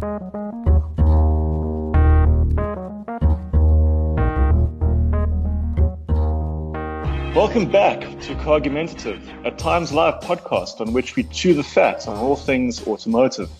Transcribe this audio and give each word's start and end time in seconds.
Welcome 0.00 0.30
back 7.70 8.00
to 8.00 8.34
Cargumentative, 8.36 9.20
a 9.44 9.50
Times 9.50 9.92
Live 9.92 10.22
podcast 10.22 10.80
on 10.80 10.94
which 10.94 11.16
we 11.16 11.24
chew 11.24 11.52
the 11.52 11.62
fat 11.62 12.08
on 12.08 12.16
all 12.16 12.34
things 12.34 12.86
automotive. 12.86 13.50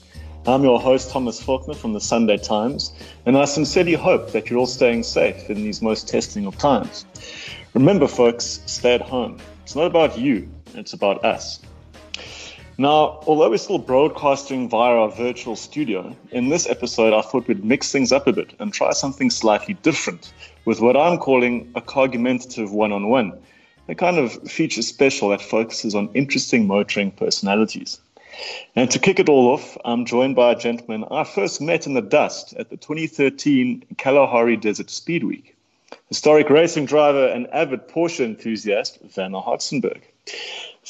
I'm 0.46 0.62
your 0.62 0.80
host, 0.80 1.10
Thomas 1.10 1.42
Falkiner 1.42 1.76
from 1.76 1.92
the 1.92 2.00
Sunday 2.00 2.38
Times, 2.38 2.94
and 3.26 3.36
I 3.36 3.44
sincerely 3.44 3.92
hope 3.92 4.32
that 4.32 4.48
you're 4.48 4.60
all 4.60 4.66
staying 4.66 5.02
safe 5.02 5.50
in 5.50 5.56
these 5.56 5.82
most 5.82 6.08
testing 6.08 6.46
of 6.46 6.56
times. 6.56 7.04
Remember, 7.74 8.08
folks, 8.08 8.62
stay 8.64 8.94
at 8.94 9.02
home. 9.02 9.36
It's 9.62 9.76
not 9.76 9.84
about 9.84 10.18
you, 10.18 10.48
it's 10.74 10.94
about 10.94 11.22
us. 11.22 11.60
Now, 12.80 13.20
although 13.26 13.50
we're 13.50 13.58
still 13.58 13.76
broadcasting 13.76 14.66
via 14.66 14.94
our 14.94 15.10
virtual 15.10 15.54
studio, 15.54 16.16
in 16.30 16.48
this 16.48 16.66
episode 16.66 17.12
I 17.12 17.20
thought 17.20 17.46
we'd 17.46 17.62
mix 17.62 17.92
things 17.92 18.10
up 18.10 18.26
a 18.26 18.32
bit 18.32 18.54
and 18.58 18.72
try 18.72 18.92
something 18.92 19.28
slightly 19.28 19.74
different 19.74 20.32
with 20.64 20.80
what 20.80 20.96
I'm 20.96 21.18
calling 21.18 21.70
a 21.74 21.82
cargumentative 21.82 22.70
one 22.70 22.90
on 22.90 23.10
one 23.10 23.38
a 23.86 23.94
kind 23.94 24.16
of 24.16 24.32
feature 24.50 24.80
special 24.80 25.28
that 25.28 25.42
focuses 25.42 25.94
on 25.94 26.08
interesting 26.14 26.66
motoring 26.66 27.10
personalities. 27.10 28.00
And 28.74 28.90
to 28.92 28.98
kick 28.98 29.18
it 29.18 29.28
all 29.28 29.48
off, 29.48 29.76
I'm 29.84 30.06
joined 30.06 30.34
by 30.34 30.52
a 30.52 30.58
gentleman 30.58 31.04
I 31.10 31.24
first 31.24 31.60
met 31.60 31.86
in 31.86 31.92
the 31.92 32.00
dust 32.00 32.54
at 32.54 32.70
the 32.70 32.78
2013 32.78 33.84
Kalahari 33.98 34.56
Desert 34.56 34.88
Speed 34.88 35.24
Week. 35.24 35.54
Historic 36.08 36.48
racing 36.48 36.86
driver 36.86 37.26
and 37.26 37.46
avid 37.48 37.88
Porsche 37.88 38.24
enthusiast, 38.24 39.00
Werner 39.14 39.42
Hartzenberg. 39.42 40.00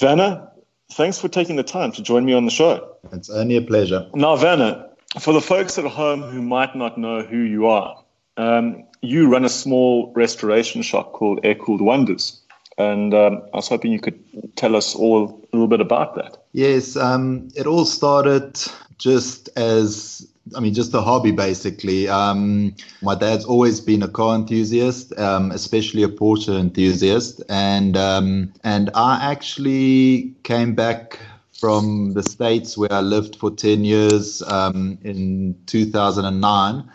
Werner, 0.00 0.50
thanks 0.92 1.18
for 1.18 1.28
taking 1.28 1.56
the 1.56 1.62
time 1.62 1.92
to 1.92 2.02
join 2.02 2.24
me 2.24 2.32
on 2.32 2.44
the 2.44 2.50
show. 2.50 2.96
It's 3.12 3.30
only 3.30 3.56
a 3.56 3.62
pleasure. 3.62 4.06
Now, 4.14 4.40
Werner, 4.40 4.86
for 5.18 5.32
the 5.32 5.40
folks 5.40 5.78
at 5.78 5.84
home 5.84 6.22
who 6.22 6.42
might 6.42 6.76
not 6.76 6.98
know 6.98 7.22
who 7.22 7.38
you 7.38 7.66
are, 7.66 8.02
um, 8.36 8.84
you 9.02 9.28
run 9.28 9.44
a 9.44 9.48
small 9.48 10.12
restoration 10.14 10.82
shop 10.82 11.12
called 11.12 11.40
Air 11.42 11.54
Cooled 11.54 11.80
Wonders. 11.80 12.40
And 12.78 13.12
um, 13.12 13.42
I 13.52 13.56
was 13.56 13.68
hoping 13.68 13.92
you 13.92 14.00
could 14.00 14.18
tell 14.56 14.74
us 14.74 14.94
all 14.94 15.46
a 15.52 15.56
little 15.56 15.68
bit 15.68 15.80
about 15.80 16.14
that. 16.14 16.38
Yes, 16.52 16.96
um, 16.96 17.48
it 17.54 17.66
all 17.66 17.84
started 17.84 18.58
just 18.96 19.48
as 19.56 20.29
I 20.56 20.60
mean, 20.60 20.74
just 20.74 20.94
a 20.94 21.00
hobby 21.00 21.32
basically. 21.32 22.08
Um, 22.08 22.74
my 23.02 23.14
dad's 23.14 23.44
always 23.44 23.80
been 23.80 24.02
a 24.02 24.08
car 24.08 24.34
enthusiast, 24.34 25.16
um, 25.18 25.50
especially 25.52 26.02
a 26.02 26.08
Porsche 26.08 26.58
enthusiast, 26.58 27.42
and 27.48 27.96
um, 27.96 28.52
and 28.64 28.90
I 28.94 29.18
actually 29.30 30.34
came 30.42 30.74
back 30.74 31.18
from 31.52 32.14
the 32.14 32.22
states 32.22 32.78
where 32.78 32.92
I 32.92 33.00
lived 33.00 33.36
for 33.36 33.50
ten 33.50 33.84
years 33.84 34.42
um, 34.42 34.98
in 35.02 35.56
2009, 35.66 36.90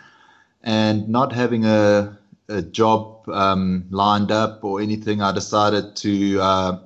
and 0.62 1.08
not 1.08 1.32
having 1.32 1.64
a 1.64 2.16
a 2.48 2.62
job 2.62 3.28
um, 3.28 3.84
lined 3.90 4.30
up 4.30 4.62
or 4.62 4.80
anything, 4.80 5.20
I 5.20 5.32
decided 5.32 5.96
to 5.96 6.40
uh, 6.40 6.78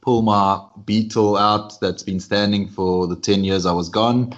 pull 0.00 0.22
my 0.22 0.60
Beetle 0.84 1.36
out 1.36 1.80
that's 1.80 2.02
been 2.02 2.20
standing 2.20 2.68
for 2.68 3.06
the 3.06 3.16
10 3.16 3.42
years 3.44 3.66
I 3.66 3.72
was 3.72 3.88
gone 3.88 4.36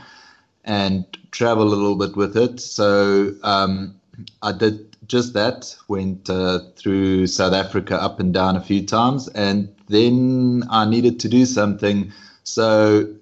and 0.67 1.05
travel 1.31 1.64
a 1.64 1.75
little 1.75 1.97
bit 1.97 2.17
with 2.17 2.36
it. 2.36 2.61
So 2.61 3.34
um, 3.42 3.95
I 4.42 4.53
did 4.53 4.97
just 5.06 5.34
that, 5.34 5.75
went 5.89 6.28
uh, 6.28 6.61
through 6.77 7.28
South 7.28 7.53
Africa 7.53 8.00
up 8.00 8.19
and 8.20 8.34
down 8.34 8.56
a 8.56 8.61
few 8.61 8.84
times, 8.84 9.28
and 9.28 9.75
then 9.89 10.64
I 10.70 10.84
needed 10.84 11.20
to 11.20 11.28
do 11.28 11.47
something. 11.47 12.12
So 12.42 13.14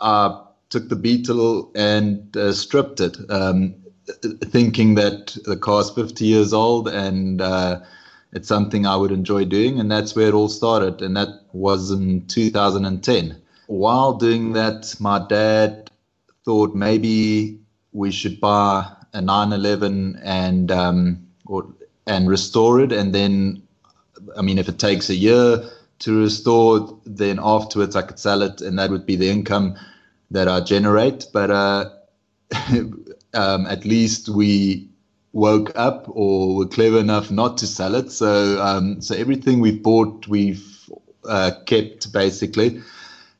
I 0.00 0.40
took 0.70 0.88
the 0.88 0.96
Beetle 0.96 1.70
and 1.74 2.36
uh, 2.36 2.52
stripped 2.52 3.00
it. 3.00 3.16
Um, 3.30 3.74
thinking 4.44 4.94
that 4.96 5.36
the 5.44 5.56
car 5.56 5.80
is 5.80 5.90
50 5.90 6.24
years 6.24 6.52
old 6.52 6.88
and 6.88 7.40
uh, 7.40 7.80
it's 8.32 8.48
something 8.48 8.86
I 8.86 8.96
would 8.96 9.12
enjoy 9.12 9.44
doing. 9.44 9.78
And 9.78 9.90
that's 9.90 10.16
where 10.16 10.28
it 10.28 10.34
all 10.34 10.48
started. 10.48 11.02
And 11.02 11.16
that 11.16 11.28
was 11.52 11.90
in 11.90 12.26
2010. 12.26 13.40
While 13.66 14.14
doing 14.14 14.52
that, 14.52 14.94
my 14.98 15.24
dad 15.28 15.81
thought 16.44 16.74
maybe 16.74 17.60
we 17.92 18.10
should 18.10 18.40
buy 18.40 18.90
a 19.12 19.20
911 19.20 20.20
and 20.22 20.70
um, 20.70 21.26
or 21.46 21.66
and 22.06 22.28
restore 22.28 22.80
it. 22.80 22.92
And 22.92 23.14
then, 23.14 23.62
I 24.36 24.42
mean, 24.42 24.58
if 24.58 24.68
it 24.68 24.78
takes 24.78 25.10
a 25.10 25.14
year 25.14 25.62
to 26.00 26.20
restore, 26.20 26.98
then 27.04 27.38
afterwards 27.42 27.94
I 27.94 28.02
could 28.02 28.18
sell 28.18 28.42
it, 28.42 28.60
and 28.60 28.78
that 28.78 28.90
would 28.90 29.06
be 29.06 29.16
the 29.16 29.30
income 29.30 29.76
that 30.30 30.48
I 30.48 30.60
generate. 30.60 31.26
But 31.32 31.50
uh, 31.50 31.90
um, 33.34 33.66
at 33.66 33.84
least 33.84 34.28
we 34.28 34.88
woke 35.32 35.72
up 35.76 36.06
or 36.08 36.56
were 36.56 36.66
clever 36.66 36.98
enough 36.98 37.30
not 37.30 37.56
to 37.58 37.66
sell 37.66 37.94
it. 37.94 38.10
So 38.10 38.60
um, 38.60 39.00
so 39.00 39.14
everything 39.14 39.60
we've 39.60 39.82
bought, 39.82 40.26
we've 40.26 40.90
uh, 41.28 41.52
kept 41.66 42.12
basically, 42.12 42.82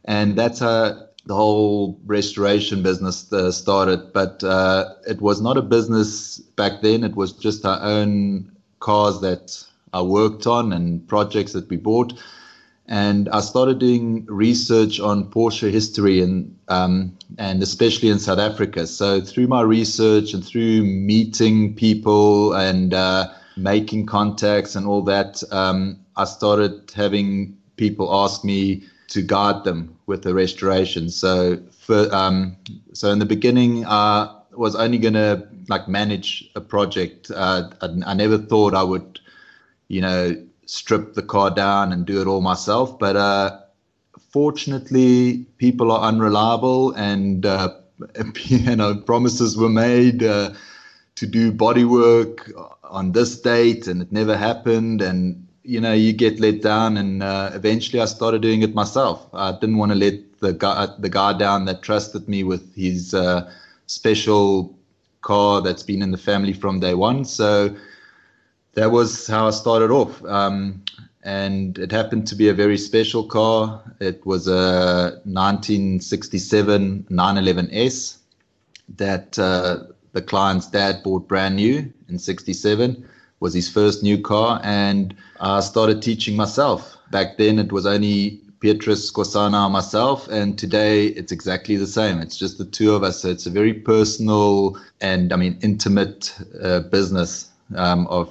and 0.04 0.36
that's 0.36 0.60
how 0.60 1.08
the 1.26 1.34
whole 1.34 1.98
restoration 2.04 2.82
business 2.82 3.32
uh, 3.32 3.50
started. 3.52 4.12
But 4.12 4.42
uh, 4.42 4.86
it 5.08 5.20
was 5.20 5.40
not 5.40 5.56
a 5.56 5.62
business 5.62 6.38
back 6.56 6.82
then. 6.82 7.04
It 7.04 7.16
was 7.16 7.32
just 7.32 7.64
our 7.64 7.80
own 7.82 8.50
cars 8.80 9.20
that 9.20 9.64
I 9.92 10.02
worked 10.02 10.46
on 10.46 10.72
and 10.72 11.06
projects 11.06 11.52
that 11.52 11.68
we 11.68 11.76
bought 11.76 12.12
and 12.86 13.28
I 13.30 13.40
started 13.40 13.78
doing 13.78 14.26
research 14.26 14.98
on 15.00 15.30
Porsche 15.30 15.70
history 15.70 16.20
and 16.20 16.54
um, 16.68 17.16
and 17.38 17.62
especially 17.62 18.08
in 18.08 18.18
South 18.18 18.38
Africa. 18.38 18.86
So 18.86 19.20
through 19.20 19.46
my 19.46 19.62
research 19.62 20.34
and 20.34 20.44
through 20.44 20.82
meeting 20.82 21.74
people 21.74 22.54
and 22.54 22.92
uh, 22.92 23.28
making 23.56 24.06
contacts 24.06 24.74
and 24.74 24.86
all 24.86 25.02
that, 25.02 25.42
um, 25.52 26.00
I 26.16 26.24
started 26.24 26.92
having 26.94 27.56
people 27.76 28.14
ask 28.14 28.44
me 28.44 28.82
to 29.12 29.20
guide 29.20 29.64
them 29.64 29.94
with 30.06 30.22
the 30.22 30.32
restoration. 30.34 31.10
So 31.10 31.58
for 31.70 32.12
um, 32.14 32.56
so 32.94 33.10
in 33.10 33.18
the 33.18 33.26
beginning, 33.26 33.84
I 33.86 34.34
was 34.52 34.74
only 34.74 34.98
going 34.98 35.14
to 35.14 35.46
like 35.68 35.86
manage 35.86 36.50
a 36.56 36.60
project. 36.60 37.30
Uh, 37.30 37.70
I, 37.82 37.88
I 38.06 38.14
never 38.14 38.38
thought 38.38 38.74
I 38.74 38.82
would, 38.82 39.20
you 39.88 40.00
know 40.00 40.36
strip 40.64 41.12
the 41.12 41.22
car 41.22 41.50
down 41.50 41.92
and 41.92 42.06
do 42.06 42.20
it 42.22 42.26
all 42.26 42.40
myself. 42.40 42.98
But 42.98 43.16
uh, 43.16 43.60
fortunately, 44.30 45.44
people 45.58 45.92
are 45.92 46.08
unreliable, 46.08 46.92
and 46.92 47.44
uh, 47.44 47.74
you 48.44 48.76
know 48.76 48.96
promises 48.96 49.56
were 49.56 49.68
made 49.68 50.22
uh, 50.22 50.54
to 51.16 51.26
do 51.26 51.52
body 51.52 51.84
work 51.84 52.50
on 52.84 53.12
this 53.12 53.38
date, 53.40 53.86
and 53.86 54.00
it 54.00 54.10
never 54.10 54.36
happened. 54.36 55.02
And 55.02 55.46
you 55.64 55.80
know 55.80 55.92
you 55.92 56.12
get 56.12 56.40
let 56.40 56.62
down, 56.62 56.96
and 56.96 57.22
uh, 57.22 57.50
eventually 57.54 58.00
I 58.00 58.06
started 58.06 58.42
doing 58.42 58.62
it 58.62 58.74
myself. 58.74 59.26
I 59.32 59.52
didn't 59.52 59.78
want 59.78 59.92
to 59.92 59.98
let 59.98 60.40
the 60.40 60.52
guy 60.52 60.88
the 60.98 61.08
guy 61.08 61.32
down 61.36 61.64
that 61.66 61.82
trusted 61.82 62.28
me 62.28 62.44
with 62.44 62.74
his 62.74 63.14
uh, 63.14 63.50
special 63.86 64.76
car 65.20 65.60
that's 65.62 65.82
been 65.82 66.02
in 66.02 66.10
the 66.10 66.18
family 66.18 66.52
from 66.52 66.80
day 66.80 66.94
one. 66.94 67.24
So 67.24 67.74
that 68.74 68.90
was 68.90 69.26
how 69.26 69.46
I 69.46 69.50
started 69.50 69.90
off. 69.90 70.24
Um, 70.24 70.82
and 71.24 71.78
it 71.78 71.92
happened 71.92 72.26
to 72.26 72.34
be 72.34 72.48
a 72.48 72.54
very 72.54 72.76
special 72.76 73.24
car. 73.24 73.80
It 74.00 74.26
was 74.26 74.48
a 74.48 75.20
1967 75.24 77.06
911S 77.08 78.18
that 78.96 79.38
uh, 79.38 79.84
the 80.12 80.22
client's 80.22 80.66
dad 80.66 81.02
bought 81.04 81.28
brand 81.28 81.56
new 81.56 81.92
in 82.08 82.18
67 82.18 83.08
was 83.42 83.52
his 83.52 83.68
first 83.68 84.04
new 84.04 84.16
car 84.16 84.60
and 84.62 85.14
I 85.40 85.60
started 85.60 86.00
teaching 86.00 86.36
myself. 86.36 86.96
Back 87.10 87.38
then 87.38 87.58
it 87.58 87.72
was 87.72 87.84
only 87.84 88.40
Kosana 88.62 89.64
and 89.64 89.72
myself 89.72 90.28
and 90.28 90.56
today 90.56 91.06
it's 91.08 91.32
exactly 91.32 91.76
the 91.76 91.88
same. 91.88 92.20
It's 92.20 92.36
just 92.36 92.58
the 92.58 92.64
two 92.64 92.94
of 92.94 93.02
us. 93.02 93.20
So 93.20 93.28
it's 93.28 93.46
a 93.46 93.50
very 93.50 93.74
personal 93.74 94.78
and 95.00 95.32
I 95.32 95.36
mean 95.36 95.58
intimate 95.60 96.32
uh, 96.62 96.80
business 96.80 97.50
um, 97.74 98.06
of 98.06 98.28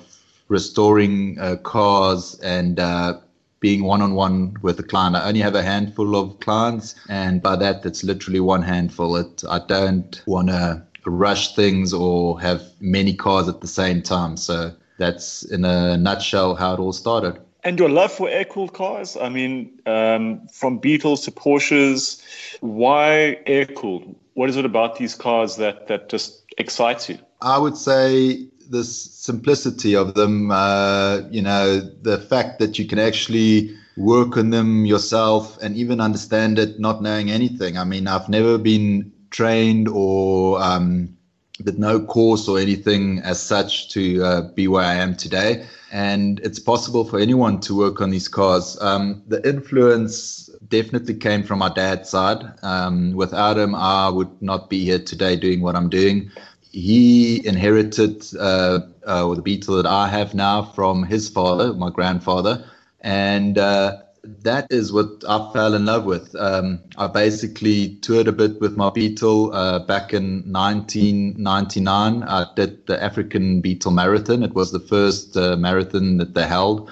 restoring 0.48 1.38
uh, 1.40 1.58
cars 1.58 2.40
and 2.42 2.80
uh, 2.80 3.20
being 3.60 3.84
one 3.84 4.02
on 4.02 4.16
one 4.16 4.56
with 4.62 4.80
a 4.80 4.84
client. 4.84 5.18
I 5.18 5.28
only 5.28 5.42
have 5.42 5.56
a 5.56 5.62
handful 5.62 6.16
of 6.16 6.40
clients, 6.40 6.96
and 7.10 7.44
by 7.44 7.56
that, 7.58 7.86
it's 7.86 8.04
literally 8.04 8.40
one 8.40 8.64
handful. 8.64 9.16
It, 9.16 9.44
I 9.48 9.60
don't 9.60 10.22
want 10.26 10.48
to 10.48 10.82
rush 11.06 11.56
things 11.56 11.94
or 11.94 12.42
have 12.42 12.64
many 12.80 13.14
cars 13.14 13.48
at 13.48 13.62
the 13.62 13.68
same 13.68 14.02
time. 14.02 14.36
So 14.36 14.74
that's 15.02 15.44
in 15.44 15.66
a 15.66 15.98
nutshell 15.98 16.56
how 16.56 16.74
it 16.76 16.80
all 16.80 16.94
started. 16.94 17.40
And 17.64 17.78
your 17.78 17.90
love 17.90 18.12
for 18.12 18.30
air 18.30 18.46
cooled 18.46 18.74
cars? 18.74 19.18
I 19.18 19.30
mean, 19.30 19.80
um, 19.86 20.48
from 20.48 20.80
Beetles 20.80 21.26
to 21.26 21.32
Porsches, 21.32 22.22
why 22.62 23.40
air 23.46 23.66
cooled? 23.66 24.16
What 24.34 24.50
is 24.50 24.58
it 24.58 24.66
about 24.66 24.98
these 24.98 25.14
cars 25.16 25.58
that, 25.58 25.88
that 25.88 26.10
just 26.10 26.44
excites 26.58 27.10
you? 27.10 27.20
I 27.42 27.58
would 27.58 27.78
say 27.78 28.48
the 28.70 28.84
simplicity 28.84 29.96
of 29.96 30.14
them, 30.16 30.50
uh, 30.52 31.22
you 31.30 31.42
know, 31.42 31.80
the 31.80 32.18
fact 32.18 32.60
that 32.60 32.80
you 32.80 32.88
can 32.88 32.98
actually 33.00 33.76
work 33.98 34.38
on 34.38 34.50
them 34.50 34.86
yourself 34.86 35.58
and 35.62 35.76
even 35.76 36.00
understand 36.00 36.58
it 36.58 36.80
not 36.80 37.02
knowing 37.02 37.30
anything. 37.30 37.78
I 37.78 37.84
mean, 37.84 38.08
I've 38.08 38.30
never 38.30 38.58
been 38.58 39.12
trained 39.30 39.88
or 39.88 40.62
um, 40.62 41.18
but 41.62 41.78
no 41.78 42.00
course 42.00 42.48
or 42.48 42.60
anything 42.60 43.20
as 43.20 43.42
such 43.42 43.90
to 43.90 44.24
uh, 44.24 44.42
be 44.54 44.68
where 44.68 44.84
I 44.84 44.96
am 44.96 45.16
today. 45.16 45.66
And 45.92 46.40
it's 46.40 46.60
possible 46.60 47.04
for 47.04 47.20
anyone 47.20 47.60
to 47.62 47.78
work 47.78 48.02
on 48.02 48.10
these 48.10 48.28
cars. 48.28 48.78
Um, 48.82 49.22
the 49.28 49.48
influence 49.48 50.50
definitely 50.70 51.16
came 51.16 51.44
from 51.44 51.60
my 51.60 51.70
dad's 51.70 52.10
side. 52.10 52.44
Um, 52.64 53.14
without 53.14 53.58
him, 53.58 53.76
I 53.76 54.10
would 54.10 54.42
not 54.42 54.70
be 54.70 54.86
here 54.86 55.00
today 55.00 55.36
doing 55.36 55.62
what 55.62 55.76
I'm 55.76 55.90
doing. 55.90 56.32
He 56.72 57.46
inherited 57.46 58.26
uh, 58.40 58.80
uh, 59.06 59.34
the 59.34 59.42
Beetle 59.42 59.76
that 59.76 59.86
I 59.86 60.08
have 60.08 60.34
now 60.34 60.64
from 60.64 61.04
his 61.04 61.28
father, 61.28 61.74
my 61.74 61.90
grandfather. 61.90 62.64
And 63.02 63.58
uh, 63.58 63.98
that 64.24 64.68
is 64.70 64.94
what 64.94 65.24
I 65.28 65.52
fell 65.52 65.74
in 65.74 65.86
love 65.86 66.06
with. 66.06 66.36
Um, 66.36 66.80
I 66.98 67.08
basically 67.08 67.96
toured 67.98 68.28
a 68.28 68.32
bit 68.32 68.62
with 68.62 68.78
my 68.78 68.90
Beetle 68.92 69.54
uh, 69.54 69.80
back 69.80 70.14
in 70.14 70.44
1999. 70.52 72.24
I 72.24 72.46
did 72.56 72.86
the 72.86 73.02
African 73.02 73.62
Beetle 73.62 73.92
Marathon. 73.92 74.44
It 74.44 74.54
was 74.54 74.72
the 74.72 74.80
first 74.80 75.36
uh, 75.36 75.56
marathon 75.58 76.18
that 76.18 76.36
they 76.36 76.46
held, 76.46 76.92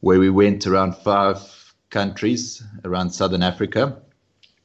where 0.00 0.18
we 0.18 0.30
went 0.30 0.66
around 0.66 0.96
five 0.96 1.38
countries 1.90 2.62
around 2.84 3.10
Southern 3.10 3.42
Africa. 3.42 3.98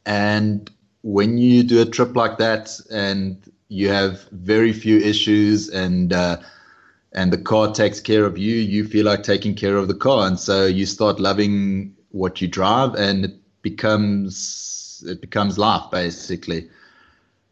And 0.05 0.69
when 1.01 1.37
you 1.37 1.63
do 1.63 1.81
a 1.81 1.85
trip 1.85 2.15
like 2.15 2.37
that, 2.37 2.79
and 2.89 3.37
you 3.67 3.89
have 3.89 4.23
very 4.31 4.71
few 4.71 4.97
issues, 4.97 5.67
and 5.69 6.13
uh, 6.13 6.37
and 7.11 7.33
the 7.33 7.37
car 7.37 7.73
takes 7.73 7.99
care 7.99 8.23
of 8.23 8.37
you, 8.37 8.55
you 8.55 8.87
feel 8.87 9.05
like 9.05 9.23
taking 9.23 9.55
care 9.55 9.75
of 9.75 9.89
the 9.89 9.93
car, 9.93 10.25
and 10.25 10.39
so 10.39 10.65
you 10.65 10.85
start 10.85 11.19
loving 11.19 11.96
what 12.11 12.41
you 12.41 12.47
drive, 12.47 12.95
and 12.95 13.25
it 13.25 13.35
becomes 13.61 15.03
it 15.07 15.21
becomes 15.21 15.57
life 15.57 15.91
basically. 15.91 16.69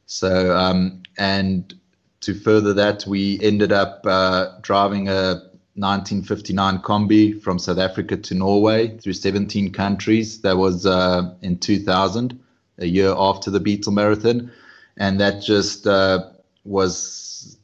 So 0.05 0.55
um, 0.55 1.03
and 1.17 1.73
to 2.21 2.33
further 2.33 2.73
that, 2.73 3.05
we 3.07 3.39
ended 3.41 3.71
up 3.71 4.01
uh, 4.05 4.47
driving 4.61 5.07
a 5.07 5.41
1959 5.75 6.79
combi 6.79 7.41
from 7.41 7.59
South 7.59 7.77
Africa 7.77 8.17
to 8.17 8.33
Norway 8.33 8.97
through 8.97 9.13
17 9.13 9.71
countries. 9.73 10.41
That 10.41 10.57
was 10.57 10.85
uh, 10.85 11.33
in 11.41 11.59
2000, 11.59 12.39
a 12.79 12.85
year 12.85 13.13
after 13.15 13.51
the 13.51 13.59
Beetle 13.59 13.91
Marathon, 13.91 14.51
and 14.97 15.19
that 15.19 15.43
just 15.43 15.85
uh, 15.85 16.29
was, 16.63 17.57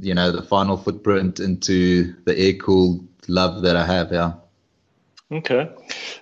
you 0.00 0.14
know, 0.14 0.32
the 0.32 0.42
final 0.42 0.76
footprint 0.76 1.38
into 1.38 2.14
the 2.24 2.36
air 2.36 2.54
cooled 2.54 3.06
love 3.28 3.62
that 3.62 3.76
I 3.76 3.84
have. 3.84 4.10
Yeah. 4.10 4.32
Okay. 5.30 5.70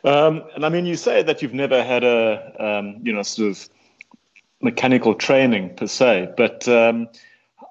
Um, 0.05 0.45
and 0.55 0.65
I 0.65 0.69
mean, 0.69 0.87
you 0.87 0.97
say 0.97 1.23
that 1.23 1.43
you've 1.43 1.55
never 1.55 1.83
had 1.83 2.05
a, 2.05 2.55
um, 2.59 3.01
you 3.03 3.13
know, 3.13 3.23
sort 3.23 3.51
of 3.51 3.69
mechanical 4.61 5.15
training 5.15 5.75
per 5.77 5.87
se, 5.87 6.33
but 6.37 6.67
um, 6.69 7.09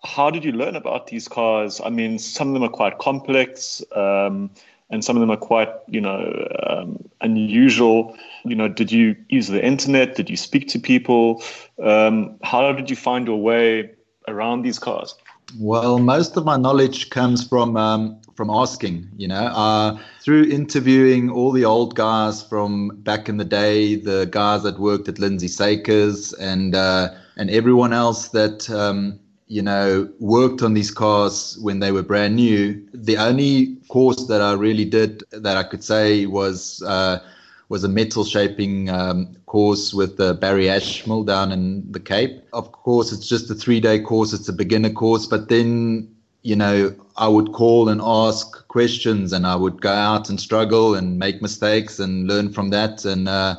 how 0.03 0.29
did 0.29 0.43
you 0.43 0.51
learn 0.51 0.75
about 0.75 1.07
these 1.07 1.27
cars? 1.27 1.81
I 1.83 1.89
mean, 1.89 2.19
some 2.19 2.49
of 2.49 2.53
them 2.53 2.63
are 2.63 2.69
quite 2.69 2.97
complex, 2.97 3.83
um, 3.95 4.51
and 4.89 5.03
some 5.03 5.17
of 5.17 5.21
them 5.21 5.31
are 5.31 5.37
quite, 5.37 5.69
you 5.87 5.99
know, 5.99 6.47
um, 6.63 7.03
unusual. 7.21 8.17
You 8.45 8.55
know, 8.55 8.69
did 8.69 8.91
you 8.91 9.15
use 9.29 9.47
the 9.47 9.63
internet? 9.63 10.15
Did 10.15 10.29
you 10.29 10.37
speak 10.37 10.69
to 10.69 10.79
people? 10.79 11.43
Um, 11.81 12.37
how 12.41 12.71
did 12.71 12.89
you 12.89 12.95
find 12.95 13.27
your 13.27 13.41
way 13.41 13.91
around 14.27 14.61
these 14.61 14.79
cars? 14.79 15.15
Well, 15.55 15.97
most 15.99 16.35
of 16.35 16.45
my 16.45 16.57
knowledge 16.57 17.09
comes 17.09 17.47
from 17.47 17.77
um, 17.77 18.19
from 18.35 18.49
asking. 18.49 19.09
You 19.15 19.29
know, 19.29 19.45
uh, 19.45 19.97
through 20.19 20.43
interviewing 20.43 21.29
all 21.29 21.51
the 21.51 21.63
old 21.63 21.95
guys 21.95 22.43
from 22.43 22.89
back 23.03 23.29
in 23.29 23.37
the 23.37 23.45
day, 23.45 23.95
the 23.95 24.27
guys 24.29 24.63
that 24.63 24.77
worked 24.79 25.07
at 25.07 25.19
Lindsay 25.19 25.47
Sakers, 25.47 26.33
and 26.33 26.75
uh, 26.75 27.13
and 27.37 27.49
everyone 27.49 27.93
else 27.93 28.29
that 28.29 28.69
um, 28.69 29.19
you 29.47 29.61
know 29.61 30.09
worked 30.19 30.61
on 30.61 30.73
these 30.73 30.91
cars 30.91 31.57
when 31.61 31.79
they 31.79 31.91
were 31.93 32.03
brand 32.03 32.35
new. 32.35 32.85
The 32.93 33.17
only 33.17 33.77
course 33.87 34.27
that 34.27 34.41
I 34.41 34.53
really 34.53 34.85
did 34.85 35.23
that 35.31 35.55
I 35.57 35.63
could 35.63 35.83
say 35.83 36.25
was. 36.25 36.81
Uh, 36.83 37.19
was 37.69 37.83
a 37.83 37.89
metal 37.89 38.23
shaping 38.23 38.89
um, 38.89 39.35
course 39.45 39.93
with 39.93 40.19
uh, 40.19 40.33
Barry 40.33 40.69
Ashmole 40.69 41.23
down 41.23 41.51
in 41.51 41.91
the 41.91 41.99
Cape. 41.99 42.41
Of 42.53 42.71
course, 42.71 43.11
it's 43.11 43.27
just 43.27 43.49
a 43.51 43.55
three 43.55 43.79
day 43.79 43.99
course, 43.99 44.33
it's 44.33 44.47
a 44.47 44.53
beginner 44.53 44.89
course, 44.89 45.25
but 45.25 45.49
then, 45.49 46.13
you 46.43 46.55
know, 46.55 46.95
I 47.17 47.27
would 47.27 47.51
call 47.51 47.89
and 47.89 48.01
ask 48.01 48.67
questions 48.67 49.33
and 49.33 49.45
I 49.45 49.55
would 49.55 49.81
go 49.81 49.91
out 49.91 50.29
and 50.29 50.39
struggle 50.39 50.95
and 50.95 51.19
make 51.19 51.41
mistakes 51.41 51.99
and 51.99 52.27
learn 52.27 52.53
from 52.53 52.69
that. 52.69 53.03
And 53.03 53.27
uh, 53.27 53.55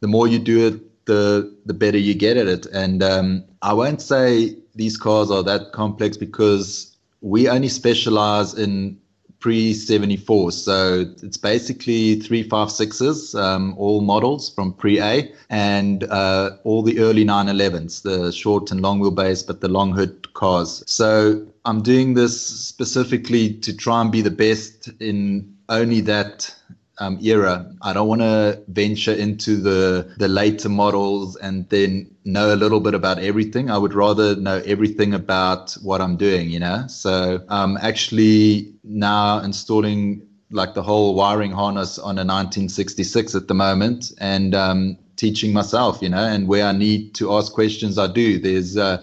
the 0.00 0.08
more 0.08 0.28
you 0.28 0.38
do 0.38 0.66
it, 0.66 1.06
the, 1.06 1.54
the 1.64 1.74
better 1.74 1.98
you 1.98 2.14
get 2.14 2.36
at 2.36 2.48
it. 2.48 2.66
And 2.66 3.02
um, 3.02 3.44
I 3.62 3.72
won't 3.72 4.02
say 4.02 4.56
these 4.74 4.98
cars 4.98 5.30
are 5.30 5.42
that 5.44 5.72
complex 5.72 6.16
because 6.16 6.94
we 7.22 7.48
only 7.48 7.68
specialize 7.68 8.52
in 8.54 8.98
pre 9.46 9.72
74. 9.72 10.50
So 10.50 11.04
it's 11.22 11.36
basically 11.36 12.16
356s, 12.16 13.40
um, 13.40 13.76
all 13.78 14.00
models 14.00 14.50
from 14.52 14.72
pre 14.72 15.00
A, 15.00 15.32
and 15.50 16.02
uh, 16.02 16.56
all 16.64 16.82
the 16.82 16.98
early 16.98 17.24
911s, 17.24 18.02
the 18.02 18.32
short 18.32 18.72
and 18.72 18.80
long 18.82 18.98
wheelbase, 18.98 19.46
but 19.46 19.60
the 19.60 19.68
long 19.68 19.92
hood 19.92 20.34
cars. 20.34 20.82
So 20.88 21.46
I'm 21.64 21.80
doing 21.80 22.14
this 22.14 22.44
specifically 22.44 23.54
to 23.58 23.72
try 23.72 24.00
and 24.00 24.10
be 24.10 24.20
the 24.20 24.32
best 24.32 24.88
in 24.98 25.54
only 25.68 26.00
that 26.00 26.52
um, 26.98 27.18
era. 27.22 27.70
I 27.82 27.92
don't 27.92 28.08
want 28.08 28.22
to 28.22 28.62
venture 28.68 29.12
into 29.12 29.56
the 29.56 30.14
the 30.18 30.28
later 30.28 30.68
models 30.68 31.36
and 31.36 31.68
then 31.68 32.10
know 32.24 32.54
a 32.54 32.56
little 32.56 32.80
bit 32.80 32.94
about 32.94 33.18
everything. 33.18 33.70
I 33.70 33.78
would 33.78 33.94
rather 33.94 34.36
know 34.36 34.62
everything 34.64 35.14
about 35.14 35.72
what 35.82 36.00
I'm 36.00 36.16
doing. 36.16 36.50
You 36.50 36.60
know, 36.60 36.86
so 36.88 37.42
I'm 37.48 37.76
actually 37.76 38.72
now 38.84 39.40
installing 39.40 40.22
like 40.50 40.74
the 40.74 40.82
whole 40.82 41.14
wiring 41.14 41.50
harness 41.50 41.98
on 41.98 42.18
a 42.18 42.24
1966 42.24 43.34
at 43.34 43.48
the 43.48 43.54
moment 43.54 44.12
and 44.18 44.54
um, 44.54 44.96
teaching 45.16 45.52
myself. 45.52 46.00
You 46.00 46.08
know, 46.08 46.24
and 46.24 46.48
where 46.48 46.66
I 46.66 46.72
need 46.72 47.14
to 47.16 47.32
ask 47.34 47.52
questions, 47.52 47.98
I 47.98 48.06
do. 48.06 48.38
There's 48.38 48.76
uh, 48.76 49.02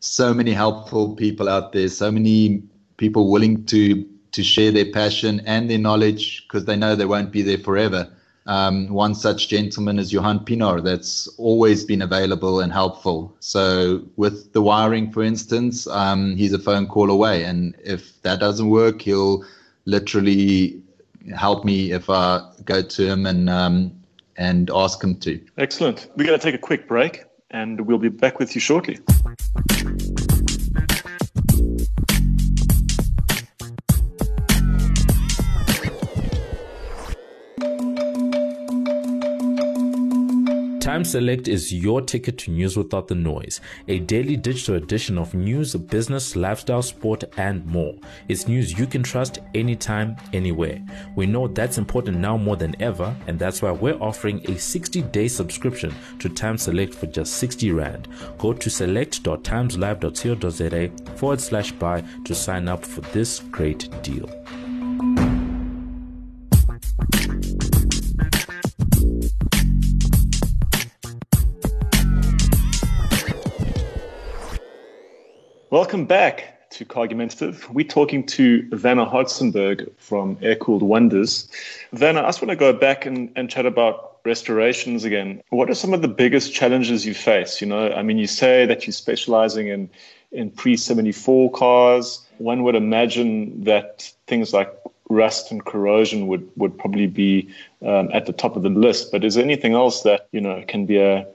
so 0.00 0.34
many 0.34 0.52
helpful 0.52 1.14
people 1.14 1.48
out 1.48 1.72
there. 1.72 1.88
So 1.88 2.10
many 2.10 2.62
people 2.96 3.30
willing 3.30 3.64
to 3.66 4.04
to 4.32 4.42
share 4.42 4.70
their 4.70 4.90
passion 4.90 5.40
and 5.46 5.70
their 5.70 5.78
knowledge 5.78 6.46
because 6.46 6.64
they 6.64 6.76
know 6.76 6.94
they 6.94 7.06
won't 7.06 7.32
be 7.32 7.42
there 7.42 7.58
forever. 7.58 8.08
Um, 8.46 8.88
one 8.88 9.14
such 9.14 9.48
gentleman 9.48 9.98
is 9.98 10.12
Johan 10.12 10.44
Pinar 10.44 10.80
that's 10.80 11.28
always 11.38 11.84
been 11.84 12.02
available 12.02 12.60
and 12.60 12.72
helpful. 12.72 13.36
So 13.40 14.02
with 14.16 14.52
the 14.52 14.62
wiring, 14.62 15.12
for 15.12 15.22
instance, 15.22 15.86
um, 15.86 16.36
he's 16.36 16.52
a 16.52 16.58
phone 16.58 16.86
call 16.86 17.10
away. 17.10 17.44
And 17.44 17.76
if 17.84 18.20
that 18.22 18.40
doesn't 18.40 18.70
work, 18.70 19.02
he'll 19.02 19.44
literally 19.84 20.82
help 21.36 21.64
me 21.64 21.92
if 21.92 22.08
I 22.08 22.42
go 22.64 22.82
to 22.82 23.06
him 23.06 23.26
and 23.26 23.50
um, 23.50 23.92
and 24.36 24.70
ask 24.74 25.04
him 25.04 25.16
to. 25.16 25.40
Excellent. 25.58 26.08
We're 26.16 26.26
going 26.26 26.38
to 26.38 26.42
take 26.42 26.54
a 26.54 26.58
quick 26.58 26.88
break 26.88 27.24
and 27.50 27.82
we'll 27.82 27.98
be 27.98 28.08
back 28.08 28.38
with 28.38 28.54
you 28.54 28.60
shortly. 28.60 28.98
Times 40.80 41.10
Select 41.10 41.46
is 41.46 41.72
your 41.74 42.00
ticket 42.00 42.38
to 42.38 42.50
news 42.50 42.74
without 42.74 43.06
the 43.06 43.14
noise. 43.14 43.60
A 43.88 43.98
daily 43.98 44.34
digital 44.34 44.76
edition 44.76 45.18
of 45.18 45.34
news, 45.34 45.74
business, 45.74 46.36
lifestyle, 46.36 46.80
sport, 46.80 47.22
and 47.36 47.66
more. 47.66 47.96
It's 48.28 48.48
news 48.48 48.78
you 48.78 48.86
can 48.86 49.02
trust 49.02 49.40
anytime, 49.54 50.16
anywhere. 50.32 50.82
We 51.16 51.26
know 51.26 51.48
that's 51.48 51.76
important 51.76 52.16
now 52.16 52.38
more 52.38 52.56
than 52.56 52.74
ever, 52.80 53.14
and 53.26 53.38
that's 53.38 53.60
why 53.60 53.72
we're 53.72 54.00
offering 54.00 54.40
a 54.50 54.58
60 54.58 55.02
day 55.02 55.28
subscription 55.28 55.94
to 56.18 56.30
Times 56.30 56.62
Select 56.62 56.94
for 56.94 57.04
just 57.06 57.34
60 57.34 57.72
Rand. 57.72 58.08
Go 58.38 58.54
to 58.54 58.70
select.timeslive.co.za 58.70 61.16
forward 61.16 61.40
slash 61.42 61.72
buy 61.72 62.02
to 62.24 62.34
sign 62.34 62.68
up 62.68 62.86
for 62.86 63.02
this 63.12 63.40
great 63.50 63.86
deal. 64.02 64.30
Welcome 75.70 76.04
back 76.04 76.68
to 76.70 76.84
Cargumentative. 76.84 77.68
We're 77.68 77.86
talking 77.86 78.26
to 78.26 78.68
Werner 78.72 79.06
Hartzenberg 79.06 79.88
from 79.98 80.36
Air 80.42 80.56
Cooled 80.56 80.82
Wonders. 80.82 81.48
Vanna, 81.92 82.22
I 82.22 82.26
just 82.26 82.42
want 82.42 82.50
to 82.50 82.56
go 82.56 82.72
back 82.72 83.06
and, 83.06 83.30
and 83.36 83.48
chat 83.48 83.66
about 83.66 84.16
restorations 84.24 85.04
again. 85.04 85.40
What 85.50 85.70
are 85.70 85.76
some 85.76 85.94
of 85.94 86.02
the 86.02 86.08
biggest 86.08 86.52
challenges 86.52 87.06
you 87.06 87.14
face? 87.14 87.60
You 87.60 87.68
know, 87.68 87.92
I 87.92 88.02
mean, 88.02 88.18
you 88.18 88.26
say 88.26 88.66
that 88.66 88.84
you're 88.84 88.92
specializing 88.92 89.68
in, 89.68 89.88
in 90.32 90.50
pre 90.50 90.76
74 90.76 91.52
cars. 91.52 92.26
One 92.38 92.64
would 92.64 92.74
imagine 92.74 93.62
that 93.62 94.12
things 94.26 94.52
like 94.52 94.76
rust 95.08 95.52
and 95.52 95.64
corrosion 95.64 96.26
would, 96.26 96.50
would 96.56 96.76
probably 96.76 97.06
be 97.06 97.48
um, 97.82 98.10
at 98.12 98.26
the 98.26 98.32
top 98.32 98.56
of 98.56 98.64
the 98.64 98.70
list. 98.70 99.12
But 99.12 99.22
is 99.22 99.36
there 99.36 99.44
anything 99.44 99.74
else 99.74 100.02
that, 100.02 100.26
you 100.32 100.40
know, 100.40 100.64
can 100.66 100.84
be 100.84 100.98
a, 100.98 101.28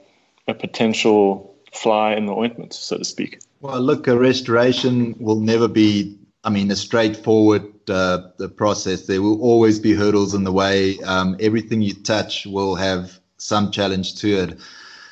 a 0.50 0.54
potential 0.54 1.56
fly 1.72 2.12
in 2.16 2.26
the 2.26 2.34
ointment, 2.34 2.74
so 2.74 2.98
to 2.98 3.06
speak? 3.06 3.40
Well, 3.62 3.80
look, 3.80 4.08
a 4.08 4.18
restoration 4.18 5.16
will 5.20 5.40
never 5.40 5.68
be, 5.68 6.18
I 6.44 6.50
mean, 6.50 6.70
a 6.72 6.76
straightforward 6.76 7.64
uh, 7.90 8.30
the 8.38 8.50
process. 8.50 9.06
There 9.06 9.22
will 9.22 9.42
always 9.42 9.80
be 9.80 9.94
hurdles 9.94 10.34
in 10.34 10.44
the 10.44 10.52
way. 10.52 11.00
Um, 11.00 11.36
everything 11.40 11.82
you 11.82 11.94
touch 11.94 12.46
will 12.46 12.76
have 12.76 13.20
some 13.38 13.72
challenge 13.72 14.16
to 14.16 14.30
it. 14.30 14.60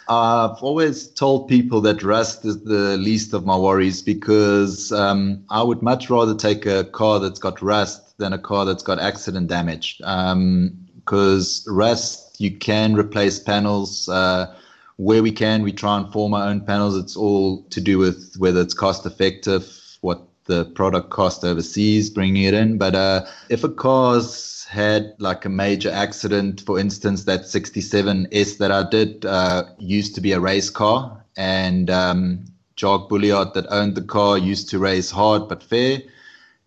I've 0.09 0.61
always 0.61 1.07
told 1.07 1.47
people 1.47 1.79
that 1.81 2.03
rust 2.03 2.43
is 2.43 2.63
the 2.63 2.97
least 2.97 3.33
of 3.33 3.45
my 3.45 3.55
worries 3.55 4.01
because 4.01 4.91
um, 4.91 5.45
I 5.49 5.63
would 5.63 5.81
much 5.81 6.09
rather 6.09 6.35
take 6.35 6.65
a 6.65 6.83
car 6.83 7.19
that's 7.19 7.39
got 7.39 7.61
rust 7.61 8.17
than 8.17 8.33
a 8.33 8.37
car 8.37 8.65
that's 8.65 8.83
got 8.83 8.99
accident 8.99 9.47
damage. 9.47 9.97
Because 9.99 11.65
um, 11.67 11.75
rust, 11.75 12.41
you 12.41 12.51
can 12.51 12.95
replace 12.95 13.39
panels. 13.39 14.09
Uh, 14.09 14.53
where 14.97 15.23
we 15.23 15.31
can, 15.31 15.63
we 15.63 15.71
try 15.71 15.97
and 15.97 16.11
form 16.11 16.33
our 16.33 16.47
own 16.47 16.61
panels. 16.61 16.97
It's 16.97 17.15
all 17.15 17.63
to 17.69 17.81
do 17.81 17.97
with 17.97 18.35
whether 18.37 18.61
it's 18.61 18.73
cost 18.73 19.05
effective, 19.05 19.65
what 20.01 20.21
the 20.45 20.65
product 20.65 21.09
cost 21.09 21.43
overseas, 21.43 22.09
bringing 22.09 22.43
it 22.43 22.53
in. 22.53 22.77
But 22.77 22.95
uh, 22.95 23.25
if 23.49 23.63
a 23.63 23.69
car's 23.69 24.65
had 24.69 25.13
like 25.19 25.45
a 25.45 25.49
major 25.49 25.91
accident, 25.91 26.61
for 26.61 26.79
instance, 26.79 27.23
that 27.25 27.41
67S 27.41 28.57
that 28.57 28.71
I 28.71 28.89
did 28.89 29.25
uh, 29.25 29.65
used 29.77 30.15
to 30.15 30.21
be 30.21 30.31
a 30.31 30.39
race 30.39 30.69
car, 30.69 31.23
and 31.37 31.89
um, 31.89 32.45
Jacques 32.75 33.09
Bulliard 33.09 33.53
that 33.53 33.65
owned 33.69 33.95
the 33.95 34.01
car 34.01 34.37
used 34.37 34.69
to 34.69 34.79
race 34.79 35.11
hard 35.11 35.47
but 35.47 35.63
fair. 35.63 36.01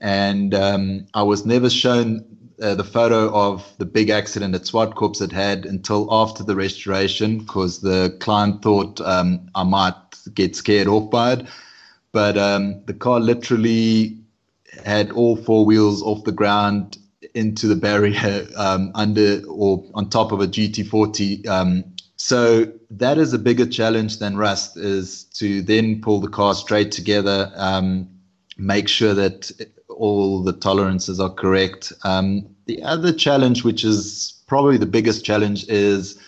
And 0.00 0.54
um, 0.54 1.06
I 1.14 1.23
was 1.23 1.47
never 1.47 1.71
shown 1.71 2.35
uh, 2.60 2.75
the 2.75 2.84
photo 2.84 3.32
of 3.34 3.70
the 3.78 3.84
big 3.84 4.10
accident 4.10 4.52
that 4.52 4.62
Swartkorps 4.62 5.20
had 5.20 5.32
had 5.32 5.66
until 5.66 6.08
after 6.10 6.42
the 6.42 6.56
restoration 6.56 7.38
because 7.38 7.80
the 7.80 8.16
client 8.20 8.62
thought 8.62 9.00
um, 9.00 9.50
I 9.54 9.62
might 9.62 9.94
get 10.34 10.56
scared 10.56 10.88
off 10.88 11.10
by 11.10 11.34
it. 11.34 11.46
But 12.12 12.38
um, 12.38 12.82
the 12.86 12.94
car 12.94 13.20
literally 13.20 14.18
had 14.84 15.10
all 15.12 15.36
four 15.36 15.66
wheels 15.66 16.02
off 16.02 16.25
the 16.25 16.32
ground 16.32 16.98
into 17.34 17.66
the 17.66 17.76
barrier 17.76 18.46
um, 18.56 18.90
under 18.94 19.42
or 19.48 19.84
on 19.94 20.08
top 20.08 20.32
of 20.32 20.40
a 20.40 20.46
GT40. 20.46 21.46
Um, 21.46 21.84
so 22.16 22.72
that 22.90 23.18
is 23.18 23.34
a 23.34 23.38
bigger 23.38 23.66
challenge 23.66 24.18
than 24.18 24.36
rust 24.36 24.76
is 24.76 25.25
to 25.34 25.60
then 25.62 26.00
pull 26.00 26.20
the 26.20 26.28
car 26.28 26.54
straight 26.54 26.90
together, 26.90 27.52
um, 27.56 28.08
make 28.56 28.88
sure 28.88 29.12
that 29.12 29.50
all 29.96 30.42
the 30.42 30.52
tolerances 30.52 31.20
are 31.20 31.30
correct. 31.30 31.92
Um, 32.04 32.46
the 32.66 32.82
other 32.82 33.12
challenge, 33.12 33.64
which 33.64 33.84
is 33.84 34.42
probably 34.46 34.76
the 34.76 34.86
biggest 34.86 35.24
challenge, 35.24 35.66
is 35.68 36.18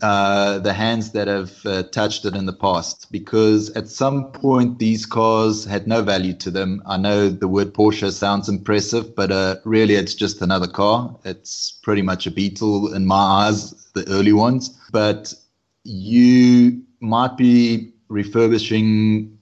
uh, 0.00 0.58
the 0.60 0.72
hands 0.72 1.10
that 1.10 1.26
have 1.26 1.66
uh, 1.66 1.82
touched 1.84 2.24
it 2.24 2.36
in 2.36 2.46
the 2.46 2.52
past 2.52 3.10
because 3.10 3.70
at 3.70 3.88
some 3.88 4.30
point 4.30 4.78
these 4.78 5.04
cars 5.04 5.64
had 5.64 5.88
no 5.88 6.02
value 6.02 6.34
to 6.34 6.50
them. 6.50 6.80
I 6.86 6.96
know 6.96 7.28
the 7.28 7.48
word 7.48 7.74
Porsche 7.74 8.12
sounds 8.12 8.48
impressive, 8.48 9.16
but 9.16 9.32
uh, 9.32 9.56
really 9.64 9.94
it's 9.94 10.14
just 10.14 10.40
another 10.40 10.68
car. 10.68 11.16
It's 11.24 11.72
pretty 11.82 12.02
much 12.02 12.26
a 12.26 12.30
Beetle 12.30 12.94
in 12.94 13.06
my 13.06 13.16
eyes, 13.46 13.72
the 13.94 14.08
early 14.08 14.32
ones. 14.32 14.78
But 14.92 15.34
you 15.82 16.80
might 17.00 17.36
be 17.36 17.92
refurbishing 18.08 19.36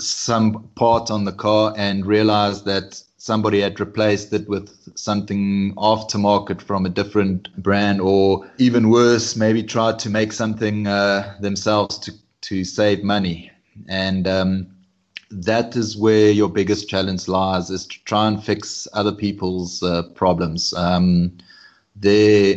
some 0.00 0.70
part 0.74 1.10
on 1.10 1.24
the 1.24 1.32
car 1.32 1.74
and 1.76 2.06
realize 2.06 2.62
that 2.64 3.02
somebody 3.18 3.60
had 3.60 3.78
replaced 3.78 4.32
it 4.32 4.48
with 4.48 4.70
something 4.96 5.74
aftermarket 5.74 6.62
from 6.62 6.86
a 6.86 6.88
different 6.88 7.54
brand, 7.62 8.00
or 8.00 8.50
even 8.58 8.88
worse, 8.88 9.36
maybe 9.36 9.62
tried 9.62 9.98
to 9.98 10.08
make 10.08 10.32
something 10.32 10.86
uh, 10.86 11.36
themselves 11.40 11.98
to, 11.98 12.12
to 12.40 12.64
save 12.64 13.04
money. 13.04 13.50
And 13.88 14.26
um, 14.26 14.66
that 15.30 15.76
is 15.76 15.96
where 15.96 16.30
your 16.30 16.48
biggest 16.48 16.88
challenge 16.88 17.28
lies, 17.28 17.70
is 17.70 17.86
to 17.86 18.04
try 18.04 18.26
and 18.26 18.42
fix 18.42 18.88
other 18.94 19.12
people's 19.12 19.82
uh, 19.82 20.04
problems. 20.14 20.72
Um, 20.72 21.36
there, 21.94 22.56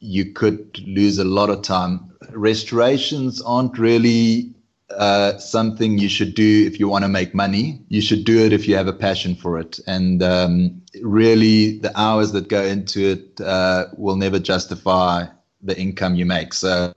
you 0.00 0.32
could 0.32 0.78
lose 0.86 1.18
a 1.18 1.24
lot 1.24 1.50
of 1.50 1.62
time. 1.62 2.12
Restorations 2.32 3.40
aren't 3.42 3.78
really 3.78 4.52
uh, 4.96 5.38
something 5.38 5.98
you 5.98 6.08
should 6.08 6.34
do 6.34 6.66
if 6.66 6.80
you 6.80 6.88
want 6.88 7.04
to 7.04 7.08
make 7.08 7.34
money. 7.34 7.80
You 7.88 8.00
should 8.00 8.24
do 8.24 8.44
it 8.44 8.52
if 8.52 8.66
you 8.66 8.76
have 8.76 8.88
a 8.88 8.92
passion 8.92 9.34
for 9.34 9.58
it. 9.58 9.78
And 9.86 10.22
um, 10.22 10.82
really, 11.02 11.78
the 11.78 11.92
hours 11.98 12.32
that 12.32 12.48
go 12.48 12.62
into 12.62 13.00
it 13.12 13.40
uh, 13.40 13.86
will 13.96 14.16
never 14.16 14.38
justify 14.38 15.26
the 15.62 15.78
income 15.78 16.14
you 16.14 16.24
make. 16.24 16.54
So 16.54 16.92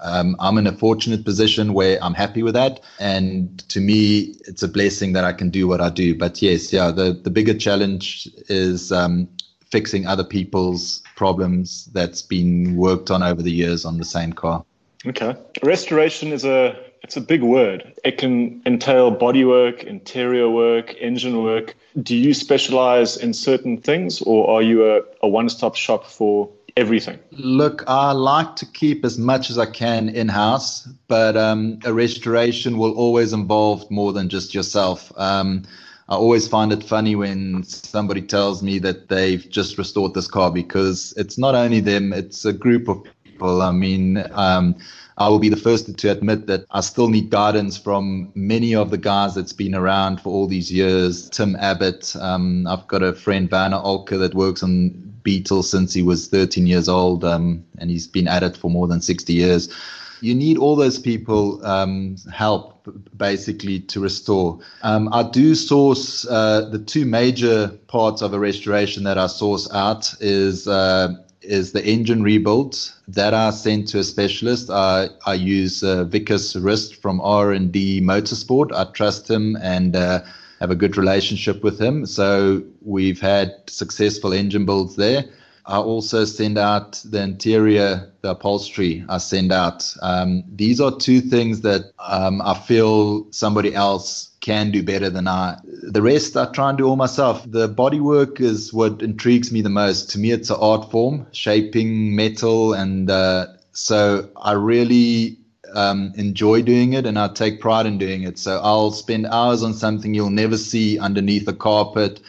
um, 0.00 0.36
I'm 0.38 0.58
in 0.58 0.66
a 0.66 0.72
fortunate 0.72 1.24
position 1.24 1.74
where 1.74 1.98
I'm 2.02 2.14
happy 2.14 2.42
with 2.42 2.54
that. 2.54 2.80
And 3.00 3.58
to 3.68 3.80
me, 3.80 4.36
it's 4.46 4.62
a 4.62 4.68
blessing 4.68 5.12
that 5.14 5.24
I 5.24 5.32
can 5.32 5.50
do 5.50 5.66
what 5.66 5.80
I 5.80 5.90
do. 5.90 6.14
But 6.14 6.40
yes, 6.40 6.72
yeah, 6.72 6.90
the, 6.90 7.12
the 7.12 7.30
bigger 7.30 7.54
challenge 7.54 8.28
is 8.48 8.92
um, 8.92 9.28
fixing 9.70 10.06
other 10.06 10.24
people's 10.24 11.02
problems 11.16 11.86
that's 11.86 12.22
been 12.22 12.76
worked 12.76 13.10
on 13.10 13.22
over 13.22 13.42
the 13.42 13.50
years 13.50 13.84
on 13.84 13.98
the 13.98 14.04
same 14.04 14.32
car. 14.32 14.64
Okay. 15.04 15.34
Restoration 15.62 16.32
is 16.32 16.44
a 16.44 16.85
it's 17.06 17.16
a 17.16 17.20
big 17.20 17.40
word. 17.40 17.94
It 18.04 18.18
can 18.18 18.60
entail 18.66 19.16
bodywork, 19.16 19.84
interior 19.84 20.50
work, 20.50 20.92
engine 20.98 21.40
work. 21.44 21.76
Do 22.02 22.16
you 22.16 22.34
specialize 22.34 23.16
in 23.16 23.32
certain 23.32 23.80
things 23.80 24.20
or 24.22 24.50
are 24.50 24.60
you 24.60 24.90
a, 24.90 25.02
a 25.22 25.28
one 25.28 25.48
stop 25.48 25.76
shop 25.76 26.04
for 26.04 26.50
everything? 26.76 27.20
Look, 27.30 27.84
I 27.86 28.10
like 28.10 28.56
to 28.56 28.66
keep 28.66 29.04
as 29.04 29.18
much 29.18 29.50
as 29.50 29.56
I 29.56 29.66
can 29.66 30.08
in 30.08 30.26
house, 30.26 30.88
but 31.06 31.36
um, 31.36 31.78
a 31.84 31.92
restoration 31.92 32.76
will 32.76 32.94
always 32.94 33.32
involve 33.32 33.88
more 33.88 34.12
than 34.12 34.28
just 34.28 34.52
yourself. 34.52 35.12
Um, 35.16 35.62
I 36.08 36.16
always 36.16 36.48
find 36.48 36.72
it 36.72 36.82
funny 36.82 37.14
when 37.14 37.62
somebody 37.62 38.22
tells 38.22 38.64
me 38.64 38.80
that 38.80 39.10
they've 39.10 39.48
just 39.48 39.78
restored 39.78 40.14
this 40.14 40.26
car 40.26 40.50
because 40.50 41.14
it's 41.16 41.38
not 41.38 41.54
only 41.54 41.78
them, 41.78 42.12
it's 42.12 42.44
a 42.44 42.52
group 42.52 42.88
of 42.88 43.06
people. 43.22 43.62
I 43.62 43.70
mean, 43.70 44.24
um, 44.32 44.74
I 45.18 45.28
will 45.28 45.38
be 45.38 45.48
the 45.48 45.56
first 45.56 45.96
to 45.96 46.10
admit 46.10 46.46
that 46.46 46.66
I 46.70 46.80
still 46.80 47.08
need 47.08 47.30
guidance 47.30 47.78
from 47.78 48.30
many 48.34 48.74
of 48.74 48.90
the 48.90 48.98
guys 48.98 49.34
that's 49.34 49.52
been 49.52 49.74
around 49.74 50.20
for 50.20 50.28
all 50.30 50.46
these 50.46 50.70
years. 50.70 51.30
Tim 51.30 51.56
Abbott, 51.56 52.14
um, 52.20 52.66
I've 52.66 52.86
got 52.86 53.02
a 53.02 53.14
friend, 53.14 53.50
Werner 53.50 53.78
Olke, 53.78 54.18
that 54.18 54.34
works 54.34 54.62
on 54.62 54.90
Beetle 55.22 55.62
since 55.62 55.94
he 55.94 56.02
was 56.02 56.28
13 56.28 56.66
years 56.66 56.88
old, 56.88 57.24
um, 57.24 57.64
and 57.78 57.90
he's 57.90 58.06
been 58.06 58.28
at 58.28 58.42
it 58.42 58.56
for 58.56 58.70
more 58.70 58.86
than 58.86 59.00
60 59.00 59.32
years. 59.32 59.72
You 60.20 60.34
need 60.34 60.58
all 60.58 60.76
those 60.76 60.98
people 60.98 61.64
um, 61.64 62.16
help 62.32 62.86
basically 63.16 63.80
to 63.80 64.00
restore. 64.00 64.58
Um, 64.82 65.08
I 65.12 65.22
do 65.24 65.54
source 65.54 66.26
uh, 66.26 66.68
the 66.70 66.78
two 66.78 67.04
major 67.04 67.68
parts 67.88 68.22
of 68.22 68.32
a 68.32 68.38
restoration 68.38 69.04
that 69.04 69.18
I 69.18 69.26
source 69.26 69.70
out 69.72 70.14
is 70.20 70.68
uh, 70.68 71.14
is 71.46 71.72
the 71.72 71.84
engine 71.84 72.22
rebuild 72.22 72.92
that 73.08 73.34
I 73.34 73.50
sent 73.50 73.88
to 73.88 73.98
a 73.98 74.04
specialist. 74.04 74.70
I, 74.70 75.08
I 75.24 75.34
use 75.34 75.82
uh, 75.82 76.04
Vickers 76.04 76.56
Rist 76.56 76.96
from 76.96 77.20
R&D 77.20 78.00
Motorsport. 78.02 78.72
I 78.72 78.90
trust 78.92 79.30
him 79.30 79.56
and 79.62 79.96
uh, 79.96 80.22
have 80.60 80.70
a 80.70 80.74
good 80.74 80.96
relationship 80.96 81.62
with 81.62 81.80
him. 81.80 82.06
So 82.06 82.62
we've 82.82 83.20
had 83.20 83.54
successful 83.68 84.32
engine 84.32 84.66
builds 84.66 84.96
there. 84.96 85.24
I 85.66 85.78
also 85.78 86.24
send 86.24 86.58
out 86.58 87.02
the 87.04 87.22
interior, 87.22 88.12
the 88.20 88.30
upholstery. 88.30 89.04
I 89.08 89.18
send 89.18 89.50
out. 89.50 89.92
Um, 90.00 90.44
these 90.54 90.80
are 90.80 90.96
two 90.96 91.20
things 91.20 91.62
that 91.62 91.92
um, 91.98 92.40
I 92.40 92.54
feel 92.54 93.30
somebody 93.32 93.74
else 93.74 94.30
can 94.46 94.70
do 94.70 94.80
better 94.80 95.10
than 95.10 95.26
I. 95.26 95.58
The 95.64 96.00
rest 96.00 96.36
I 96.36 96.46
try 96.52 96.68
and 96.68 96.78
do 96.78 96.86
all 96.86 96.94
myself. 96.94 97.42
The 97.50 97.68
bodywork 97.68 98.40
is 98.40 98.72
what 98.72 99.02
intrigues 99.02 99.50
me 99.50 99.60
the 99.60 99.70
most. 99.70 100.10
To 100.10 100.20
me, 100.20 100.30
it's 100.30 100.50
an 100.50 100.56
art 100.60 100.88
form, 100.88 101.26
shaping 101.32 102.14
metal, 102.14 102.72
and 102.72 103.10
uh, 103.10 103.48
so 103.72 104.30
I 104.36 104.52
really 104.52 105.38
um, 105.74 106.12
enjoy 106.16 106.62
doing 106.62 106.92
it, 106.92 107.06
and 107.06 107.18
I 107.18 107.26
take 107.26 107.60
pride 107.60 107.86
in 107.86 107.98
doing 107.98 108.22
it. 108.22 108.38
So 108.38 108.60
I'll 108.62 108.92
spend 108.92 109.26
hours 109.26 109.64
on 109.64 109.74
something 109.74 110.14
you'll 110.14 110.30
never 110.30 110.56
see 110.56 110.96
underneath 110.96 111.48
a 111.48 111.52
carpet 111.52 112.20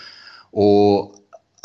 or 0.51 1.13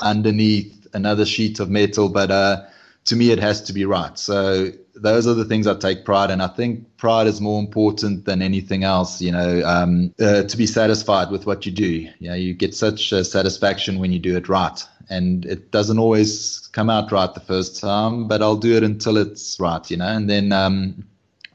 underneath 0.01 0.87
another 0.93 1.25
sheet 1.25 1.61
of 1.61 1.71
metal, 1.71 2.11
but 2.11 2.31
uh, 2.31 2.65
to 3.05 3.17
me, 3.17 3.31
it 3.31 3.41
has 3.41 3.61
to 3.63 3.73
be 3.73 3.85
right. 3.85 4.17
So 4.19 4.71
those 4.95 5.27
are 5.27 5.35
the 5.35 5.45
things 5.45 5.67
I 5.67 5.75
take 5.75 6.05
pride 6.05 6.31
in. 6.31 6.41
I 6.41 6.47
think 6.47 6.97
pride 6.97 7.27
is 7.27 7.41
more 7.41 7.59
important 7.59 8.25
than 8.25 8.43
anything 8.43 8.85
else. 8.85 9.21
You 9.21 9.33
know, 9.33 9.63
um, 9.65 10.15
uh, 10.21 10.45
to 10.45 10.57
be 10.57 10.67
satisfied 10.67 11.31
with 11.31 11.47
what 11.47 11.67
you 11.67 11.73
do. 11.73 12.09
You 12.19 12.29
know, 12.29 12.35
you 12.35 12.55
get 12.55 12.75
such 12.75 13.11
satisfaction 13.11 13.99
when 13.99 14.13
you 14.13 14.19
do 14.19 14.37
it 14.37 14.49
right, 14.49 14.85
and 15.11 15.45
it 15.47 15.71
doesn't 15.73 15.99
always 15.99 16.69
come 16.73 16.91
out 16.91 17.11
right 17.11 17.33
the 17.33 17.41
first 17.41 17.81
time, 17.81 18.29
but 18.29 18.41
I'll 18.41 18.57
do 18.57 18.77
it 18.77 18.85
until 18.85 19.17
it's 19.17 19.59
right. 19.59 19.91
You 19.91 19.97
know, 19.97 20.09
and 20.09 20.31
then 20.31 20.53
um, 20.53 21.05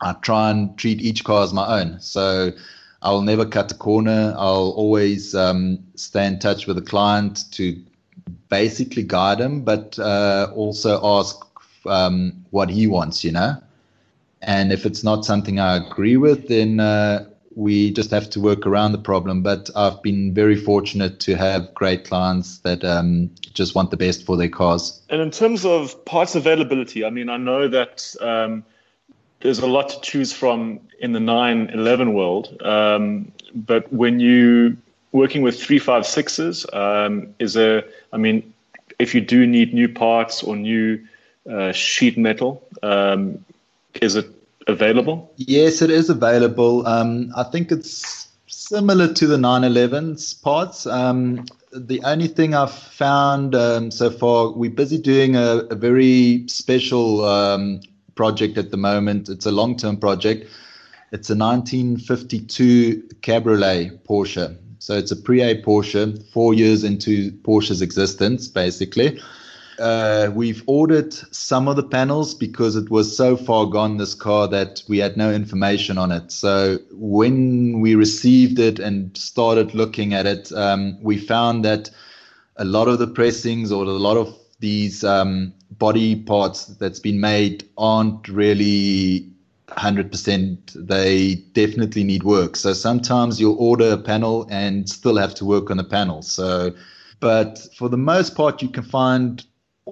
I 0.01 0.13
try 0.13 0.51
and 0.51 0.77
treat 0.77 1.01
each 1.01 1.23
car 1.23 1.43
as 1.43 1.53
my 1.53 1.81
own. 1.81 1.99
So. 2.01 2.51
I'll 3.03 3.21
never 3.21 3.45
cut 3.45 3.71
a 3.71 3.75
corner. 3.75 4.33
I'll 4.35 4.71
always 4.71 5.35
um, 5.35 5.77
stay 5.93 6.25
in 6.25 6.39
touch 6.39 6.65
with 6.65 6.77
the 6.77 6.81
client 6.81 7.45
to 7.51 7.79
basically 8.49 9.03
guide 9.03 9.39
him, 9.39 9.61
but 9.61 9.97
uh, 9.99 10.51
also 10.55 10.99
ask 11.03 11.37
um, 11.85 12.45
what 12.51 12.69
he 12.69 12.87
wants, 12.87 13.23
you 13.23 13.31
know. 13.31 13.55
And 14.41 14.71
if 14.71 14.85
it's 14.85 15.03
not 15.03 15.25
something 15.25 15.59
I 15.59 15.77
agree 15.77 16.17
with, 16.17 16.47
then 16.47 16.79
uh, 16.79 17.25
we 17.55 17.91
just 17.91 18.11
have 18.11 18.29
to 18.29 18.39
work 18.39 18.67
around 18.67 18.91
the 18.91 18.99
problem. 18.99 19.41
But 19.41 19.69
I've 19.75 20.01
been 20.03 20.33
very 20.33 20.55
fortunate 20.55 21.19
to 21.21 21.35
have 21.35 21.73
great 21.73 22.05
clients 22.05 22.59
that 22.59 22.83
um, 22.83 23.31
just 23.53 23.73
want 23.73 23.89
the 23.89 23.97
best 23.97 24.25
for 24.25 24.37
their 24.37 24.49
cars. 24.49 25.01
And 25.09 25.21
in 25.21 25.31
terms 25.31 25.65
of 25.65 26.05
parts 26.05 26.35
availability, 26.35 27.03
I 27.03 27.09
mean, 27.09 27.29
I 27.29 27.37
know 27.37 27.67
that 27.67 28.15
um, 28.21 28.63
there's 29.41 29.59
a 29.59 29.67
lot 29.67 29.89
to 29.89 30.01
choose 30.01 30.31
from 30.31 30.79
in 30.99 31.13
the 31.13 31.19
911 31.19 32.13
world. 32.13 32.61
Um, 32.61 33.31
but 33.55 33.91
when 33.91 34.19
you 34.19 34.77
working 35.11 35.41
with 35.41 35.59
356s, 35.59 36.73
um, 36.75 37.33
is 37.39 37.55
a, 37.55 37.83
I 38.13 38.17
mean, 38.17 38.53
if 38.99 39.13
you 39.13 39.21
do 39.21 39.45
need 39.45 39.73
new 39.73 39.87
parts 39.87 40.43
or 40.43 40.55
new 40.55 40.99
uh, 41.49 41.71
sheet 41.71 42.17
metal, 42.17 42.63
um, 42.83 43.43
is 44.01 44.15
it 44.15 44.27
available? 44.67 45.31
Yes, 45.37 45.81
it 45.81 45.89
is 45.89 46.09
available. 46.09 46.85
Um, 46.85 47.31
I 47.35 47.43
think 47.43 47.71
it's 47.71 48.27
similar 48.47 49.13
to 49.13 49.27
the 49.27 49.37
911s 49.37 50.41
parts. 50.41 50.85
Um, 50.85 51.45
the 51.73 52.01
only 52.03 52.27
thing 52.27 52.53
I've 52.53 52.73
found 52.73 53.55
um, 53.55 53.91
so 53.91 54.09
far, 54.09 54.51
we're 54.51 54.69
busy 54.69 54.97
doing 54.97 55.35
a, 55.35 55.63
a 55.69 55.75
very 55.75 56.47
special 56.47 57.23
um, 57.25 57.81
project 58.15 58.57
at 58.57 58.71
the 58.71 58.77
moment. 58.77 59.29
It's 59.29 59.45
a 59.45 59.51
long 59.51 59.77
term 59.77 59.97
project. 59.97 60.49
It's 61.11 61.29
a 61.29 61.35
1952 61.35 63.03
Cabriolet 63.21 64.03
Porsche. 64.03 64.57
So 64.79 64.95
it's 64.95 65.11
a 65.11 65.15
pre 65.15 65.41
A 65.41 65.61
Porsche, 65.61 66.23
four 66.31 66.53
years 66.53 66.83
into 66.83 67.31
Porsche's 67.43 67.81
existence, 67.81 68.47
basically. 68.47 69.19
Uh, 69.79 70.31
we've 70.33 70.63
ordered 70.65 71.13
some 71.13 71.67
of 71.67 71.75
the 71.75 71.83
panels 71.83 72.33
because 72.33 72.75
it 72.75 72.89
was 72.89 73.15
so 73.15 73.37
far 73.37 73.67
gone, 73.67 73.97
this 73.97 74.15
car, 74.15 74.47
that 74.47 74.81
we 74.87 74.97
had 74.97 75.17
no 75.17 75.31
information 75.31 75.97
on 75.97 76.11
it. 76.11 76.31
So 76.31 76.79
when 76.91 77.79
we 77.79 77.93
received 77.93 78.57
it 78.57 78.79
and 78.79 79.15
started 79.15 79.75
looking 79.75 80.13
at 80.13 80.25
it, 80.25 80.51
um, 80.53 80.97
we 81.01 81.17
found 81.17 81.63
that 81.65 81.91
a 82.55 82.65
lot 82.65 82.87
of 82.87 82.97
the 82.97 83.07
pressings 83.07 83.71
or 83.71 83.83
a 83.83 83.89
lot 83.89 84.17
of 84.17 84.35
these 84.59 85.03
um, 85.03 85.53
body 85.71 86.15
parts 86.15 86.65
that's 86.65 86.99
been 86.99 87.19
made 87.19 87.63
aren't 87.77 88.27
really 88.27 89.31
100%. 89.69 90.87
They 90.87 91.35
definitely 91.53 92.03
need 92.03 92.23
work. 92.23 92.55
So 92.55 92.73
sometimes 92.73 93.39
you'll 93.39 93.57
order 93.57 93.91
a 93.91 93.97
panel 93.97 94.47
and 94.49 94.89
still 94.89 95.17
have 95.17 95.35
to 95.35 95.45
work 95.45 95.69
on 95.69 95.77
the 95.77 95.83
panel. 95.83 96.21
So, 96.21 96.73
but 97.19 97.67
for 97.77 97.89
the 97.89 97.97
most 97.97 98.35
part, 98.35 98.61
you 98.61 98.69
can 98.69 98.83
find 98.83 99.43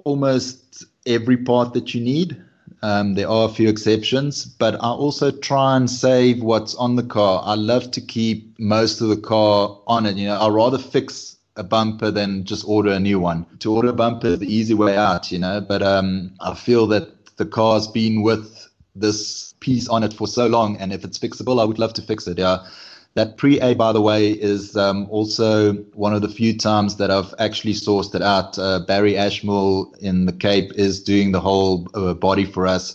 almost 0.04 0.84
every 1.06 1.36
part 1.36 1.74
that 1.74 1.94
you 1.94 2.00
need. 2.00 2.42
Um, 2.82 3.14
there 3.14 3.28
are 3.28 3.48
a 3.48 3.52
few 3.52 3.68
exceptions, 3.68 4.44
but 4.44 4.74
I 4.76 4.88
also 4.88 5.30
try 5.30 5.76
and 5.76 5.90
save 5.90 6.42
what's 6.42 6.74
on 6.74 6.96
the 6.96 7.02
car. 7.02 7.42
I 7.44 7.54
love 7.54 7.90
to 7.92 8.00
keep 8.00 8.58
most 8.58 9.00
of 9.00 9.08
the 9.08 9.16
car 9.16 9.78
on 9.86 10.06
it. 10.06 10.16
You 10.16 10.26
know, 10.26 10.40
I'd 10.40 10.52
rather 10.52 10.78
fix 10.78 11.36
a 11.56 11.64
bumper 11.64 12.10
than 12.10 12.44
just 12.44 12.64
order 12.68 12.90
a 12.90 13.00
new 13.00 13.18
one. 13.18 13.46
To 13.60 13.72
order 13.72 13.88
a 13.88 13.94
bumper 13.94 14.28
is 14.28 14.38
the 14.38 14.54
easy 14.54 14.74
way 14.74 14.96
out, 14.96 15.32
you 15.32 15.38
know, 15.38 15.60
but 15.60 15.82
um, 15.82 16.32
I 16.40 16.54
feel 16.54 16.86
that 16.88 17.36
the 17.36 17.46
car's 17.46 17.86
been 17.88 18.22
with 18.22 18.68
this 18.94 19.54
piece 19.66 19.88
on 19.88 20.04
it 20.04 20.12
for 20.14 20.28
so 20.28 20.46
long, 20.46 20.76
and 20.76 20.92
if 20.92 21.04
it's 21.04 21.18
fixable, 21.18 21.60
I 21.60 21.64
would 21.64 21.80
love 21.80 21.92
to 21.94 22.02
fix 22.02 22.28
it. 22.28 22.38
Yeah. 22.38 22.58
That 23.14 23.36
pre 23.36 23.58
A, 23.60 23.74
by 23.74 23.92
the 23.92 24.00
way, 24.00 24.30
is 24.30 24.76
um, 24.76 25.06
also 25.10 25.72
one 26.04 26.14
of 26.14 26.22
the 26.22 26.28
few 26.28 26.56
times 26.56 26.96
that 26.96 27.10
I've 27.10 27.34
actually 27.38 27.72
sourced 27.72 28.14
it 28.14 28.22
out. 28.22 28.58
Uh, 28.58 28.80
Barry 28.86 29.16
Ashmore 29.16 29.90
in 30.00 30.26
the 30.26 30.32
Cape 30.32 30.70
is 30.74 31.02
doing 31.02 31.32
the 31.32 31.40
whole 31.40 31.88
uh, 31.94 32.14
body 32.14 32.44
for 32.44 32.66
us. 32.66 32.94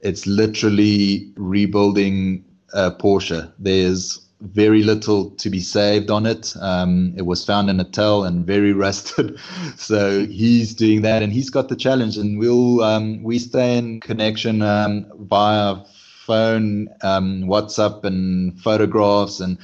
It's 0.00 0.26
literally 0.26 1.30
rebuilding 1.36 2.44
a 2.72 2.90
Porsche. 2.90 3.52
There's 3.58 4.26
very 4.40 4.82
little 4.82 5.30
to 5.42 5.50
be 5.50 5.60
saved 5.60 6.10
on 6.10 6.24
it. 6.24 6.54
Um, 6.60 7.12
it 7.16 7.26
was 7.26 7.44
found 7.44 7.68
in 7.68 7.78
a 7.78 7.84
tell 7.84 8.24
and 8.24 8.46
very 8.46 8.72
rusted. 8.84 9.38
so 9.76 10.24
he's 10.26 10.74
doing 10.74 11.02
that 11.02 11.22
and 11.22 11.32
he's 11.32 11.50
got 11.50 11.68
the 11.68 11.76
challenge 11.76 12.16
and 12.16 12.38
we'll, 12.38 12.82
um, 12.82 13.22
we 13.22 13.38
stay 13.38 13.76
in 13.76 14.00
connection 14.00 14.62
um, 14.62 15.06
via 15.18 15.76
phone, 16.30 16.88
um, 17.02 17.42
WhatsApp, 17.54 18.04
and 18.04 18.56
photographs, 18.60 19.40
and 19.40 19.58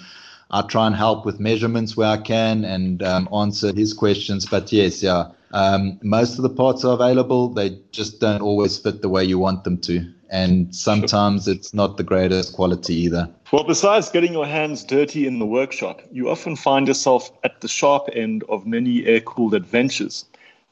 I 0.51 0.63
try 0.63 0.89
and 0.89 0.97
help 0.97 1.25
with 1.25 1.39
measurements 1.39 1.97
where 1.97 2.09
I 2.09 2.17
can 2.17 2.65
and 2.65 3.05
um, 3.05 3.29
answer 3.33 3.73
his 3.73 3.95
questions. 3.95 4.47
But 4.47 4.73
yes, 4.73 5.01
yeah, 5.01 5.29
um, 5.53 6.01
most 6.03 6.39
of 6.39 6.43
the 6.43 6.55
parts 6.63 6.85
are 6.85 6.95
available. 6.95 7.51
They 7.51 7.79
just 7.93 8.21
don't 8.21 8.43
always 8.43 8.79
fit 8.79 9.01
the 9.01 9.09
way 9.09 9.23
you 9.25 9.39
want 9.39 9.63
them 9.63 9.79
to, 9.83 10.05
and 10.29 10.75
sometimes 10.75 11.47
it's 11.47 11.73
not 11.73 11.99
the 11.99 12.03
greatest 12.03 12.55
quality 12.55 12.95
either. 12.95 13.29
Well, 13.53 13.63
besides 13.63 14.11
getting 14.11 14.33
your 14.33 14.47
hands 14.47 14.83
dirty 14.83 15.25
in 15.29 15.39
the 15.39 15.47
workshop, 15.47 16.03
you 16.11 16.29
often 16.31 16.57
find 16.57 16.89
yourself 16.89 17.31
at 17.45 17.61
the 17.61 17.69
sharp 17.69 18.09
end 18.13 18.43
of 18.49 18.67
many 18.67 19.07
air-cooled 19.07 19.55
adventures. 19.55 20.25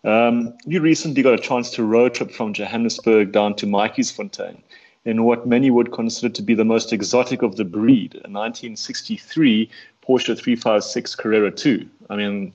Um, 0.02 0.54
you 0.66 0.80
recently 0.80 1.22
got 1.22 1.34
a 1.34 1.42
chance 1.50 1.70
to 1.76 1.84
road 1.84 2.14
trip 2.14 2.32
from 2.32 2.52
Johannesburg 2.52 3.30
down 3.30 3.54
to 3.56 3.66
Matjiesfontein 3.66 4.56
in 5.04 5.24
what 5.24 5.46
many 5.46 5.70
would 5.70 5.92
consider 5.92 6.32
to 6.32 6.42
be 6.42 6.54
the 6.54 6.64
most 6.64 6.92
exotic 6.92 7.42
of 7.42 7.56
the 7.56 7.64
breed, 7.64 8.14
a 8.14 8.28
1963 8.28 9.70
Porsche 10.06 10.38
356 10.38 11.14
Carrera 11.16 11.50
2. 11.50 11.88
I 12.10 12.16
mean, 12.16 12.52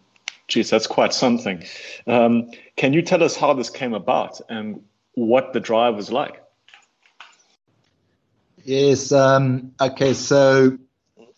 geez, 0.48 0.70
that's 0.70 0.88
quite 0.88 1.14
something. 1.14 1.64
Um, 2.08 2.52
can 2.76 2.94
you 2.94 3.02
tell 3.02 3.24
us 3.24 3.36
how 3.36 3.54
this 3.54 3.70
came 3.70 3.94
about 3.94 4.42
and 4.50 4.84
what 5.14 5.54
the 5.54 5.60
drive 5.60 5.96
was 5.96 6.12
like? 6.12 6.42
Yes. 8.64 9.12
Um, 9.12 9.74
okay. 9.80 10.14
So 10.14 10.78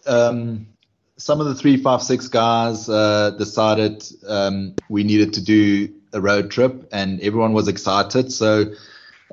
um, 0.05 0.67
some 1.17 1.39
of 1.39 1.47
the 1.47 1.55
356 1.55 2.27
guys 2.29 2.89
uh, 2.89 3.31
decided 3.31 4.03
um, 4.27 4.75
we 4.89 5.03
needed 5.03 5.33
to 5.33 5.43
do 5.43 5.93
a 6.13 6.19
road 6.19 6.51
trip, 6.51 6.89
and 6.91 7.21
everyone 7.21 7.53
was 7.53 7.67
excited. 7.67 8.33
So 8.33 8.65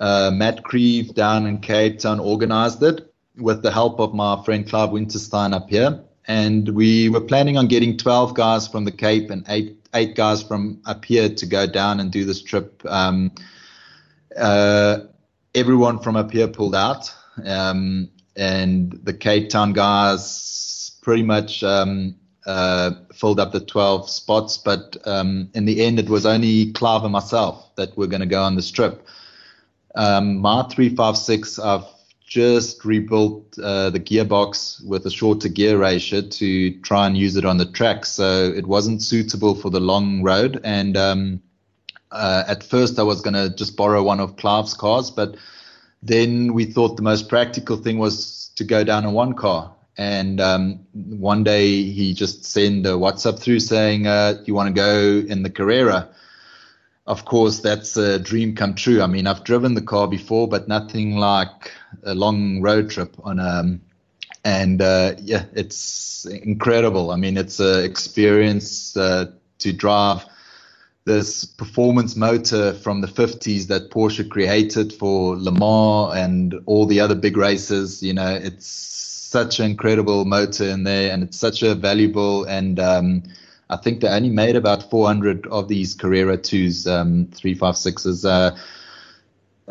uh, 0.01 0.31
Matt 0.33 0.65
Creve 0.65 1.15
down 1.15 1.47
in 1.47 1.59
Cape 1.59 1.99
Town 1.99 2.21
organized 2.21 2.83
it 2.83 3.13
with 3.37 3.63
the 3.63 3.71
help 3.71 4.01
of 4.01 4.15
my 4.15 4.43
friend 4.45 4.69
Clive 4.69 4.91
Winterstein 4.91 5.53
up 5.53 5.69
here. 5.69 6.03
And 6.27 6.69
we 6.71 7.09
were 7.09 7.21
planning 7.21 7.57
on 7.57 7.69
getting 7.69 7.97
12 7.97 8.35
guys 8.35 8.69
from 8.69 8.85
the 8.85 8.93
Cape 8.93 9.31
and 9.31 9.45
eight, 9.49 9.77
eight 9.95 10.15
guys 10.15 10.43
from 10.43 10.81
up 10.85 11.05
here 11.05 11.29
to 11.29 11.47
go 11.47 11.67
down 11.67 12.01
and 12.01 12.13
do 12.13 12.25
this 12.25 12.43
trip. 12.43 12.83
Um, 12.87 13.33
uh, 14.37 15.01
everyone 15.55 15.99
from 16.01 16.17
up 16.17 16.31
here 16.31 16.49
pulled 16.49 16.75
out. 16.75 17.13
Um, 17.45 18.11
and 18.37 18.93
the 19.03 19.15
Cape 19.15 19.49
Town 19.49 19.73
guys 19.73 20.99
pretty 21.03 21.23
much 21.23 21.65
um, 21.65 22.15
uh, 22.47 22.93
filled 23.15 23.41
up 23.41 23.53
the 23.53 23.61
12 23.61 24.11
spots. 24.11 24.59
But 24.59 24.97
um, 25.05 25.51
in 25.55 25.65
the 25.65 25.85
end, 25.85 25.99
it 25.99 26.09
was 26.09 26.27
only 26.27 26.73
Clive 26.73 27.05
and 27.05 27.13
myself 27.13 27.75
that 27.77 27.97
were 27.97 28.07
going 28.07 28.21
to 28.21 28.27
go 28.27 28.43
on 28.43 28.55
this 28.55 28.71
trip. 28.71 29.07
Um, 29.99 30.39
my 30.39 30.63
356, 30.63 31.59
I've 31.59 31.85
just 32.25 32.85
rebuilt 32.85 33.59
uh, 33.59 33.91
the 33.91 33.99
gearbox 33.99 34.87
with 34.87 35.05
a 35.07 35.11
shorter 35.11 35.49
gear 35.49 35.77
ratio 35.77 36.21
to 36.21 36.81
try 36.83 37.09
and 37.09 37.17
use 37.19 37.35
it 37.35 37.45
on 37.45 37.57
the 37.57 37.67
track. 37.67 38.07
So 38.07 38.45
it 38.45 38.69
wasn't 38.69 39.03
suitable 39.03 39.57
for 39.57 39.71
the 39.71 39.81
long 39.81 40.23
road. 40.23 40.61
And 40.63 40.97
um, 40.97 41.43
uh, 42.13 42.45
at 42.47 42.63
first, 42.63 43.01
I 43.01 43.03
was 43.03 43.21
going 43.21 43.35
to 43.35 43.53
just 43.53 43.77
borrow 43.77 44.05
one 44.05 44.21
of 44.21 44.37
Clive's 44.37 44.73
cars, 44.73 45.11
but 45.11 45.35
then 46.01 46.55
we 46.55 46.65
thought 46.65 46.97
the 46.97 47.03
most 47.03 47.29
practical 47.29 47.77
thing 47.77 47.99
was 47.99 48.53
to 48.55 48.63
go 48.63 48.85
down 48.85 49.05
in 49.05 49.15
one 49.15 49.35
car. 49.35 49.75
And 49.97 50.41
um, 50.41 50.87
one 50.93 51.43
day 51.43 51.83
he 51.83 52.15
just 52.15 52.45
sent 52.45 52.87
a 52.87 52.91
WhatsApp 52.91 53.41
through 53.41 53.59
saying, 53.59 54.07
uh, 54.07 54.41
"You 54.45 54.55
want 54.55 54.69
to 54.69 54.81
go 54.81 55.27
in 55.27 55.43
the 55.43 55.51
Carrera?" 55.51 56.09
Of 57.09 57.25
course, 57.25 57.61
that's 57.61 57.97
a 57.97 58.19
dream 58.19 58.55
come 58.55 58.75
true. 58.75 59.01
I 59.01 59.07
mean, 59.07 59.27
I've 59.27 59.43
driven 59.43 59.73
the 59.75 59.83
car 59.83 60.07
before, 60.07 60.47
but 60.47 60.69
nothing 60.69 61.17
like 61.17 61.73
a 62.05 62.15
long 62.15 62.61
road 62.61 62.91
trip 62.91 63.17
on 63.25 63.41
a. 63.41 63.79
and 64.45 64.83
uh, 64.83 65.15
yeah, 65.19 65.47
it's 65.55 66.27
incredible. 66.27 67.11
I 67.11 67.17
mean, 67.17 67.39
it's 67.39 67.61
an 67.61 67.83
experience 67.83 68.95
uh, 68.95 69.33
to 69.61 69.73
drive 69.73 70.27
this 71.07 71.47
performance 71.47 72.15
motor 72.15 72.75
from 72.75 73.01
the 73.01 73.07
50s 73.07 73.69
that 73.69 73.91
Porsche 73.91 74.29
created 74.29 74.93
for 74.93 75.35
Le 75.35 75.51
Mans 75.51 76.15
and 76.15 76.61
all 76.67 76.85
the 76.85 77.01
other 77.01 77.15
big 77.15 77.39
races. 77.39 78.03
You 78.03 78.13
know, 78.13 78.35
it's 78.35 78.67
such 78.67 79.61
an 79.61 79.65
incredible 79.65 80.27
motor 80.27 80.65
in 80.65 80.85
there, 80.85 81.11
and 81.11 81.23
it's 81.23 81.39
such 81.39 81.63
a 81.63 81.75
valuable 81.75 82.45
and 82.45 82.79
um, 82.79 83.23
I 83.71 83.77
think 83.77 84.01
they 84.01 84.09
only 84.09 84.31
made 84.31 84.57
about 84.57 84.91
400 84.91 85.47
of 85.49 85.69
these 85.69 85.95
Carrera 85.95 86.39
2s, 86.39 86.87
um, 86.91 87.27
356s. 87.27 88.25
Uh, 88.25 88.57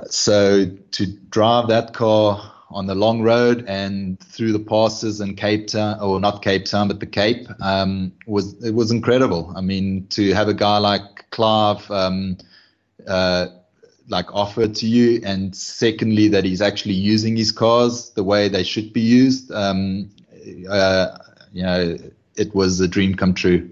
so 0.09 0.65
to 0.91 1.05
drive 1.29 1.67
that 1.69 1.93
car 1.93 2.53
on 2.69 2.85
the 2.85 2.95
long 2.95 3.21
road 3.21 3.65
and 3.67 4.19
through 4.19 4.51
the 4.51 4.59
passes 4.59 5.21
in 5.21 5.35
Cape 5.35 5.67
Town, 5.67 5.99
or 5.99 6.19
not 6.19 6.43
Cape 6.43 6.65
Town, 6.65 6.87
but 6.87 6.99
the 6.99 7.05
Cape, 7.05 7.47
um, 7.61 8.11
was 8.25 8.53
it 8.63 8.73
was 8.73 8.91
incredible. 8.91 9.51
I 9.55 9.61
mean, 9.61 10.07
to 10.09 10.33
have 10.33 10.47
a 10.47 10.53
guy 10.53 10.77
like 10.77 11.29
Clive, 11.31 11.89
um, 11.89 12.37
uh, 13.07 13.47
like 14.09 14.33
offer 14.33 14.67
to 14.67 14.87
you, 14.87 15.21
and 15.23 15.55
secondly 15.55 16.27
that 16.27 16.43
he's 16.43 16.61
actually 16.61 16.93
using 16.93 17.35
his 17.35 17.51
cars 17.51 18.11
the 18.11 18.23
way 18.23 18.47
they 18.47 18.63
should 18.63 18.93
be 18.93 19.01
used. 19.01 19.51
Um, 19.51 20.09
uh, 20.69 21.17
you 21.53 21.63
know, 21.63 21.97
it 22.35 22.53
was 22.53 22.79
a 22.79 22.87
dream 22.87 23.15
come 23.15 23.33
true. 23.33 23.71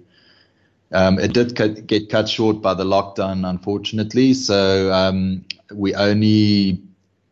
Um, 0.91 1.19
it 1.19 1.33
did 1.33 1.55
cut, 1.55 1.87
get 1.87 2.09
cut 2.09 2.29
short 2.29 2.61
by 2.61 2.73
the 2.73 2.83
lockdown, 2.83 3.47
unfortunately. 3.49 4.33
So 4.33 4.91
um, 4.93 5.45
we 5.73 5.93
only 5.95 6.81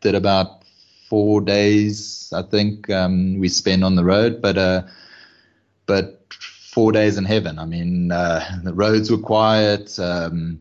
did 0.00 0.14
about 0.14 0.64
four 1.08 1.40
days, 1.40 2.32
I 2.34 2.42
think, 2.42 2.90
um, 2.90 3.38
we 3.38 3.48
spent 3.48 3.84
on 3.84 3.94
the 3.94 4.04
road. 4.04 4.42
But 4.42 4.58
uh, 4.58 4.82
but 5.86 6.24
four 6.74 6.90
days 6.90 7.16
in 7.16 7.24
heaven. 7.24 7.58
I 7.60 7.66
mean, 7.66 8.10
uh, 8.10 8.60
the 8.64 8.74
roads 8.74 9.10
were 9.10 9.18
quiet. 9.18 9.96
Um, 9.98 10.60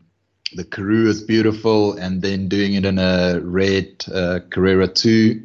the 0.54 0.64
Karoo 0.64 1.08
is 1.08 1.22
beautiful, 1.22 1.94
and 1.94 2.22
then 2.22 2.48
doing 2.48 2.76
it 2.76 2.86
in 2.86 3.00
a 3.00 3.40
red 3.42 4.06
uh, 4.14 4.40
Carrera 4.52 4.88
2, 4.88 5.42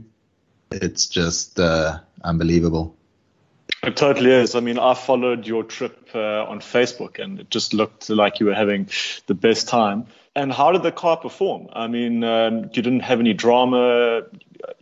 it's 0.72 1.06
just 1.06 1.58
uh, 1.58 2.00
unbelievable. 2.22 2.97
It 3.82 3.96
totally 3.96 4.32
is. 4.32 4.54
I 4.54 4.60
mean, 4.60 4.78
I 4.78 4.94
followed 4.94 5.46
your 5.46 5.62
trip 5.62 6.10
uh, 6.14 6.44
on 6.44 6.60
Facebook, 6.60 7.18
and 7.22 7.40
it 7.40 7.50
just 7.50 7.74
looked 7.74 8.10
like 8.10 8.40
you 8.40 8.46
were 8.46 8.54
having 8.54 8.88
the 9.26 9.34
best 9.34 9.68
time. 9.68 10.06
And 10.34 10.52
how 10.52 10.72
did 10.72 10.82
the 10.82 10.92
car 10.92 11.16
perform? 11.16 11.68
I 11.72 11.86
mean, 11.86 12.24
um, 12.24 12.64
you 12.72 12.82
didn't 12.82 13.00
have 13.00 13.20
any 13.20 13.34
drama. 13.34 14.22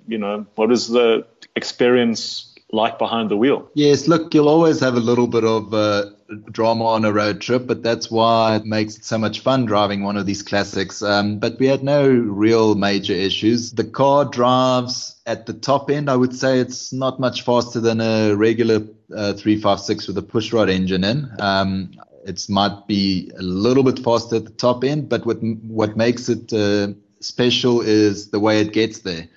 You 0.06 0.18
know, 0.18 0.46
what 0.54 0.68
was 0.68 0.88
the 0.88 1.26
experience 1.54 2.54
like 2.72 2.98
behind 2.98 3.30
the 3.30 3.36
wheel? 3.36 3.70
Yes, 3.74 4.08
look, 4.08 4.34
you'll 4.34 4.48
always 4.48 4.80
have 4.80 4.94
a 4.94 5.00
little 5.00 5.26
bit 5.26 5.44
of 5.44 5.72
uh, 5.72 6.10
drama 6.50 6.84
on 6.86 7.04
a 7.04 7.12
road 7.12 7.40
trip, 7.40 7.66
but 7.66 7.82
that's 7.82 8.10
why 8.10 8.56
it 8.56 8.64
makes 8.64 8.96
it 8.96 9.04
so 9.04 9.18
much 9.18 9.40
fun 9.40 9.64
driving 9.64 10.02
one 10.02 10.16
of 10.16 10.26
these 10.26 10.42
classics. 10.42 11.02
Um, 11.02 11.38
but 11.38 11.58
we 11.58 11.66
had 11.66 11.82
no 11.82 12.08
real 12.08 12.74
major 12.74 13.12
issues. 13.12 13.72
The 13.72 13.84
car 13.84 14.24
drives 14.24 15.16
at 15.26 15.46
the 15.46 15.52
top 15.52 15.90
end. 15.90 16.10
I 16.10 16.16
would 16.16 16.34
say 16.34 16.58
it's 16.58 16.92
not 16.92 17.20
much 17.20 17.42
faster 17.42 17.80
than 17.80 18.00
a 18.00 18.34
regular 18.34 18.76
uh, 19.14 19.34
356 19.34 20.08
with 20.08 20.18
a 20.18 20.22
pushrod 20.22 20.68
engine 20.68 21.04
in. 21.04 21.30
Um, 21.38 21.92
it 22.26 22.44
might 22.48 22.86
be 22.86 23.30
a 23.38 23.42
little 23.42 23.84
bit 23.84 24.00
faster 24.00 24.36
at 24.36 24.44
the 24.44 24.50
top 24.50 24.82
end, 24.82 25.08
but 25.08 25.24
what 25.24 25.38
what 25.42 25.96
makes 25.96 26.28
it 26.28 26.52
uh, 26.52 26.88
special 27.20 27.80
is 27.80 28.30
the 28.30 28.40
way 28.40 28.60
it 28.60 28.72
gets 28.72 29.00
there. 29.00 29.28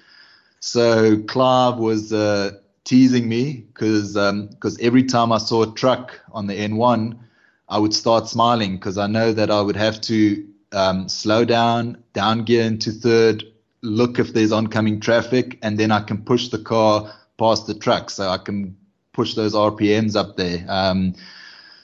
So 0.60 1.21
Clive 1.23 1.78
was 1.78 2.12
uh, 2.12 2.58
teasing 2.83 3.27
me 3.27 3.65
because 3.73 4.13
because 4.13 4.79
um, 4.79 4.85
every 4.85 5.03
time 5.03 5.31
I 5.31 5.37
saw 5.37 5.63
a 5.63 5.73
truck 5.73 6.19
on 6.31 6.47
the 6.47 6.55
N1, 6.55 7.17
I 7.67 7.77
would 7.77 7.93
start 7.93 8.27
smiling 8.27 8.75
because 8.75 8.97
I 8.97 9.07
know 9.07 9.31
that 9.33 9.51
I 9.51 9.61
would 9.61 9.75
have 9.75 10.01
to 10.01 10.45
um, 10.71 11.07
slow 11.09 11.45
down, 11.45 12.03
down 12.13 12.43
gear 12.43 12.63
into 12.63 12.91
third, 12.91 13.43
look 13.81 14.19
if 14.19 14.33
there's 14.33 14.51
oncoming 14.51 14.99
traffic, 14.99 15.57
and 15.61 15.77
then 15.77 15.91
I 15.91 16.01
can 16.01 16.23
push 16.23 16.49
the 16.49 16.59
car 16.59 17.13
past 17.37 17.67
the 17.67 17.73
truck, 17.73 18.09
so 18.09 18.29
I 18.29 18.37
can 18.37 18.75
push 19.13 19.35
those 19.35 19.53
RPMs 19.53 20.15
up 20.15 20.37
there. 20.37 20.65
Um, 20.67 21.15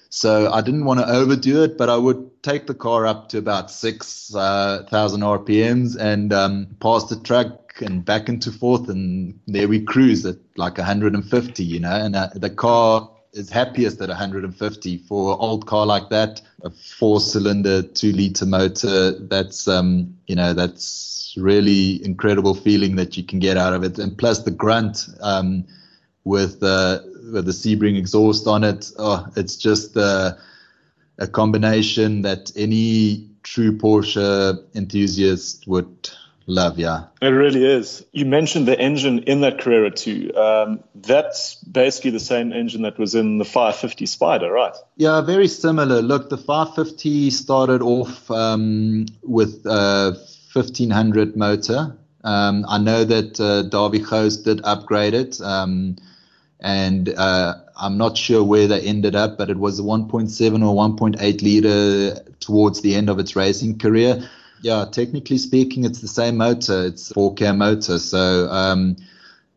so 0.09 0.51
I 0.51 0.61
didn't 0.61 0.85
want 0.85 1.01
to 1.01 1.07
overdo 1.07 1.63
it, 1.63 1.77
but 1.77 1.89
I 1.89 1.97
would 1.97 2.43
take 2.43 2.67
the 2.67 2.73
car 2.73 3.05
up 3.05 3.29
to 3.29 3.37
about 3.37 3.69
six 3.69 4.33
uh, 4.33 4.85
thousand 4.89 5.21
RPMs 5.21 5.97
and 5.99 6.31
um, 6.31 6.67
pass 6.79 7.05
the 7.05 7.19
truck 7.19 7.64
and 7.81 8.03
back 8.05 8.29
and 8.29 8.41
to 8.41 8.51
forth, 8.51 8.89
and 8.89 9.39
there 9.47 9.67
we 9.67 9.81
cruise 9.81 10.25
at 10.25 10.37
like 10.57 10.77
150, 10.77 11.63
you 11.63 11.79
know, 11.79 11.91
and 11.91 12.15
uh, 12.15 12.29
the 12.35 12.49
car 12.49 13.09
is 13.33 13.49
happiest 13.49 14.01
at 14.01 14.09
150 14.09 14.97
for 14.99 15.33
an 15.33 15.37
old 15.39 15.67
car 15.67 15.85
like 15.85 16.09
that, 16.09 16.41
a 16.63 16.69
four-cylinder, 16.69 17.83
two-liter 17.83 18.45
motor. 18.45 19.11
That's 19.11 19.67
um, 19.67 20.17
you 20.27 20.35
know, 20.35 20.53
that's 20.53 21.35
really 21.37 22.03
incredible 22.05 22.55
feeling 22.55 22.95
that 22.95 23.17
you 23.17 23.23
can 23.23 23.39
get 23.39 23.57
out 23.57 23.73
of 23.73 23.83
it, 23.83 23.99
and 23.99 24.17
plus 24.17 24.43
the 24.43 24.51
grunt 24.51 25.07
um, 25.21 25.65
with 26.23 26.63
uh, 26.63 26.99
with 27.33 27.45
the 27.45 27.51
Sebring 27.51 27.97
exhaust 27.97 28.47
on 28.47 28.63
it. 28.63 28.91
Oh, 28.97 29.27
it's 29.35 29.57
just 29.57 29.97
uh, 29.97 30.33
a 31.19 31.27
combination 31.27 32.21
that 32.21 32.51
any 32.55 33.29
true 33.43 33.77
Porsche 33.77 34.57
enthusiast 34.75 35.67
would 35.67 36.09
love, 36.47 36.77
yeah. 36.77 37.05
It 37.21 37.27
really 37.27 37.65
is. 37.65 38.05
You 38.11 38.25
mentioned 38.25 38.67
the 38.67 38.79
engine 38.79 39.19
in 39.23 39.41
that 39.41 39.59
Carrera 39.59 39.91
2. 39.91 40.35
Um, 40.35 40.83
that's 40.95 41.55
basically 41.55 42.11
the 42.11 42.19
same 42.19 42.53
engine 42.53 42.83
that 42.83 42.97
was 42.97 43.15
in 43.15 43.37
the 43.37 43.45
550 43.45 44.05
Spyder, 44.05 44.51
right? 44.51 44.75
Yeah, 44.97 45.21
very 45.21 45.47
similar. 45.47 46.01
Look, 46.01 46.29
the 46.29 46.37
550 46.37 47.29
started 47.31 47.81
off 47.81 48.29
um, 48.29 49.05
with 49.23 49.65
a 49.65 50.17
1500 50.53 51.35
motor. 51.35 51.95
Um, 52.23 52.65
I 52.67 52.79
know 52.79 53.03
that 53.03 53.39
uh, 53.39 53.63
Davy 53.63 53.99
Gous 53.99 54.37
did 54.37 54.61
upgrade 54.63 55.13
it, 55.13 55.39
um, 55.41 55.95
and 56.59 57.09
uh, 57.09 57.53
I'm 57.79 57.97
not 57.97 58.17
sure 58.17 58.43
where 58.43 58.67
they 58.67 58.81
ended 58.81 59.15
up, 59.15 59.37
but 59.37 59.51
it 59.51 59.57
was 59.57 59.79
a 59.79 59.83
1.7 59.83 60.65
or 60.65 60.97
1.8 60.97 61.41
liter 61.43 62.23
towards 62.39 62.81
the 62.81 62.95
end 62.95 63.11
of 63.11 63.19
its 63.19 63.35
racing 63.35 63.77
career 63.77 64.27
yeah, 64.65 64.85
technically 64.91 65.37
speaking, 65.37 65.85
it's 65.85 66.01
the 66.01 66.07
same 66.07 66.37
motor. 66.37 66.87
It's 66.87 67.11
a 67.11 67.13
four 67.13 67.35
cam 67.35 67.59
motor. 67.59 67.99
So 67.99 68.49
um, 68.49 68.95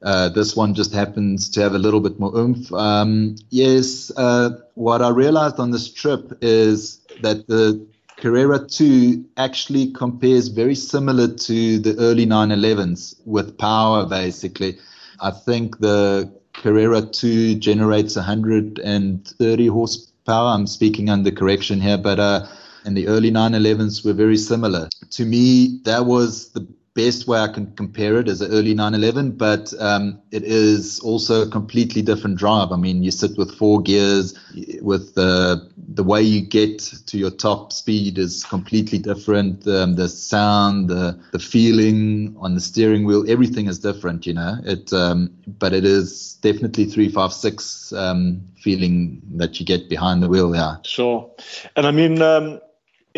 uh, 0.03 0.29
this 0.29 0.55
one 0.55 0.75
just 0.75 0.93
happens 0.93 1.49
to 1.53 1.63
have 1.63 1.75
a 1.75 1.79
little 1.79 2.01
bit 2.01 2.21
more 2.21 2.37
oomph. 2.37 2.71
Um, 2.75 3.37
yes, 3.49 4.13
uh, 4.19 4.51
what 4.75 5.01
I 5.01 5.09
realized 5.09 5.59
on 5.59 5.71
this 5.71 5.91
trip 5.91 6.37
is 6.43 7.01
that 7.23 7.47
the 7.47 7.87
Carrera 8.19 8.59
2 8.69 9.25
actually 9.39 9.93
compares 9.93 10.49
very 10.49 10.75
similar 10.75 11.27
to 11.27 11.79
the 11.79 11.97
early 11.99 12.27
911s 12.27 13.15
with 13.25 13.57
power, 13.57 14.05
basically. 14.05 14.77
I 15.21 15.31
think 15.31 15.79
the 15.79 16.31
Carrera 16.53 17.01
2 17.01 17.55
generates 17.55 18.15
130 18.15 19.67
horsepower. 19.69 20.51
I'm 20.51 20.67
speaking 20.67 21.09
under 21.09 21.31
correction 21.31 21.81
here, 21.81 21.97
but 21.97 22.21
uh, 22.21 22.47
and 22.85 22.97
the 22.97 23.09
early 23.09 23.31
911s 23.31 24.05
were 24.05 24.13
very 24.13 24.37
similar. 24.37 24.89
To 25.11 25.25
me, 25.25 25.81
that 25.85 26.07
was 26.07 26.51
the 26.51 26.67
best 26.99 27.29
way 27.29 27.39
I 27.39 27.47
can 27.47 27.73
compare 27.77 28.19
it 28.19 28.29
as 28.29 28.41
an 28.41 28.51
early 28.51 28.75
911, 28.75 29.37
but 29.37 29.73
um, 29.79 30.21
it 30.33 30.43
is 30.43 30.99
also 30.99 31.43
a 31.43 31.49
completely 31.49 32.03
different 32.03 32.37
drive. 32.37 32.73
I 32.73 32.77
mean, 32.77 33.05
you 33.05 33.13
sit 33.13 33.39
with 33.39 33.55
four 33.55 33.81
gears, 33.81 34.37
with 34.83 35.15
the 35.15 35.71
the 35.95 36.03
way 36.03 36.21
you 36.21 36.41
get 36.41 36.79
to 37.07 37.17
your 37.17 37.31
top 37.31 37.73
speed 37.73 38.19
is 38.19 38.45
completely 38.45 38.99
different. 38.99 39.67
Um, 39.69 39.95
the 39.95 40.09
sound, 40.09 40.89
the 40.89 41.17
the 41.31 41.39
feeling 41.39 42.35
on 42.41 42.57
the 42.57 42.61
steering 42.61 43.05
wheel, 43.05 43.25
everything 43.31 43.69
is 43.69 43.79
different. 43.79 44.27
You 44.27 44.35
know, 44.35 44.57
it 44.65 44.93
um, 44.93 45.31
but 45.47 45.73
it 45.73 45.85
is 45.85 46.35
definitely 46.43 46.87
three 46.87 47.09
five 47.09 47.33
six 47.33 47.93
um, 47.93 48.43
feeling 48.57 49.23
that 49.37 49.61
you 49.61 49.67
get 49.67 49.89
behind 49.89 50.21
the 50.21 50.29
wheel. 50.29 50.53
Yeah, 50.53 50.77
sure. 50.83 51.31
And 51.77 51.87
I 51.87 51.93
mean 51.93 52.21
um, 52.23 52.61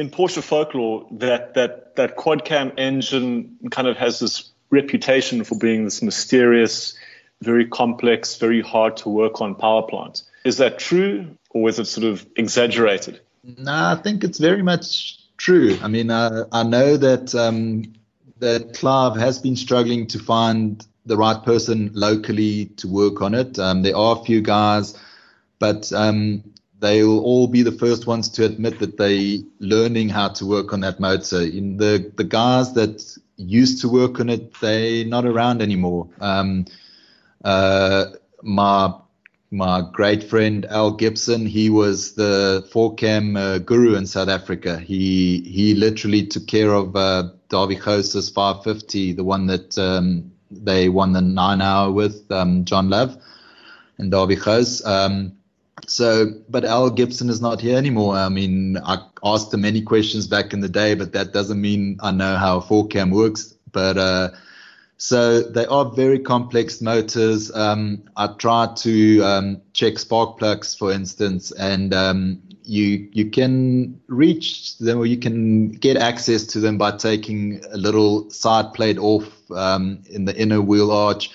in 0.01 0.11
Porsche 0.11 0.43
folklore 0.43 1.07
that 1.13 1.55
that 1.55 1.95
that 1.97 2.17
quad 2.17 2.45
cam 2.45 2.73
engine 2.79 3.59
kind 3.71 3.87
of 3.87 3.97
has 3.97 4.19
this 4.19 4.51
reputation 4.71 5.45
for 5.45 5.57
being 5.59 5.85
this 5.85 6.03
mysterious, 6.03 6.97
very 7.43 7.67
complex, 7.67 8.37
very 8.37 8.63
hard 8.63 8.97
to 8.97 9.09
work 9.09 9.41
on 9.41 9.55
power 9.55 9.83
plant. 9.83 10.23
Is 10.45 10.57
that 10.57 10.79
true, 10.79 11.37
or 11.51 11.69
is 11.69 11.79
it 11.79 11.87
sort 11.87 12.07
of 12.07 12.27
exaggerated? 12.37 13.21
No, 13.45 13.73
I 13.73 13.97
think 14.03 14.25
it's 14.25 14.39
very 14.39 14.63
much 14.63 15.19
true. 15.37 15.79
I 15.83 15.89
mean, 15.89 16.11
uh, 16.11 16.47
I 16.51 16.63
know 16.63 16.97
that 16.97 17.35
um, 17.35 17.93
that 18.39 18.75
Clive 18.75 19.17
has 19.17 19.39
been 19.39 19.57
struggling 19.57 20.07
to 20.09 20.19
find 20.19 20.85
the 21.05 21.17
right 21.17 21.43
person 21.45 21.91
locally 21.95 22.67
to 22.77 22.89
work 22.89 23.21
on 23.21 23.35
it. 23.35 23.59
Um, 23.59 23.83
there 23.83 23.97
are 23.97 24.19
a 24.19 24.25
few 24.25 24.41
guys, 24.41 24.99
but 25.59 25.93
um, 25.93 26.45
they'll 26.81 27.21
all 27.21 27.47
be 27.47 27.63
the 27.63 27.73
first 27.73 28.07
ones 28.07 28.29
to 28.31 28.45
admit 28.45 28.79
that 28.81 28.97
they 28.97 29.45
learning 29.61 30.09
how 30.09 30.29
to 30.29 30.47
work 30.47 30.73
on 30.73 30.81
that 30.81 30.99
motor. 30.99 31.43
In 31.43 31.77
the 31.77 32.11
the 32.17 32.25
guys 32.25 32.73
that 32.75 33.17
used 33.37 33.81
to 33.83 33.89
work 33.89 34.21
on 34.21 34.29
it, 34.29 34.55
they're 34.61 35.05
not 35.05 35.25
around 35.25 35.63
anymore. 35.63 36.09
Um, 36.21 36.67
uh, 37.45 38.07
my 38.43 38.95
my 39.51 39.83
great 39.93 40.23
friend 40.25 40.65
Al 40.67 40.93
Gibson, 40.93 41.45
he 41.45 41.71
was 41.71 42.15
the 42.15 42.67
four 42.73 42.95
cam 42.95 43.37
uh, 43.37 43.59
guru 43.59 43.95
in 43.95 44.07
South 44.07 44.29
Africa. 44.29 44.79
He 44.79 45.41
he 45.43 45.75
literally 45.75 46.27
took 46.27 46.47
care 46.47 46.73
of 46.73 46.97
uh, 46.97 47.31
Davy 47.49 47.77
Gous's 47.77 48.31
550, 48.31 49.13
the 49.13 49.25
one 49.25 49.47
that 49.47 49.77
um, 49.79 50.33
they 50.51 50.89
won 50.89 51.13
the 51.13 51.21
nine 51.21 51.61
hour 51.61 51.91
with 51.91 52.31
um, 52.31 52.65
John 52.65 52.89
Love 52.89 53.17
and 53.99 54.11
Davy 54.11 54.37
Gous. 54.37 54.85
Um, 54.87 55.33
so, 55.91 56.33
but 56.49 56.65
Al 56.65 56.89
Gibson 56.91 57.29
is 57.29 57.41
not 57.41 57.61
here 57.61 57.77
anymore. 57.77 58.15
I 58.15 58.29
mean, 58.29 58.79
I 58.79 58.99
asked 59.25 59.53
him 59.53 59.63
many 59.63 59.83
questions 59.83 60.29
back 60.29 60.53
in 60.53 60.61
the 60.61 60.69
day, 60.69 60.95
but 60.95 61.13
that 61.15 61.33
doesn't 61.33 61.61
mean 61.61 61.99
I 62.01 62.13
know 62.13 62.37
how 62.37 62.59
a 62.59 62.61
four 62.61 62.87
cam 62.87 63.11
works. 63.11 63.55
But 63.73 63.99
uh, 63.99 64.31
so 64.99 65.43
they 65.43 65.67
are 65.67 65.91
very 65.91 66.21
complex 66.21 66.81
motors. 66.81 67.51
Um, 67.53 68.05
I 68.17 68.29
try 68.29 68.73
to 68.77 69.23
um, 69.23 69.63
check 69.73 69.99
spark 69.99 70.39
plugs, 70.39 70.77
for 70.77 70.93
instance, 70.93 71.51
and 71.51 71.93
um, 71.93 72.41
you 72.63 73.09
you 73.13 73.29
can 73.29 74.01
reach 74.07 74.79
them 74.79 74.99
or 74.99 75.07
you 75.07 75.17
can 75.17 75.73
get 75.73 75.97
access 75.97 76.45
to 76.45 76.61
them 76.61 76.79
by 76.79 76.93
taking 76.93 77.65
a 77.73 77.77
little 77.77 78.31
side 78.31 78.73
plate 78.75 78.99
off 78.99 79.29
um, 79.51 80.03
in 80.09 80.25
the 80.25 80.41
inner 80.41 80.61
wheel 80.61 80.93
arch 80.93 81.31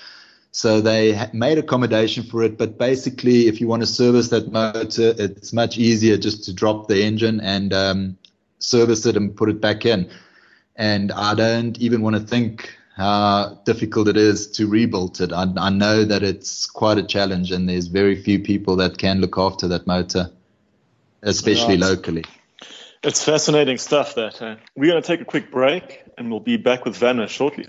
So 0.55 0.79
they 0.79 1.21
made 1.33 1.57
accommodation 1.57 2.23
for 2.23 2.41
it, 2.41 2.57
but 2.57 2.77
basically, 2.77 3.47
if 3.47 3.59
you 3.59 3.67
want 3.67 3.81
to 3.81 3.85
service 3.85 4.29
that 4.29 4.53
motor, 4.53 5.13
it's 5.17 5.51
much 5.51 5.77
easier 5.77 6.15
just 6.15 6.45
to 6.45 6.53
drop 6.53 6.87
the 6.87 7.03
engine 7.03 7.41
and 7.41 7.73
um, 7.73 8.17
service 8.59 9.05
it 9.05 9.17
and 9.17 9.35
put 9.35 9.49
it 9.49 9.59
back 9.59 9.85
in. 9.85 10.09
And 10.77 11.11
I 11.11 11.35
don't 11.35 11.77
even 11.79 12.01
want 12.01 12.15
to 12.15 12.21
think 12.21 12.73
how 12.95 13.59
difficult 13.65 14.07
it 14.07 14.15
is 14.15 14.49
to 14.51 14.65
rebuild 14.65 15.19
it. 15.19 15.33
I, 15.33 15.45
I 15.57 15.69
know 15.71 16.05
that 16.05 16.23
it's 16.23 16.65
quite 16.65 16.97
a 16.97 17.03
challenge, 17.03 17.51
and 17.51 17.67
there's 17.67 17.87
very 17.87 18.15
few 18.15 18.39
people 18.39 18.77
that 18.77 18.97
can 18.97 19.19
look 19.19 19.37
after 19.37 19.67
that 19.67 19.85
motor, 19.85 20.31
especially 21.21 21.73
right. 21.73 21.81
locally. 21.81 22.23
It's 23.03 23.21
fascinating 23.21 23.77
stuff. 23.77 24.15
That 24.15 24.41
uh, 24.41 24.55
we're 24.77 24.89
going 24.89 25.03
to 25.03 25.05
take 25.05 25.19
a 25.19 25.25
quick 25.25 25.51
break, 25.51 26.05
and 26.17 26.31
we'll 26.31 26.39
be 26.39 26.55
back 26.55 26.85
with 26.85 27.01
Werner 27.01 27.27
shortly. 27.27 27.67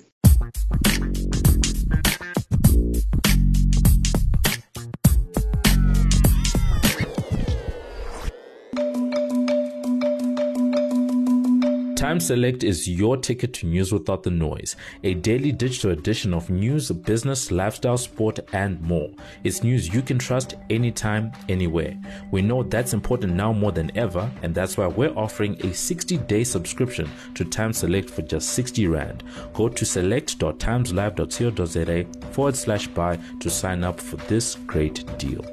Times 12.16 12.28
Select 12.28 12.64
is 12.64 12.88
your 12.88 13.18
ticket 13.18 13.52
to 13.52 13.66
news 13.66 13.92
without 13.92 14.22
the 14.22 14.30
noise, 14.30 14.74
a 15.04 15.12
daily 15.12 15.52
digital 15.52 15.90
edition 15.90 16.32
of 16.32 16.48
news, 16.48 16.90
business, 16.90 17.50
lifestyle, 17.50 17.98
sport, 17.98 18.40
and 18.54 18.80
more. 18.80 19.10
It's 19.44 19.62
news 19.62 19.92
you 19.92 20.00
can 20.00 20.18
trust 20.18 20.54
anytime, 20.70 21.30
anywhere. 21.50 21.94
We 22.30 22.40
know 22.40 22.62
that's 22.62 22.94
important 22.94 23.34
now 23.34 23.52
more 23.52 23.70
than 23.70 23.94
ever, 23.98 24.30
and 24.40 24.54
that's 24.54 24.78
why 24.78 24.86
we're 24.86 25.14
offering 25.14 25.60
a 25.60 25.74
60 25.74 26.16
day 26.16 26.42
subscription 26.42 27.10
to 27.34 27.44
Times 27.44 27.76
Select 27.76 28.08
for 28.08 28.22
just 28.22 28.48
60 28.52 28.86
Rand. 28.86 29.22
Go 29.52 29.68
to 29.68 29.84
select.timeslive.co.za 29.84 32.04
forward 32.32 32.56
slash 32.56 32.86
buy 32.86 33.18
to 33.40 33.50
sign 33.50 33.84
up 33.84 34.00
for 34.00 34.16
this 34.28 34.54
great 34.66 35.04
deal. 35.18 35.44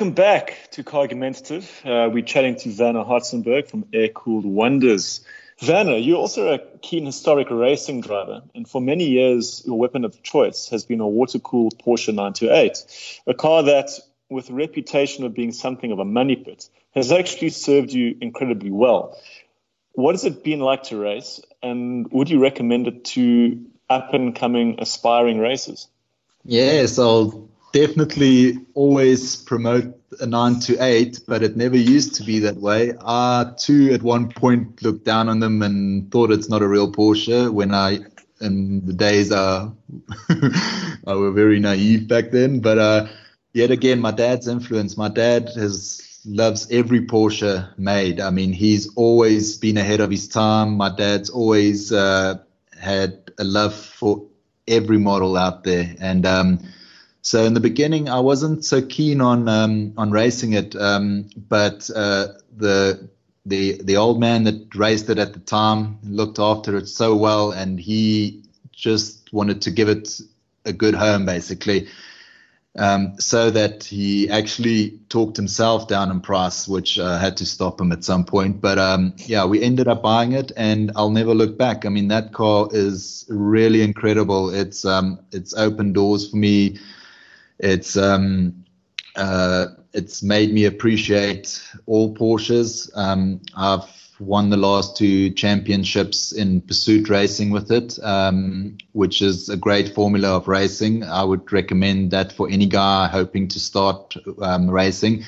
Welcome 0.00 0.14
back 0.14 0.56
to 0.70 0.82
Cargumentative. 0.82 1.84
Uh, 1.84 2.08
we're 2.08 2.24
chatting 2.24 2.56
to 2.56 2.70
Werner 2.70 3.04
Hartzenberg 3.04 3.68
from 3.68 3.84
Air 3.92 4.08
Cooled 4.08 4.46
Wonders. 4.46 5.20
Werner, 5.68 5.98
you're 5.98 6.16
also 6.16 6.54
a 6.54 6.58
keen 6.78 7.04
historic 7.04 7.50
racing 7.50 8.00
driver, 8.00 8.40
and 8.54 8.66
for 8.66 8.80
many 8.80 9.10
years, 9.10 9.62
your 9.66 9.78
weapon 9.78 10.06
of 10.06 10.22
choice 10.22 10.70
has 10.70 10.86
been 10.86 11.00
a 11.00 11.06
water 11.06 11.38
cooled 11.38 11.78
Porsche 11.78 12.14
928, 12.14 13.22
a 13.26 13.34
car 13.34 13.64
that, 13.64 13.90
with 14.30 14.48
a 14.48 14.54
reputation 14.54 15.24
of 15.24 15.34
being 15.34 15.52
something 15.52 15.92
of 15.92 15.98
a 15.98 16.04
money 16.06 16.36
pit, 16.36 16.70
has 16.94 17.12
actually 17.12 17.50
served 17.50 17.92
you 17.92 18.16
incredibly 18.22 18.70
well. 18.70 19.18
What 19.92 20.14
has 20.14 20.24
it 20.24 20.42
been 20.42 20.60
like 20.60 20.84
to 20.84 20.96
race, 20.96 21.42
and 21.62 22.10
would 22.10 22.30
you 22.30 22.40
recommend 22.40 22.88
it 22.88 23.04
to 23.16 23.66
up 23.90 24.14
and 24.14 24.34
coming 24.34 24.76
aspiring 24.78 25.40
racers? 25.40 25.88
Yes, 26.42 26.98
I'll 26.98 27.49
definitely 27.72 28.58
always 28.74 29.36
promote 29.36 29.96
a 30.20 30.26
9 30.26 30.60
to 30.60 30.82
8, 30.82 31.20
but 31.26 31.42
it 31.42 31.56
never 31.56 31.76
used 31.76 32.14
to 32.16 32.24
be 32.24 32.40
that 32.40 32.56
way. 32.56 32.92
I 33.00 33.52
too 33.58 33.92
at 33.92 34.02
one 34.02 34.30
point 34.30 34.82
looked 34.82 35.04
down 35.04 35.28
on 35.28 35.40
them 35.40 35.62
and 35.62 36.10
thought 36.10 36.30
it's 36.30 36.48
not 36.48 36.62
a 36.62 36.68
real 36.68 36.90
Porsche 36.90 37.52
when 37.52 37.72
I 37.74 38.00
in 38.40 38.84
the 38.86 38.92
days 38.92 39.30
uh, 39.30 39.70
I 40.28 41.14
were 41.14 41.30
very 41.30 41.60
naive 41.60 42.08
back 42.08 42.30
then. 42.30 42.60
But 42.60 42.78
uh, 42.78 43.06
yet 43.52 43.70
again, 43.70 44.00
my 44.00 44.10
dad's 44.10 44.48
influence. 44.48 44.96
My 44.96 45.08
dad 45.08 45.50
has 45.54 46.20
loves 46.24 46.66
every 46.70 47.06
Porsche 47.06 47.76
made. 47.78 48.20
I 48.20 48.30
mean, 48.30 48.52
he's 48.52 48.92
always 48.96 49.56
been 49.56 49.76
ahead 49.76 50.00
of 50.00 50.10
his 50.10 50.28
time. 50.28 50.76
My 50.76 50.94
dad's 50.94 51.30
always 51.30 51.92
uh, 51.92 52.38
had 52.78 53.30
a 53.38 53.44
love 53.44 53.74
for 53.74 54.26
every 54.66 54.98
model 54.98 55.36
out 55.36 55.64
there, 55.64 55.94
and 56.00 56.26
um, 56.26 56.60
so 57.22 57.44
in 57.44 57.54
the 57.54 57.60
beginning, 57.60 58.08
I 58.08 58.20
wasn't 58.20 58.64
so 58.64 58.80
keen 58.80 59.20
on 59.20 59.48
um, 59.48 59.92
on 59.96 60.10
racing 60.10 60.54
it, 60.54 60.74
um, 60.74 61.28
but 61.36 61.90
uh, 61.94 62.28
the 62.56 63.08
the 63.44 63.80
the 63.82 63.96
old 63.96 64.18
man 64.18 64.44
that 64.44 64.74
raced 64.74 65.10
it 65.10 65.18
at 65.18 65.34
the 65.34 65.40
time 65.40 65.98
looked 66.02 66.38
after 66.38 66.76
it 66.76 66.88
so 66.88 67.14
well, 67.16 67.50
and 67.52 67.78
he 67.78 68.44
just 68.72 69.32
wanted 69.32 69.62
to 69.62 69.70
give 69.70 69.88
it 69.88 70.20
a 70.64 70.72
good 70.72 70.94
home, 70.94 71.26
basically. 71.26 71.88
Um, 72.78 73.14
so 73.18 73.50
that 73.50 73.82
he 73.82 74.30
actually 74.30 75.00
talked 75.08 75.36
himself 75.36 75.88
down 75.88 76.10
in 76.12 76.20
price, 76.20 76.68
which 76.68 77.00
uh, 77.00 77.18
had 77.18 77.36
to 77.38 77.44
stop 77.44 77.80
him 77.80 77.90
at 77.90 78.04
some 78.04 78.24
point. 78.24 78.60
But 78.60 78.78
um, 78.78 79.14
yeah, 79.26 79.44
we 79.44 79.60
ended 79.60 79.88
up 79.88 80.02
buying 80.02 80.32
it, 80.32 80.52
and 80.56 80.92
I'll 80.96 81.10
never 81.10 81.34
look 81.34 81.58
back. 81.58 81.84
I 81.84 81.90
mean, 81.90 82.08
that 82.08 82.32
car 82.32 82.68
is 82.72 83.26
really 83.28 83.82
incredible. 83.82 84.48
It's 84.48 84.86
um, 84.86 85.18
it's 85.32 85.52
opened 85.52 85.94
doors 85.94 86.30
for 86.30 86.36
me 86.36 86.78
it's 87.62 87.96
um, 87.96 88.64
uh, 89.16 89.66
it's 89.92 90.22
made 90.22 90.52
me 90.52 90.64
appreciate 90.64 91.62
all 91.86 92.14
Porsches. 92.14 92.90
Um, 92.94 93.40
I've 93.56 93.88
won 94.18 94.50
the 94.50 94.56
last 94.56 94.96
two 94.96 95.30
championships 95.30 96.32
in 96.32 96.60
pursuit 96.60 97.08
racing 97.08 97.50
with 97.50 97.70
it, 97.70 97.98
um, 98.02 98.76
which 98.92 99.22
is 99.22 99.48
a 99.48 99.56
great 99.56 99.94
formula 99.94 100.36
of 100.36 100.46
racing. 100.46 101.02
I 101.04 101.24
would 101.24 101.50
recommend 101.52 102.10
that 102.10 102.32
for 102.32 102.48
any 102.50 102.66
guy 102.66 103.08
hoping 103.08 103.48
to 103.48 103.60
start 103.60 104.14
um, 104.42 104.70
racing, 104.70 105.24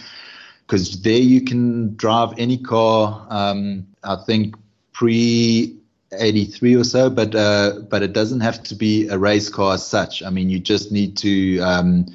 because 0.67 1.03
there 1.03 1.19
you 1.19 1.43
can 1.43 1.97
drive 1.97 2.35
any 2.39 2.59
car. 2.59 3.27
Um, 3.31 3.87
I 4.05 4.17
think 4.27 4.57
pre 4.93 5.82
83 6.13 6.77
or 6.77 6.85
so, 6.85 7.11
but 7.11 7.35
uh, 7.35 7.81
but 7.89 8.03
it 8.03 8.13
doesn't 8.13 8.41
have 8.41 8.63
to 8.65 8.75
be 8.75 9.09
a 9.09 9.19
race 9.19 9.49
car 9.49 9.75
as 9.75 9.87
such. 9.87 10.23
I 10.23 10.31
mean, 10.31 10.51
you 10.51 10.59
just 10.59 10.93
need 10.93 11.17
to 11.19 11.59
um, 11.61 12.07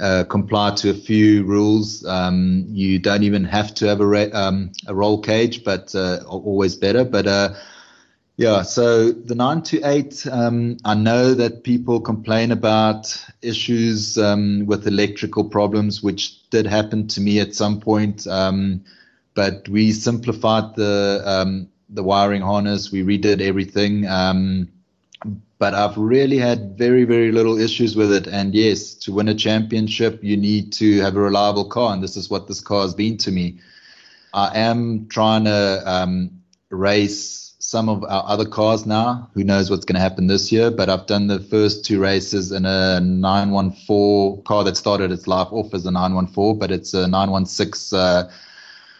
uh, 0.00 0.24
comply 0.28 0.74
to 0.76 0.90
a 0.90 0.94
few 0.94 1.44
rules. 1.44 2.04
Um, 2.06 2.66
you 2.68 2.98
don't 2.98 3.22
even 3.22 3.44
have 3.44 3.74
to 3.74 3.86
have 3.86 4.00
a, 4.00 4.06
ra- 4.06 4.32
um, 4.32 4.72
a 4.86 4.94
roll 4.94 5.20
cage, 5.20 5.64
but 5.64 5.94
uh, 5.94 6.20
always 6.26 6.76
better. 6.76 7.04
But 7.04 7.26
uh, 7.26 7.54
yeah, 8.36 8.62
so 8.62 9.10
the 9.10 9.34
928, 9.34 10.26
um, 10.30 10.76
I 10.84 10.94
know 10.94 11.34
that 11.34 11.64
people 11.64 12.00
complain 12.00 12.52
about 12.52 13.14
issues 13.42 14.16
um, 14.16 14.64
with 14.66 14.86
electrical 14.86 15.44
problems, 15.44 16.02
which 16.02 16.48
did 16.50 16.66
happen 16.66 17.06
to 17.08 17.20
me 17.20 17.40
at 17.40 17.54
some 17.54 17.80
point. 17.80 18.26
Um, 18.26 18.82
but 19.34 19.68
we 19.68 19.92
simplified 19.92 20.74
the 20.76 21.22
um, 21.24 21.68
the 21.92 22.02
wiring 22.02 22.42
harness. 22.42 22.90
We 22.90 23.02
redid 23.02 23.40
everything 23.40 24.06
but 25.60 25.74
I've 25.74 25.96
really 25.98 26.38
had 26.38 26.78
very, 26.78 27.04
very 27.04 27.30
little 27.30 27.58
issues 27.58 27.94
with 27.94 28.10
it. 28.10 28.26
And 28.26 28.54
yes, 28.54 28.94
to 28.94 29.12
win 29.12 29.28
a 29.28 29.34
championship, 29.34 30.18
you 30.24 30.34
need 30.34 30.72
to 30.72 31.00
have 31.00 31.16
a 31.16 31.20
reliable 31.20 31.66
car. 31.66 31.92
And 31.92 32.02
this 32.02 32.16
is 32.16 32.30
what 32.30 32.48
this 32.48 32.60
car 32.60 32.80
has 32.80 32.94
been 32.94 33.18
to 33.18 33.30
me. 33.30 33.58
I 34.32 34.58
am 34.58 35.06
trying 35.08 35.44
to 35.44 35.82
um, 35.84 36.30
race 36.70 37.54
some 37.58 37.90
of 37.90 38.02
our 38.04 38.24
other 38.26 38.46
cars 38.46 38.86
now. 38.86 39.28
Who 39.34 39.44
knows 39.44 39.70
what's 39.70 39.84
going 39.84 39.96
to 39.96 40.00
happen 40.00 40.28
this 40.28 40.50
year? 40.50 40.70
But 40.70 40.88
I've 40.88 41.06
done 41.06 41.26
the 41.26 41.40
first 41.40 41.84
two 41.84 42.00
races 42.00 42.52
in 42.52 42.64
a 42.64 42.98
914 43.00 44.42
car 44.44 44.64
that 44.64 44.78
started 44.78 45.12
its 45.12 45.26
life 45.26 45.48
off 45.50 45.74
as 45.74 45.84
a 45.84 45.90
914, 45.90 46.58
but 46.58 46.70
it's 46.70 46.94
a 46.94 47.06
916. 47.06 47.98
Uh, 47.98 48.30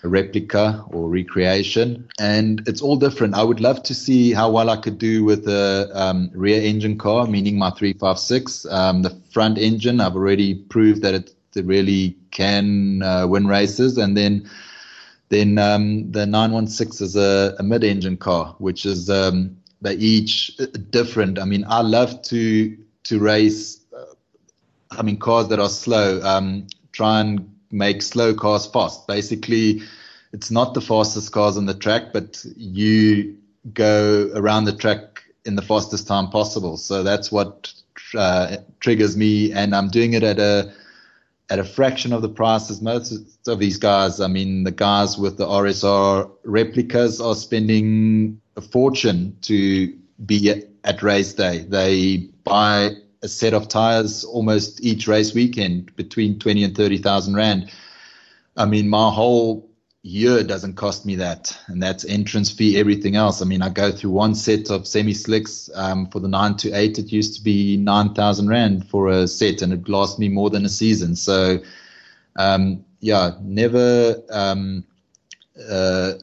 a 0.02 0.08
replica 0.08 0.84
or 0.88 1.08
recreation, 1.08 2.08
and 2.18 2.62
it's 2.66 2.80
all 2.80 2.96
different. 2.96 3.34
I 3.34 3.42
would 3.42 3.60
love 3.60 3.82
to 3.84 3.94
see 3.94 4.32
how 4.32 4.50
well 4.50 4.70
I 4.70 4.76
could 4.76 4.98
do 4.98 5.24
with 5.24 5.46
a 5.46 5.90
um, 5.94 6.30
rear 6.34 6.60
engine 6.60 6.96
car, 6.96 7.26
meaning 7.26 7.58
my 7.58 7.70
356. 7.70 8.66
Um, 8.66 9.02
the 9.02 9.10
front 9.30 9.58
engine, 9.58 10.00
I've 10.00 10.14
already 10.14 10.54
proved 10.54 11.02
that 11.02 11.14
it, 11.14 11.34
it 11.54 11.66
really 11.66 12.16
can 12.30 13.02
uh, 13.02 13.26
win 13.26 13.46
races, 13.46 13.98
and 13.98 14.16
then 14.16 14.48
then 15.28 15.58
um, 15.58 16.10
the 16.10 16.26
916 16.26 17.04
is 17.06 17.16
a, 17.16 17.54
a 17.58 17.62
mid-engine 17.62 18.16
car, 18.16 18.56
which 18.58 18.84
is 18.84 19.08
um, 19.08 19.56
they're 19.80 19.92
each 19.92 20.56
different. 20.90 21.38
I 21.38 21.44
mean, 21.44 21.64
I 21.68 21.82
love 21.82 22.22
to 22.22 22.76
to 23.04 23.18
race. 23.18 23.80
Uh, 23.96 24.04
I 24.90 25.02
mean, 25.02 25.18
cars 25.18 25.48
that 25.48 25.60
are 25.60 25.68
slow. 25.68 26.20
Um, 26.22 26.66
try 26.92 27.20
and 27.20 27.49
make 27.70 28.02
slow 28.02 28.34
cars 28.34 28.66
fast. 28.66 29.06
Basically, 29.06 29.82
it's 30.32 30.50
not 30.50 30.74
the 30.74 30.80
fastest 30.80 31.32
cars 31.32 31.56
on 31.56 31.66
the 31.66 31.74
track, 31.74 32.12
but 32.12 32.44
you 32.56 33.36
go 33.74 34.30
around 34.34 34.64
the 34.64 34.76
track 34.76 35.22
in 35.44 35.56
the 35.56 35.62
fastest 35.62 36.06
time 36.06 36.28
possible. 36.30 36.76
So 36.76 37.02
that's 37.02 37.32
what 37.32 37.72
uh, 38.16 38.56
triggers 38.80 39.16
me, 39.16 39.52
and 39.52 39.74
I'm 39.74 39.88
doing 39.88 40.14
it 40.14 40.22
at 40.22 40.38
a 40.38 40.72
at 41.50 41.58
a 41.58 41.64
fraction 41.64 42.12
of 42.12 42.22
the 42.22 42.28
price 42.28 42.70
as 42.70 42.80
most 42.80 43.12
of 43.48 43.58
these 43.58 43.76
guys. 43.76 44.20
I 44.20 44.28
mean, 44.28 44.62
the 44.62 44.70
guys 44.70 45.18
with 45.18 45.36
the 45.36 45.46
RSR 45.46 46.30
replicas 46.44 47.20
are 47.20 47.34
spending 47.34 48.40
a 48.56 48.60
fortune 48.60 49.36
to 49.42 49.92
be 50.24 50.48
at 50.84 51.02
race 51.02 51.32
day. 51.34 51.58
They 51.68 52.28
buy 52.44 52.90
a 53.22 53.28
set 53.28 53.54
of 53.54 53.68
tires 53.68 54.24
almost 54.24 54.82
each 54.82 55.06
race 55.06 55.34
weekend 55.34 55.94
between 55.96 56.38
20 56.38 56.64
and 56.64 56.76
30,000 56.76 57.34
Rand. 57.34 57.70
I 58.56 58.64
mean, 58.64 58.88
my 58.88 59.10
whole 59.10 59.68
year 60.02 60.42
doesn't 60.42 60.74
cost 60.74 61.04
me 61.04 61.16
that, 61.16 61.56
and 61.66 61.82
that's 61.82 62.04
entrance 62.06 62.50
fee, 62.50 62.78
everything 62.78 63.16
else. 63.16 63.42
I 63.42 63.44
mean, 63.44 63.62
I 63.62 63.68
go 63.68 63.92
through 63.92 64.10
one 64.10 64.34
set 64.34 64.70
of 64.70 64.86
semi 64.86 65.12
slicks 65.12 65.68
um, 65.74 66.06
for 66.06 66.20
the 66.20 66.28
nine 66.28 66.56
to 66.58 66.72
eight. 66.72 66.98
It 66.98 67.12
used 67.12 67.36
to 67.36 67.42
be 67.42 67.76
nine 67.76 68.14
thousand 68.14 68.48
rand 68.48 68.88
for 68.88 69.08
a 69.08 69.28
set, 69.28 69.62
and 69.62 69.72
it 69.72 69.88
lasts 69.88 70.18
me 70.18 70.28
more 70.28 70.50
than 70.50 70.64
a 70.64 70.70
season. 70.70 71.16
So, 71.16 71.58
um, 72.36 72.84
yeah, 73.00 73.32
never 73.42 74.16
um, 74.30 74.84
uh, 75.68 76.14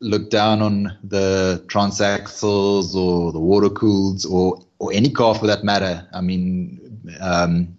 look 0.00 0.30
down 0.30 0.62
on 0.62 0.96
the 1.04 1.62
transaxles 1.66 2.94
or 2.94 3.32
the 3.32 3.40
water 3.40 3.70
cooled 3.70 4.24
or 4.30 4.65
or 4.78 4.92
any 4.92 5.10
car 5.10 5.34
for 5.34 5.46
that 5.46 5.64
matter. 5.64 6.06
I 6.12 6.20
mean, 6.20 6.86
um, 7.20 7.76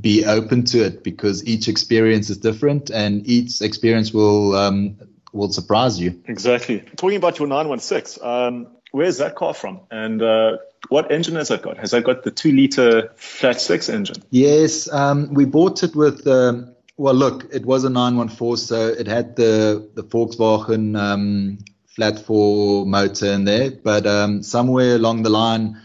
be 0.00 0.24
open 0.24 0.64
to 0.64 0.84
it 0.84 1.04
because 1.04 1.44
each 1.46 1.68
experience 1.68 2.30
is 2.30 2.38
different 2.38 2.90
and 2.90 3.26
each 3.26 3.60
experience 3.60 4.12
will 4.12 4.54
um, 4.54 4.96
will 5.32 5.52
surprise 5.52 6.00
you. 6.00 6.20
Exactly. 6.26 6.80
Talking 6.96 7.16
about 7.16 7.38
your 7.38 7.48
916, 7.48 8.24
um, 8.24 8.66
where's 8.92 9.18
that 9.18 9.36
car 9.36 9.54
from? 9.54 9.80
And 9.90 10.22
uh, 10.22 10.58
what 10.88 11.10
engine 11.12 11.36
has 11.36 11.48
that 11.48 11.62
got? 11.62 11.76
Has 11.78 11.92
that 11.92 12.04
got 12.04 12.24
the 12.24 12.30
two 12.30 12.52
liter 12.52 13.12
flat 13.16 13.60
six 13.60 13.88
engine? 13.88 14.16
Yes, 14.30 14.92
um, 14.92 15.32
we 15.32 15.44
bought 15.44 15.82
it 15.82 15.94
with. 15.94 16.26
Um, 16.26 16.74
well, 16.96 17.14
look, 17.14 17.46
it 17.50 17.64
was 17.64 17.84
a 17.84 17.88
914, 17.88 18.56
so 18.58 18.88
it 18.88 19.06
had 19.06 19.36
the 19.36 19.88
the 19.94 20.02
Volkswagen 20.02 20.98
um, 20.98 21.58
flat 21.86 22.18
four 22.18 22.84
motor 22.84 23.32
in 23.32 23.44
there, 23.44 23.70
but 23.70 24.04
somewhere 24.42 24.96
along 24.96 25.22
the 25.22 25.30
line 25.30 25.80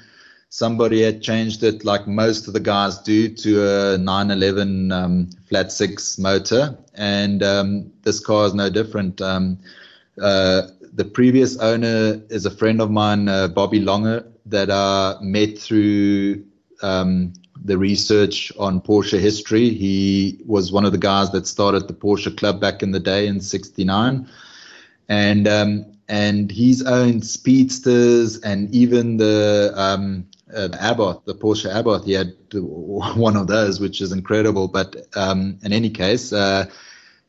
somebody 0.55 1.01
had 1.01 1.21
changed 1.21 1.61
it 1.63 1.83
like 1.83 2.07
most 2.07 2.47
of 2.47 2.53
the 2.53 2.61
guys 2.61 2.97
do 2.99 3.27
to 3.27 3.61
a 3.61 3.97
911 3.97 4.89
um, 4.89 5.29
flat 5.49 5.69
six 5.69 6.17
motor. 6.17 6.77
And 6.93 7.43
um, 7.43 7.91
this 8.03 8.21
car 8.21 8.45
is 8.45 8.53
no 8.53 8.69
different. 8.69 9.19
Um, 9.19 9.59
uh, 10.21 10.61
the 10.93 11.03
previous 11.03 11.57
owner 11.57 12.21
is 12.29 12.45
a 12.45 12.49
friend 12.49 12.79
of 12.79 12.89
mine 12.89 13.27
uh, 13.27 13.49
bobby 13.49 13.81
longer 13.81 14.25
that 14.45 14.71
i 14.71 15.17
met 15.19 15.59
through 15.59 16.41
um, 16.81 17.33
the 17.65 17.77
research 17.77 18.53
on 18.57 18.79
porsche 18.79 19.19
history. 19.19 19.71
He 19.71 20.39
was 20.45 20.71
one 20.71 20.85
of 20.85 20.93
the 20.93 20.97
guys 20.97 21.31
that 21.31 21.47
started 21.47 21.89
the 21.89 21.93
porsche 21.93 22.35
club 22.37 22.61
back 22.61 22.81
in 22.81 22.91
the 22.91 22.99
day 23.01 23.27
in 23.27 23.41
69 23.41 24.25
and 25.09 25.47
um, 25.49 25.85
and 26.07 26.49
he's 26.49 26.81
owned 26.85 27.25
speedsters 27.25 28.39
and 28.39 28.73
even 28.73 29.17
the 29.17 29.73
um, 29.75 30.25
uh, 30.53 30.69
Abarth, 30.69 31.25
the 31.25 31.36
Porsche 31.36 31.71
Abarth. 31.71 32.05
He 32.05 32.13
had 32.13 32.34
one 32.53 33.36
of 33.36 33.47
those, 33.47 33.79
which 33.79 34.01
is 34.01 34.12
incredible. 34.12 34.67
But 34.67 34.95
um, 35.15 35.58
in 35.63 35.73
any 35.73 35.89
case, 35.89 36.31
uh, 36.34 36.65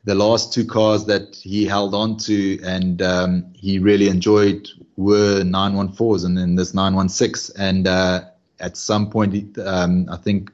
the 0.05 0.15
last 0.15 0.53
two 0.53 0.65
cars 0.65 1.05
that 1.07 1.35
he 1.35 1.67
held 1.67 1.95
on 1.95 2.17
to 2.17 2.61
and 2.63 3.03
um, 3.03 3.53
he 3.55 3.79
really 3.79 4.09
enjoyed 4.09 4.69
were 4.97 5.43
914s 5.43 6.25
and 6.25 6.39
then 6.39 6.55
this 6.55 6.75
916. 6.75 7.61
And 7.61 7.89
uh, 7.89 8.23
at 8.61 8.77
some 8.77 9.11
point, 9.11 9.59
um, 9.59 10.09
I 10.11 10.17
think 10.17 10.53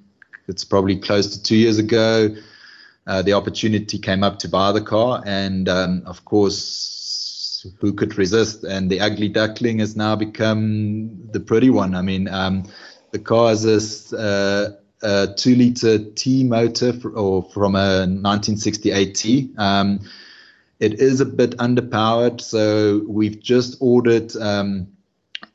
it's 0.48 0.64
probably 0.64 0.96
close 0.96 1.36
to 1.36 1.42
two 1.42 1.56
years 1.56 1.78
ago, 1.78 2.34
uh, 3.06 3.20
the 3.22 3.32
opportunity 3.32 3.98
came 3.98 4.22
up 4.22 4.38
to 4.38 4.48
buy 4.48 4.72
the 4.72 4.80
car. 4.80 5.22
And 5.26 5.68
um, 5.68 6.02
of 6.06 6.24
course, 6.24 7.01
who 7.78 7.92
could 7.92 8.18
resist? 8.18 8.64
And 8.64 8.90
the 8.90 9.00
ugly 9.00 9.28
duckling 9.28 9.78
has 9.78 9.96
now 9.96 10.16
become 10.16 11.28
the 11.30 11.40
pretty 11.40 11.70
one. 11.70 11.94
I 11.94 12.02
mean, 12.02 12.28
um, 12.28 12.64
the 13.10 13.18
car 13.18 13.52
is 13.52 14.12
a, 14.12 14.78
uh, 15.02 15.26
two 15.36 15.56
liter 15.56 15.98
T 15.98 16.44
motor 16.44 16.92
for, 16.92 17.10
or 17.10 17.42
from 17.42 17.74
a 17.74 18.06
1968 18.06 19.14
T. 19.14 19.50
Um, 19.58 20.00
it 20.78 21.00
is 21.00 21.20
a 21.20 21.24
bit 21.24 21.56
underpowered, 21.58 22.40
so 22.40 23.02
we've 23.06 23.40
just 23.40 23.76
ordered 23.80 24.34
um, 24.36 24.88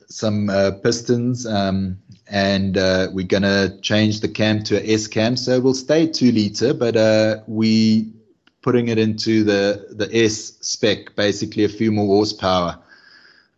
some 0.07 0.49
uh, 0.49 0.71
pistons 0.83 1.45
um, 1.45 1.97
and 2.29 2.77
uh, 2.77 3.07
we're 3.11 3.25
going 3.25 3.43
to 3.43 3.77
change 3.81 4.21
the 4.21 4.27
cam 4.27 4.63
to 4.63 4.77
a 4.77 4.93
S 4.93 5.07
cam. 5.07 5.35
So 5.35 5.59
we'll 5.59 5.73
stay 5.73 6.07
two 6.07 6.31
liter, 6.31 6.73
but 6.73 6.95
uh, 6.95 7.41
we 7.47 8.13
putting 8.67 8.89
it 8.89 8.97
into 8.97 9.45
the 9.45 9.63
the 9.91 10.09
S 10.13 10.57
spec, 10.59 11.15
basically 11.15 11.63
a 11.63 11.69
few 11.69 11.89
more 11.89 12.07
horsepower. 12.07 12.77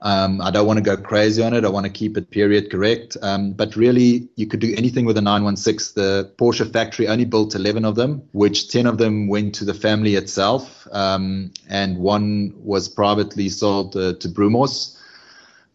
Um, 0.01 0.39
I 0.39 0.51
don't 0.51 0.67
want 0.67 0.77
to 0.77 0.83
go 0.83 0.95
crazy 0.95 1.41
on 1.41 1.55
it. 1.55 1.65
I 1.65 1.69
want 1.69 1.87
to 1.87 1.91
keep 1.91 2.15
it 2.15 2.29
period 2.29 2.69
correct. 2.69 3.17
Um, 3.23 3.53
but 3.53 3.75
really, 3.75 4.29
you 4.35 4.45
could 4.45 4.59
do 4.59 4.71
anything 4.77 5.05
with 5.05 5.17
a 5.17 5.21
916. 5.21 5.93
The 5.95 6.31
Porsche 6.37 6.71
factory 6.71 7.07
only 7.07 7.25
built 7.25 7.55
11 7.55 7.85
of 7.85 7.95
them, 7.95 8.21
which 8.33 8.69
10 8.69 8.85
of 8.85 8.99
them 8.99 9.27
went 9.27 9.55
to 9.55 9.65
the 9.65 9.73
family 9.73 10.13
itself, 10.13 10.87
um, 10.91 11.51
and 11.67 11.97
one 11.97 12.53
was 12.57 12.87
privately 12.87 13.49
sold 13.49 13.97
uh, 13.97 14.13
to 14.13 14.29
Brumos 14.29 14.98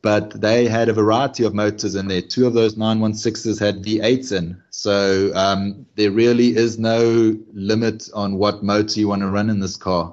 but 0.05 0.39
they 0.39 0.69
had 0.69 0.91
a 0.91 0.93
variety 0.93 1.45
of 1.45 1.55
motors 1.55 1.95
in 1.95 2.09
there. 2.09 2.21
Two 2.21 2.47
of 2.47 2.53
those 2.53 2.75
916s 2.75 3.59
had 3.59 3.83
V8s 3.83 4.37
in. 4.37 4.63
So 4.69 5.35
um, 5.35 5.87
there 5.95 6.11
really 6.11 6.55
is 6.55 6.79
no 6.79 7.39
limit 7.55 8.11
on 8.13 8.37
what 8.37 8.63
motor 8.63 9.01
you 9.01 9.09
want 9.09 9.23
to 9.23 9.29
run 9.29 9.49
in 9.49 9.61
this 9.61 9.79
car. 9.79 10.13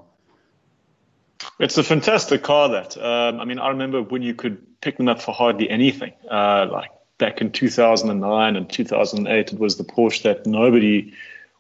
It's 1.60 1.78
a 1.78 1.84
fantastic 1.84 2.42
car, 2.42 2.70
that. 2.70 2.96
Um, 2.98 3.42
I 3.42 3.44
mean, 3.44 3.60
I 3.60 3.68
remember 3.68 4.02
when 4.02 4.22
you 4.22 4.34
could 4.34 4.80
pick 4.80 4.96
them 4.96 5.10
up 5.10 5.22
for 5.22 5.34
hardly 5.34 5.70
anything. 5.70 6.14
Uh, 6.30 6.70
like 6.72 6.92
back 7.18 7.42
in 7.42 7.52
2009 7.52 8.56
and 8.56 8.70
2008, 8.70 9.52
it 9.52 9.60
was 9.60 9.76
the 9.76 9.84
Porsche 9.84 10.24
that 10.24 10.46
nobody 10.46 11.14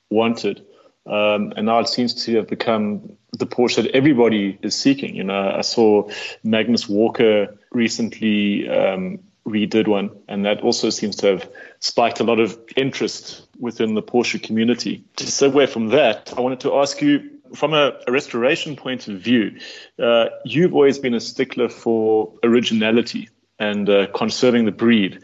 wanted. 0.10 0.66
Um, 1.06 1.52
and 1.58 1.66
now 1.66 1.80
it 1.80 1.90
seems 1.90 2.24
to 2.26 2.38
have 2.38 2.48
become 2.48 3.18
the 3.34 3.46
Porsche 3.46 3.84
that 3.84 3.92
everybody 3.94 4.58
is 4.62 4.74
seeking. 4.74 5.18
You 5.18 5.26
know, 5.26 5.52
I 5.54 5.62
saw 5.62 6.10
Magnus 6.46 6.88
Walker 6.88 7.58
recently 7.72 8.70
um, 8.70 9.20
redid 9.48 9.88
one, 9.88 10.12
and 10.28 10.46
that 10.46 10.62
also 10.62 10.90
seems 10.90 11.16
to 11.18 11.28
have 11.28 11.50
spiked 11.80 12.20
a 12.20 12.24
lot 12.24 12.40
of 12.40 12.58
interest 12.76 13.48
within 13.60 13.96
the 13.96 14.04
Porsche 14.04 14.42
community. 14.42 15.04
To 15.18 15.26
segue 15.26 15.70
from 15.70 15.90
that, 15.90 16.34
I 16.38 16.42
wanted 16.42 16.60
to 16.62 16.76
ask 16.76 17.02
you 17.02 17.30
from 17.54 17.74
a, 17.74 17.94
a 18.08 18.12
restoration 18.12 18.76
point 18.76 19.08
of 19.08 19.20
view, 19.20 19.60
uh, 20.00 20.28
you've 20.46 20.74
always 20.74 20.98
been 21.00 21.14
a 21.14 21.20
stickler 21.20 21.70
for 21.70 22.34
originality 22.44 23.30
and 23.60 23.90
uh, 23.90 24.08
conserving 24.08 24.66
the 24.66 24.72
breed. 24.72 25.22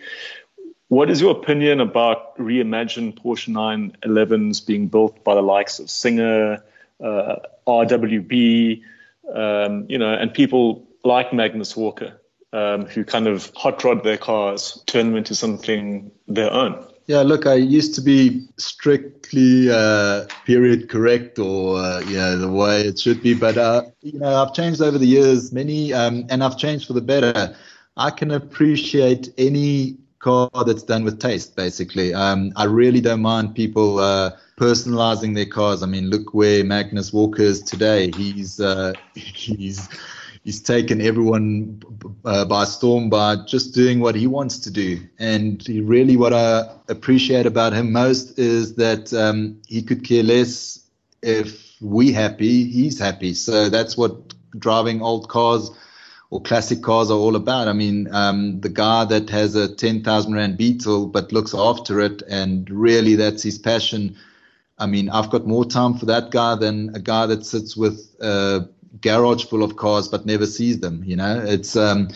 What 0.90 1.10
is 1.10 1.20
your 1.20 1.32
opinion 1.32 1.82
about 1.82 2.38
reimagined 2.38 3.22
Porsche 3.22 3.50
911s 3.50 4.66
being 4.66 4.88
built 4.88 5.24
by 5.24 5.36
the 5.36 5.42
likes 5.42 5.80
of 5.80 5.90
Singer, 5.90 6.64
uh, 7.04 7.36
RWB, 7.68 8.82
um, 9.34 9.86
you 9.90 9.98
know, 9.98 10.14
and 10.14 10.34
people 10.34 10.88
like 11.04 11.34
Magnus 11.34 11.76
Walker, 11.76 12.20
um, 12.54 12.86
who 12.86 13.04
kind 13.04 13.28
of 13.28 13.52
hot 13.56 13.84
rod 13.84 14.04
their 14.04 14.18
cars, 14.18 14.82
turn 14.88 15.08
them 15.08 15.18
into 15.18 15.36
something 15.36 16.12
their 16.28 16.52
own? 16.52 16.86
Yeah, 17.08 17.22
look, 17.22 17.46
I 17.46 17.54
used 17.54 17.96
to 17.96 18.02
be 18.02 18.46
strictly 18.58 19.72
uh, 19.72 20.26
period 20.46 20.90
correct 20.90 21.40
or, 21.40 21.80
uh, 21.80 22.02
know, 22.18 22.38
the 22.38 22.52
way 22.52 22.82
it 22.82 23.00
should 23.00 23.24
be. 23.24 23.34
But, 23.34 23.58
uh, 23.58 23.84
you 24.02 24.20
know, 24.20 24.44
I've 24.44 24.54
changed 24.54 24.82
over 24.82 24.98
the 24.98 25.06
years, 25.06 25.54
many, 25.54 25.94
um, 25.94 26.26
and 26.30 26.44
I've 26.44 26.58
changed 26.58 26.86
for 26.86 26.94
the 26.94 27.02
better. 27.02 27.56
I 27.96 28.12
can 28.12 28.32
appreciate 28.32 29.30
any 29.38 29.98
car 30.20 30.50
that's 30.66 30.84
done 30.84 31.06
with 31.06 31.20
taste, 31.20 31.56
basically. 31.56 32.14
Um, 32.14 32.52
I 32.58 32.66
really 32.66 33.00
don't 33.00 33.22
mind 33.22 33.56
people 33.56 34.00
uh, 34.00 34.32
personalizing 34.58 35.34
their 35.34 35.46
cars. 35.46 35.84
I 35.84 35.86
mean, 35.86 36.10
look 36.10 36.34
where 36.34 36.64
Magnus 36.66 37.14
Walker 37.14 37.44
is 37.44 37.62
today. 37.62 38.12
He's 38.12 38.60
uh, 38.60 38.94
he's 39.16 39.88
he's 40.48 40.62
taken 40.62 41.02
everyone 41.02 41.78
uh, 42.24 42.46
by 42.46 42.64
storm 42.64 43.10
by 43.10 43.36
just 43.46 43.74
doing 43.76 44.00
what 44.00 44.16
he 44.16 44.28
wants 44.28 44.58
to 44.60 44.72
do. 44.72 44.98
And 45.20 45.62
really, 45.68 46.16
what 46.16 46.32
I 46.32 46.74
appreciate 46.88 47.46
about 47.46 47.74
him 47.74 47.92
most 47.92 48.40
is 48.40 48.76
that 48.76 49.14
um, 49.14 49.62
he 49.68 49.82
could 49.82 50.06
care 50.06 50.24
less 50.24 50.80
if 51.22 51.76
we 51.82 52.14
happy, 52.14 52.64
he's 52.64 52.98
happy. 52.98 53.34
So 53.34 53.68
that's 53.68 53.98
what 53.98 54.34
driving 54.58 55.02
old 55.02 55.28
cars 55.28 55.70
or 56.30 56.42
classic 56.42 56.82
cars 56.82 57.12
are 57.12 57.20
all 57.20 57.36
about. 57.36 57.68
I 57.68 57.74
mean, 57.74 58.08
um, 58.14 58.62
the 58.62 58.70
guy 58.70 59.04
that 59.04 59.30
has 59.30 59.54
a 59.54 59.76
10,000 59.76 60.34
Rand 60.34 60.58
Beetle 60.58 61.08
but 61.08 61.34
looks 61.34 61.54
after 61.54 62.00
it 62.00 62.22
and 62.30 62.70
really 62.70 63.16
that's 63.16 63.44
his 63.44 63.58
passion. 63.58 64.16
I 64.80 64.86
mean, 64.86 65.10
I've 65.10 65.30
got 65.30 65.46
more 65.46 65.66
time 65.66 65.96
for 65.96 66.06
that 66.06 66.32
guy 66.32 66.56
than 66.56 66.96
a 66.96 67.00
guy 67.00 67.26
that 67.26 67.46
sits 67.46 67.76
with 67.76 68.16
a 68.22 68.62
garage 69.02 69.46
full 69.46 69.64
of 69.64 69.76
cars 69.76 70.08
but 70.08 70.26
never 70.26 70.46
sees 70.46 70.80
them, 70.80 71.04
you 71.06 71.16
know? 71.16 71.40
It's, 71.46 71.76
um, 71.76 72.10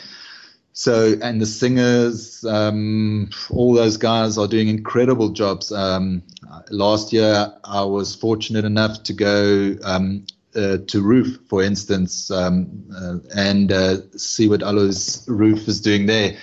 so, 0.74 1.16
and 1.22 1.42
the 1.42 1.46
singers, 1.46 2.46
um, 2.46 3.30
all 3.50 3.74
those 3.74 3.98
guys 3.98 4.38
are 4.38 4.48
doing 4.48 4.70
incredible 4.70 5.30
jobs. 5.30 5.72
Um, 5.72 6.24
last 6.70 7.12
year, 7.12 7.54
I 7.64 7.84
was 7.84 8.16
fortunate 8.16 8.64
enough 8.66 9.04
to 9.04 9.14
go 9.14 9.76
um, 9.84 10.26
uh, 10.56 10.78
to 10.88 11.02
Ruf, 11.02 11.28
for 11.50 11.62
instance, 11.62 12.32
um, 12.32 12.86
uh, 12.96 13.18
and 13.36 13.72
uh, 13.72 13.98
see 14.16 14.48
what 14.48 14.62
Alois 14.62 15.24
Ruf 15.28 15.68
is 15.68 15.82
doing 15.82 16.06
there. 16.06 16.38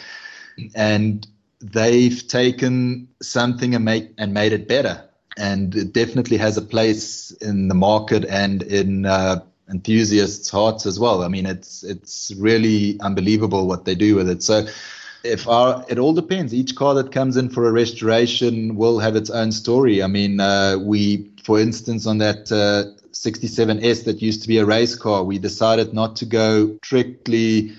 And 0.75 1.27
they've 1.61 2.27
taken 2.29 3.09
something 3.23 3.75
and, 3.75 3.85
make, 3.85 4.11
and 4.19 4.35
made 4.35 4.53
it 4.53 4.69
better. 4.69 5.09
and 5.39 5.75
it 5.77 5.93
definitely 5.93 6.37
has 6.37 6.57
a 6.57 6.63
place 6.63 7.31
in 7.41 7.69
the 7.69 7.75
market 7.75 8.25
and 8.25 8.63
in 8.65 9.07
uh, 9.07 9.41
enthusiasts' 9.71 10.51
hearts 10.51 10.87
as 10.87 10.99
well. 10.99 11.23
I 11.23 11.29
mean, 11.29 11.47
it's 11.47 11.83
it's 11.83 12.33
really 12.39 12.99
unbelievable 13.01 13.67
what 13.67 13.85
they 13.85 13.95
do 13.95 14.17
with 14.17 14.29
it. 14.29 14.43
So 14.43 14.67
if 15.25 15.49
our, 15.49 15.85
it 15.89 15.99
all 15.99 16.13
depends. 16.13 16.55
Each 16.55 16.75
car 16.75 16.95
that 16.95 17.13
comes 17.13 17.37
in 17.37 17.49
for 17.51 17.67
a 17.67 17.73
restoration 17.73 18.77
will 18.77 18.99
have 18.99 19.17
its 19.17 19.31
own 19.31 19.53
story. 19.53 20.03
I 20.03 20.07
mean, 20.07 20.41
uh, 20.41 20.79
we, 20.81 21.31
for 21.43 21.59
instance, 21.59 22.07
on 22.07 22.19
that 22.19 22.51
uh, 22.53 22.97
67S 23.13 24.05
that 24.05 24.23
used 24.23 24.43
to 24.43 24.49
be 24.49 24.59
a 24.59 24.65
race 24.65 24.95
car, 24.95 25.25
we 25.25 25.39
decided 25.39 25.93
not 25.93 26.17
to 26.17 26.25
go 26.25 26.79
strictly 26.85 27.73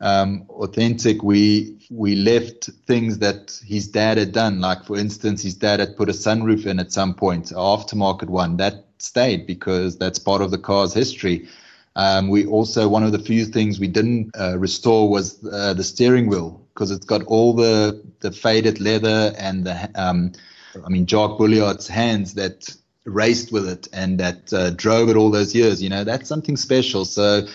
um, 0.00 0.46
authentic. 0.50 1.22
We 1.22 1.74
we 1.90 2.16
left 2.16 2.68
things 2.86 3.18
that 3.18 3.58
his 3.66 3.88
dad 3.88 4.18
had 4.18 4.32
done, 4.32 4.60
like 4.60 4.84
for 4.84 4.96
instance, 4.96 5.42
his 5.42 5.54
dad 5.54 5.80
had 5.80 5.96
put 5.96 6.08
a 6.08 6.12
sunroof 6.12 6.66
in 6.66 6.78
at 6.78 6.92
some 6.92 7.14
point, 7.14 7.46
aftermarket 7.46 8.28
one. 8.28 8.58
That 8.58 8.84
stayed 9.02 9.46
because 9.46 9.98
that's 9.98 10.18
part 10.18 10.42
of 10.42 10.50
the 10.50 10.58
car's 10.58 10.92
history. 10.94 11.48
Um, 11.96 12.28
we 12.28 12.46
also 12.46 12.88
one 12.88 13.02
of 13.02 13.12
the 13.12 13.18
few 13.18 13.44
things 13.44 13.80
we 13.80 13.88
didn't 13.88 14.30
uh, 14.38 14.56
restore 14.58 15.08
was 15.10 15.44
uh, 15.44 15.74
the 15.74 15.82
steering 15.84 16.28
wheel 16.28 16.60
because 16.72 16.90
it's 16.90 17.04
got 17.06 17.24
all 17.24 17.54
the 17.54 18.00
the 18.20 18.30
faded 18.30 18.80
leather 18.80 19.34
and 19.38 19.64
the 19.64 19.90
um, 19.94 20.32
I 20.84 20.88
mean 20.88 21.06
Jacques 21.06 21.38
Bulliard's 21.38 21.88
hands 21.88 22.34
that 22.34 22.74
raced 23.04 23.52
with 23.52 23.68
it 23.68 23.88
and 23.92 24.20
that 24.20 24.52
uh, 24.52 24.70
drove 24.70 25.08
it 25.08 25.16
all 25.16 25.30
those 25.30 25.54
years. 25.54 25.82
You 25.82 25.88
know 25.88 26.04
that's 26.04 26.28
something 26.28 26.56
special. 26.56 27.04
So 27.04 27.46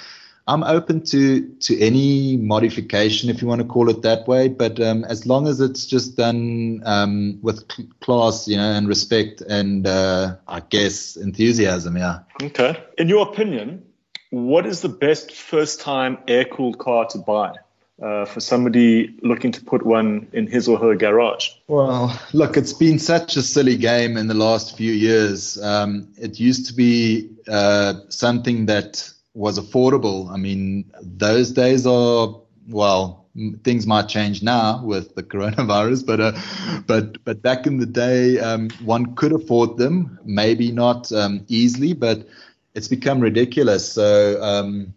I'm 0.48 0.64
open 0.64 1.06
to 1.06 1.48
to 1.48 1.80
any 1.80 2.38
modification 2.38 3.30
if 3.30 3.42
you 3.42 3.48
want 3.48 3.62
to 3.62 3.68
call 3.68 3.90
it 3.90 4.02
that 4.02 4.28
way. 4.28 4.50
But 4.50 4.80
um, 4.80 5.04
as 5.06 5.26
long 5.26 5.48
as 5.48 5.62
it's 5.62 5.86
just 5.86 6.18
done 6.18 6.82
um, 6.86 7.40
with 7.42 7.64
class, 8.02 8.48
you 8.48 8.58
know, 8.58 8.72
and 8.72 8.88
respect 8.88 9.42
and 9.42 9.88
uh, 9.88 10.36
I 10.48 10.60
guess 10.60 11.16
enthusiasm. 11.16 11.98
Yeah. 11.98 12.20
Okay. 12.42 12.84
In 12.98 13.08
your 13.08 13.28
opinion 13.28 13.84
what 14.34 14.66
is 14.66 14.82
the 14.82 14.90
best 14.90 15.32
first 15.32 15.80
time 15.80 16.18
air 16.28 16.44
cooled 16.44 16.80
car 16.80 17.06
to 17.06 17.20
buy? 17.20 17.54
Uh, 18.02 18.26
for 18.26 18.40
somebody 18.40 19.16
looking 19.22 19.52
to 19.52 19.64
put 19.64 19.86
one 19.86 20.28
in 20.34 20.48
his 20.48 20.68
or 20.68 20.80
her 20.80 20.96
garage? 20.96 21.50
Well, 21.68 22.20
look, 22.34 22.58
it's 22.58 22.74
been 22.74 22.98
such 22.98 23.38
a 23.38 23.44
silly 23.44 23.78
game 23.78 24.18
in 24.18 24.28
the 24.28 24.34
last 24.34 24.76
few 24.76 24.92
years. 24.92 25.62
Um, 25.62 26.08
it 26.18 26.40
used 26.40 26.66
to 26.66 26.74
be 26.74 27.30
uh, 27.48 27.94
something 28.10 28.66
that 28.66 29.08
was 29.34 29.60
affordable. 29.60 30.30
I 30.32 30.38
mean, 30.38 30.92
those 31.02 31.52
days 31.52 31.86
are, 31.88 32.40
well, 32.68 33.26
things 33.64 33.88
might 33.88 34.08
change 34.08 34.44
now 34.44 34.84
with 34.84 35.16
the 35.16 35.24
coronavirus, 35.32 36.06
but 36.06 36.20
uh, 36.20 36.32
but 36.88 37.24
but 37.26 37.42
back 37.42 37.66
in 37.66 37.78
the 37.78 37.86
day, 37.86 38.40
um, 38.40 38.70
one 38.84 39.16
could 39.16 39.34
afford 39.34 39.78
them. 39.78 40.20
Maybe 40.24 40.72
not 40.72 41.12
um, 41.12 41.46
easily, 41.48 41.94
but 41.94 42.28
it's 42.76 42.88
become 42.88 43.20
ridiculous. 43.20 43.92
So, 43.92 44.42
um, 44.42 44.94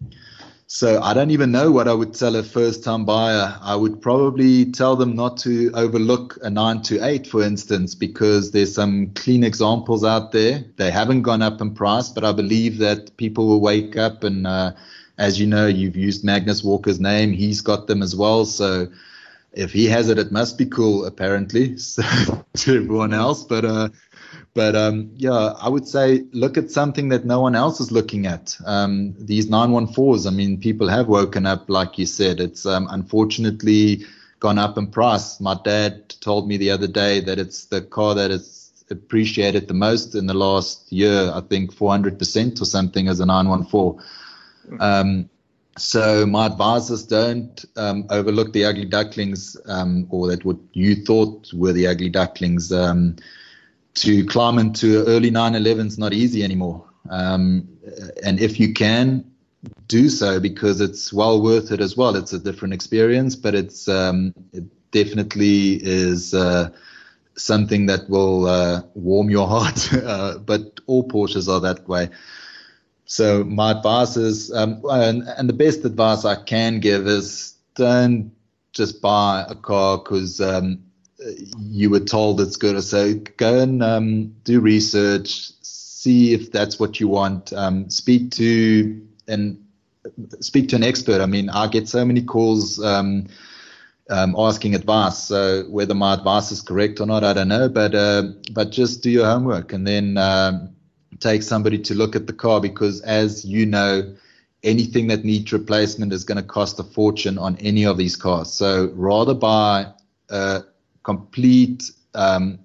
so 0.69 1.01
I 1.01 1.15
don't 1.15 1.31
even 1.31 1.53
know 1.53 1.71
what 1.71 1.87
I 1.87 1.95
would 1.95 2.13
tell 2.13 2.35
a 2.35 2.43
first-time 2.43 3.05
buyer. 3.05 3.57
I 3.63 3.77
would 3.77 4.03
probably 4.03 4.65
tell 4.73 4.97
them 4.97 5.15
not 5.15 5.37
to 5.39 5.71
overlook 5.75 6.39
a 6.43 6.51
nine 6.51 6.83
two 6.83 6.99
eight, 7.03 7.27
for 7.27 7.43
instance, 7.43 7.95
because 7.95 8.51
there's 8.51 8.75
some 8.75 9.13
clean 9.15 9.45
examples 9.45 10.03
out 10.05 10.33
there. 10.33 10.65
They 10.77 10.91
haven't 10.91 11.23
gone 11.23 11.41
up 11.43 11.61
in 11.61 11.75
price, 11.75 12.09
but 12.09 12.25
I 12.25 12.33
believe 12.33 12.79
that 12.79 13.17
people 13.17 13.47
will 13.47 13.61
wake 13.61 13.97
up 13.97 14.25
and, 14.25 14.47
uh, 14.47 14.73
as 15.19 15.41
you 15.41 15.47
know, 15.47 15.67
you've 15.67 15.97
used 15.97 16.25
Magnus 16.25 16.63
Walker's 16.65 17.01
name. 17.01 17.33
He's 17.33 17.61
got 17.61 17.87
them 17.87 18.03
as 18.03 18.17
well. 18.17 18.45
So 18.45 18.89
if 19.53 19.73
he 19.73 19.87
has 19.87 20.09
it, 20.11 20.19
it 20.19 20.33
must 20.33 20.59
be 20.59 20.67
cool, 20.67 21.07
apparently, 21.07 21.77
so, 21.79 22.03
to 22.55 22.77
everyone 22.77 23.15
else. 23.15 23.45
But 23.45 23.65
uh, 23.65 23.89
but 24.57 24.75
um, 24.75 25.11
yeah, 25.17 25.53
I 25.61 25.69
would 25.69 25.87
say 25.87 26.25
look 26.33 26.57
at 26.57 26.71
something 26.71 27.11
that 27.11 27.27
no 27.27 27.43
one 27.43 27.55
else 27.55 27.79
is 27.79 27.93
looking 27.93 28.27
at. 28.27 28.57
Um, 28.65 29.15
these 29.19 29.49
914s, 29.49 30.27
I 30.27 30.31
mean, 30.31 30.59
people 30.59 30.89
have 30.89 31.09
woken 31.09 31.45
up, 31.45 31.69
like 31.69 31.99
you 31.99 32.07
said. 32.07 32.41
It's 32.41 32.65
um, 32.65 32.89
unfortunately 32.91 34.07
gone 34.41 34.59
up 34.59 34.79
in 34.79 34.87
price. 34.87 35.41
My 35.41 35.59
dad 35.63 36.09
told 36.21 36.49
me 36.49 36.57
the 36.57 36.71
other 36.71 36.87
day 36.87 37.21
that 37.21 37.39
it's 37.39 37.67
the 37.67 37.83
car 37.83 38.15
that 38.15 38.31
is 38.31 38.73
appreciated 38.91 39.69
the 39.69 39.75
most 39.75 40.15
in 40.15 40.27
the 40.27 40.35
last 40.35 40.91
year. 40.91 41.31
I 41.35 41.43
think 41.43 41.75
400% 41.75 42.59
or 42.59 42.65
something 42.65 43.09
as 43.09 43.21
a 43.21 43.27
914. 43.27 44.03
Um, 44.81 45.29
so 45.77 46.25
my 46.25 46.47
advisors 46.47 47.03
don't 47.03 47.63
um, 47.77 48.07
overlook 48.09 48.55
the 48.55 48.65
ugly 48.65 48.87
ducklings, 48.87 49.55
um, 49.67 50.07
or 50.09 50.29
that 50.29 50.47
what 50.47 50.57
you 50.73 51.05
thought 51.05 51.53
were 51.53 51.75
the 51.75 51.89
ugly 51.89 52.09
ducklings. 52.09 52.73
To 53.97 54.25
climb 54.27 54.59
into 54.59 55.05
early 55.07 55.31
911 55.31 55.87
is 55.87 55.99
not 55.99 56.13
easy 56.13 56.43
anymore. 56.45 56.85
Um, 57.09 57.69
and 58.23 58.39
if 58.41 58.61
you 58.61 58.73
can, 58.73 59.25
do 59.89 60.09
so 60.09 60.41
because 60.41 60.81
it's 60.81 61.13
well 61.13 61.43
worth 61.43 61.73
it 61.73 61.81
as 61.81 61.97
well. 61.97 62.17
It's 62.17 62.33
a 62.33 62.39
different 62.39 62.75
experience, 62.75 63.37
but 63.37 63.55
it's 63.55 63.89
um, 63.89 64.35
it 64.53 64.65
definitely 64.91 65.81
is 65.83 66.35
uh, 66.35 66.71
something 67.37 67.87
that 67.87 68.09
will 68.09 68.47
uh, 68.47 68.83
warm 68.95 69.31
your 69.31 69.47
heart. 69.55 69.93
uh, 69.93 70.39
but 70.39 70.81
all 70.87 71.07
Porsches 71.09 71.49
are 71.49 71.61
that 71.61 71.89
way. 71.89 72.09
So 73.05 73.45
my 73.45 73.71
advice 73.71 74.17
is, 74.17 74.53
um, 74.53 74.83
and, 74.91 75.23
and, 75.23 75.49
the 75.49 75.53
best 75.53 75.85
advice 75.85 76.25
I 76.25 76.43
can 76.43 76.81
give 76.81 77.07
is 77.07 77.55
don't 77.77 78.33
just 78.73 79.01
buy 79.01 79.47
a 79.49 79.55
car 79.55 79.99
because 79.99 80.41
um, 80.41 80.83
you 81.59 81.91
were 81.91 82.01
told 82.01 82.41
it's 82.41 82.57
good. 82.57 82.83
So 82.83 83.15
go 83.37 83.61
and 83.61 83.83
um, 83.83 84.35
do 84.45 84.61
research, 84.61 85.51
see 85.63 86.33
if 86.33 86.53
that's 86.53 86.79
what 86.79 87.01
you 87.01 87.09
want. 87.09 87.53
Um, 87.53 87.91
speak 87.91 88.31
to 88.33 89.03
and 89.29 89.65
speak 90.41 90.69
to 90.69 90.77
an 90.77 90.83
expert. 90.83 91.21
I 91.21 91.27
mean, 91.27 91.49
I 91.51 91.67
get 91.67 91.89
so 91.89 92.05
many 92.05 92.23
calls 92.23 92.83
um, 92.83 93.27
um, 94.09 94.35
asking 94.39 94.75
advice. 94.75 95.19
So 95.19 95.65
whether 95.69 95.95
my 95.95 96.15
advice 96.15 96.53
is 96.53 96.63
correct 96.63 97.01
or 97.01 97.07
not, 97.07 97.25
I 97.25 97.33
don't 97.33 97.49
know. 97.49 97.69
But 97.69 97.95
uh, 97.95 98.23
but 98.53 98.71
just 98.71 99.03
do 99.03 99.11
your 99.11 99.27
homework 99.27 99.73
and 99.73 99.87
then 99.87 100.17
um, 100.17 100.75
take 101.19 101.43
somebody 101.43 101.79
to 101.79 101.95
look 101.95 102.15
at 102.15 102.27
the 102.27 102.33
car 102.33 102.61
because, 102.61 103.01
as 103.03 103.45
you 103.45 103.67
know. 103.67 104.15
Anything 104.63 105.07
that 105.09 105.25
needs 105.25 105.53
replacement 105.53 106.13
is 106.13 106.25
going 106.25 106.39
to 106.39 106.43
cost 106.43 106.81
a 106.81 106.83
fortune 106.83 107.39
on 107.39 107.57
any 107.59 107.85
of 107.87 107.99
these 107.99 108.17
cars. 108.17 108.53
So 108.53 108.91
rather 108.97 109.35
buy 109.35 109.93
a 110.29 110.65
complete 111.07 111.93
um, 112.15 112.59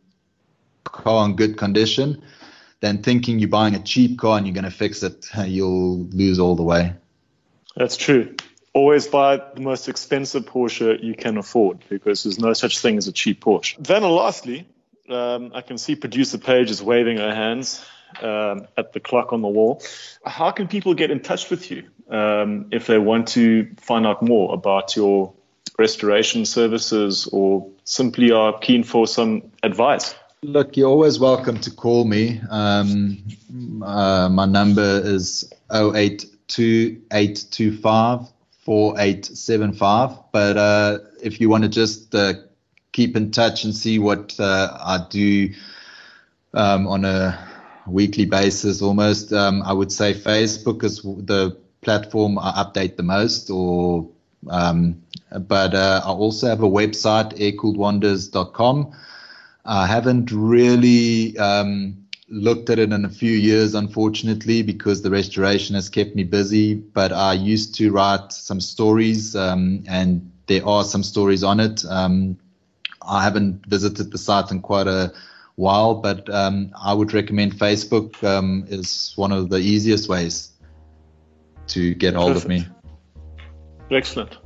car 0.84 1.28
in 1.28 1.36
good 1.36 1.58
condition 1.58 2.24
than 2.80 3.04
thinking 3.04 3.38
you're 3.38 3.48
buying 3.48 3.76
a 3.76 3.84
cheap 3.84 4.18
car 4.18 4.38
and 4.38 4.48
you're 4.48 4.56
going 4.56 4.66
to 4.66 4.72
fix 4.72 5.04
it. 5.04 5.28
You'll 5.46 6.06
lose 6.08 6.40
all 6.40 6.56
the 6.56 6.64
way. 6.64 6.96
That's 7.76 7.96
true. 7.96 8.36
Always 8.74 9.06
buy 9.06 9.38
the 9.38 9.62
most 9.62 9.88
expensive 9.88 10.46
Porsche 10.46 11.04
you 11.04 11.14
can 11.14 11.38
afford 11.38 11.84
because 11.88 12.24
there's 12.24 12.40
no 12.40 12.54
such 12.54 12.80
thing 12.80 12.98
as 12.98 13.08
a 13.08 13.12
cheap 13.12 13.44
Porsche. 13.44 13.76
Then, 13.78 14.02
lastly, 14.02 14.68
um, 15.08 15.52
I 15.54 15.62
can 15.62 15.78
see 15.78 15.96
producer 15.96 16.40
Paige 16.40 16.72
is 16.72 16.82
waving 16.82 17.18
her 17.18 17.36
hands 17.36 17.86
um, 18.22 18.68
at 18.76 18.92
the 18.94 19.00
clock 19.00 19.34
on 19.34 19.42
the 19.42 19.50
wall. 19.50 19.84
How 20.26 20.50
can 20.50 20.68
people 20.68 20.96
get 20.96 21.12
in 21.12 21.20
touch 21.20 21.52
with 21.52 21.70
you 21.70 21.84
um, 22.10 22.70
if 22.72 22.88
they 22.88 22.98
want 22.98 23.28
to 23.30 23.70
find 23.78 24.08
out 24.08 24.24
more 24.24 24.54
about 24.54 24.96
your 24.96 25.34
restoration 25.78 26.46
services 26.46 27.28
or 27.32 27.70
simply 27.92 28.32
are 28.32 28.58
keen 28.60 28.84
for 28.84 29.06
some 29.06 29.52
advice? 29.64 30.16
Look, 30.44 30.78
you're 30.78 30.90
always 30.90 31.20
welcome 31.20 31.60
to 31.60 31.70
call 31.70 32.06
me. 32.06 32.42
Um, 32.50 33.22
uh, 33.84 34.30
my 34.30 34.46
number 34.46 35.02
is 35.04 35.54
082825 35.72 38.28
4875. 38.64 40.18
But 40.32 40.58
uh, 40.58 41.00
if 41.22 41.42
you 41.42 41.50
want 41.50 41.64
to 41.64 41.70
just 41.70 42.16
uh, 42.16 42.34
keep 42.92 43.18
in 43.18 43.32
touch 43.32 43.66
and 43.66 43.76
see 43.76 44.00
what 44.00 44.40
uh, 44.40 44.78
I 44.80 45.06
do 45.10 45.54
um, 46.54 46.88
on 46.88 47.04
a 47.06 47.48
weekly 47.88 48.26
basis 48.26 48.82
almost, 48.82 49.34
um, 49.34 49.62
I 49.64 49.74
would 49.74 49.92
say 49.92 50.14
Facebook 50.14 50.84
is 50.84 51.02
the 51.02 51.58
platform 51.82 52.40
I 52.40 52.64
update 52.64 52.96
the 52.96 53.04
most 53.04 53.50
or 53.50 54.08
um, 54.50 55.02
but 55.32 55.74
uh, 55.74 56.02
I 56.04 56.10
also 56.10 56.48
have 56.48 56.64
a 56.64 56.70
website, 56.70 57.38
aircooledwonders.com. 57.38 58.92
I 59.66 59.86
haven't 59.86 60.32
really 60.32 61.38
um, 61.38 62.06
looked 62.30 62.70
at 62.70 62.80
it 62.80 62.92
in 62.92 63.06
a 63.06 63.10
few 63.10 63.32
years, 63.32 63.76
unfortunately, 63.76 64.64
because 64.64 65.02
the 65.02 65.12
restoration 65.12 65.76
has 65.76 65.90
kept 65.90 66.16
me 66.16 66.24
busy. 66.24 66.76
But 66.76 67.12
I 67.12 67.34
used 67.34 67.76
to 67.76 67.92
write 67.92 68.34
some 68.34 68.60
stories, 68.60 69.36
um, 69.36 69.84
and 69.88 70.32
there 70.48 70.66
are 70.66 70.84
some 70.84 71.04
stories 71.04 71.44
on 71.44 71.60
it. 71.60 71.86
Um, 71.86 72.38
I 73.08 73.24
haven't 73.24 73.66
visited 73.68 74.12
the 74.12 74.18
site 74.18 74.52
in 74.52 74.62
quite 74.62 74.88
a 74.88 75.14
while, 75.56 75.96
but 75.96 76.30
um, 76.34 76.72
I 76.82 76.94
would 76.94 77.14
recommend 77.14 77.54
Facebook 77.54 78.24
um, 78.24 78.66
is 78.68 79.14
one 79.16 79.32
of 79.32 79.50
the 79.50 79.58
easiest 79.58 80.10
ways 80.10 80.52
to 81.68 81.94
get 81.96 82.16
hold 82.16 82.36
of 82.36 82.48
me. 82.48 82.66
Excellent. 83.92 84.38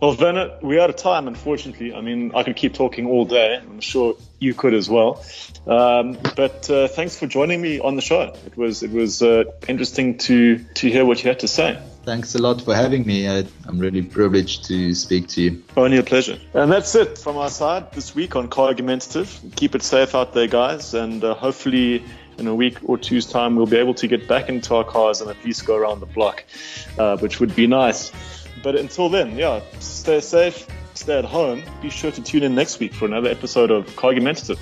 Well, 0.00 0.16
Werner, 0.16 0.56
we're 0.62 0.80
out 0.80 0.90
of 0.90 0.96
time, 0.96 1.26
unfortunately. 1.26 1.92
I 1.92 2.00
mean, 2.00 2.32
I 2.32 2.44
could 2.44 2.54
keep 2.54 2.72
talking 2.72 3.06
all 3.06 3.24
day. 3.24 3.56
I'm 3.56 3.80
sure 3.80 4.16
you 4.38 4.54
could 4.54 4.72
as 4.72 4.88
well. 4.88 5.24
Um, 5.66 6.16
but 6.36 6.70
uh, 6.70 6.86
thanks 6.86 7.18
for 7.18 7.26
joining 7.26 7.60
me 7.60 7.80
on 7.80 7.96
the 7.96 8.02
show. 8.02 8.32
It 8.46 8.56
was 8.56 8.84
it 8.84 8.92
was 8.92 9.22
uh, 9.22 9.44
interesting 9.66 10.16
to 10.18 10.58
to 10.58 10.88
hear 10.88 11.04
what 11.04 11.24
you 11.24 11.28
had 11.28 11.40
to 11.40 11.48
say. 11.48 11.82
Thanks 12.04 12.36
a 12.36 12.38
lot 12.38 12.62
for 12.62 12.74
having 12.76 13.04
me. 13.06 13.28
I, 13.28 13.44
am 13.66 13.78
really 13.78 14.02
privileged 14.02 14.64
to 14.66 14.94
speak 14.94 15.28
to 15.28 15.42
you. 15.42 15.62
Only 15.76 15.98
a 15.98 16.04
pleasure. 16.04 16.38
And 16.54 16.70
that's 16.70 16.94
it 16.94 17.18
from 17.18 17.36
our 17.36 17.50
side 17.50 17.92
this 17.92 18.14
week 18.14 18.36
on 18.36 18.48
Car 18.48 18.68
Argumentative. 18.68 19.38
Keep 19.56 19.74
it 19.74 19.82
safe 19.82 20.14
out 20.14 20.32
there, 20.32 20.46
guys, 20.46 20.94
and 20.94 21.22
uh, 21.24 21.34
hopefully 21.34 22.04
in 22.38 22.46
a 22.46 22.54
week 22.54 22.78
or 22.84 22.96
two's 22.96 23.26
time 23.26 23.56
we'll 23.56 23.66
be 23.66 23.76
able 23.76 23.94
to 23.94 24.06
get 24.06 24.28
back 24.28 24.48
into 24.48 24.74
our 24.74 24.84
cars 24.84 25.20
and 25.20 25.28
at 25.28 25.44
least 25.44 25.66
go 25.66 25.76
around 25.76 26.00
the 26.00 26.06
block, 26.06 26.44
uh, 26.98 27.16
which 27.18 27.40
would 27.40 27.54
be 27.54 27.66
nice. 27.66 28.12
But 28.62 28.76
until 28.76 29.08
then, 29.08 29.36
yeah, 29.36 29.60
stay 29.80 30.20
safe, 30.20 30.66
stay 30.94 31.18
at 31.18 31.24
home. 31.24 31.62
Be 31.80 31.90
sure 31.90 32.10
to 32.10 32.22
tune 32.22 32.42
in 32.42 32.54
next 32.54 32.78
week 32.80 32.92
for 32.94 33.06
another 33.06 33.30
episode 33.30 33.70
of 33.70 33.86
Argumentative. 34.02 34.58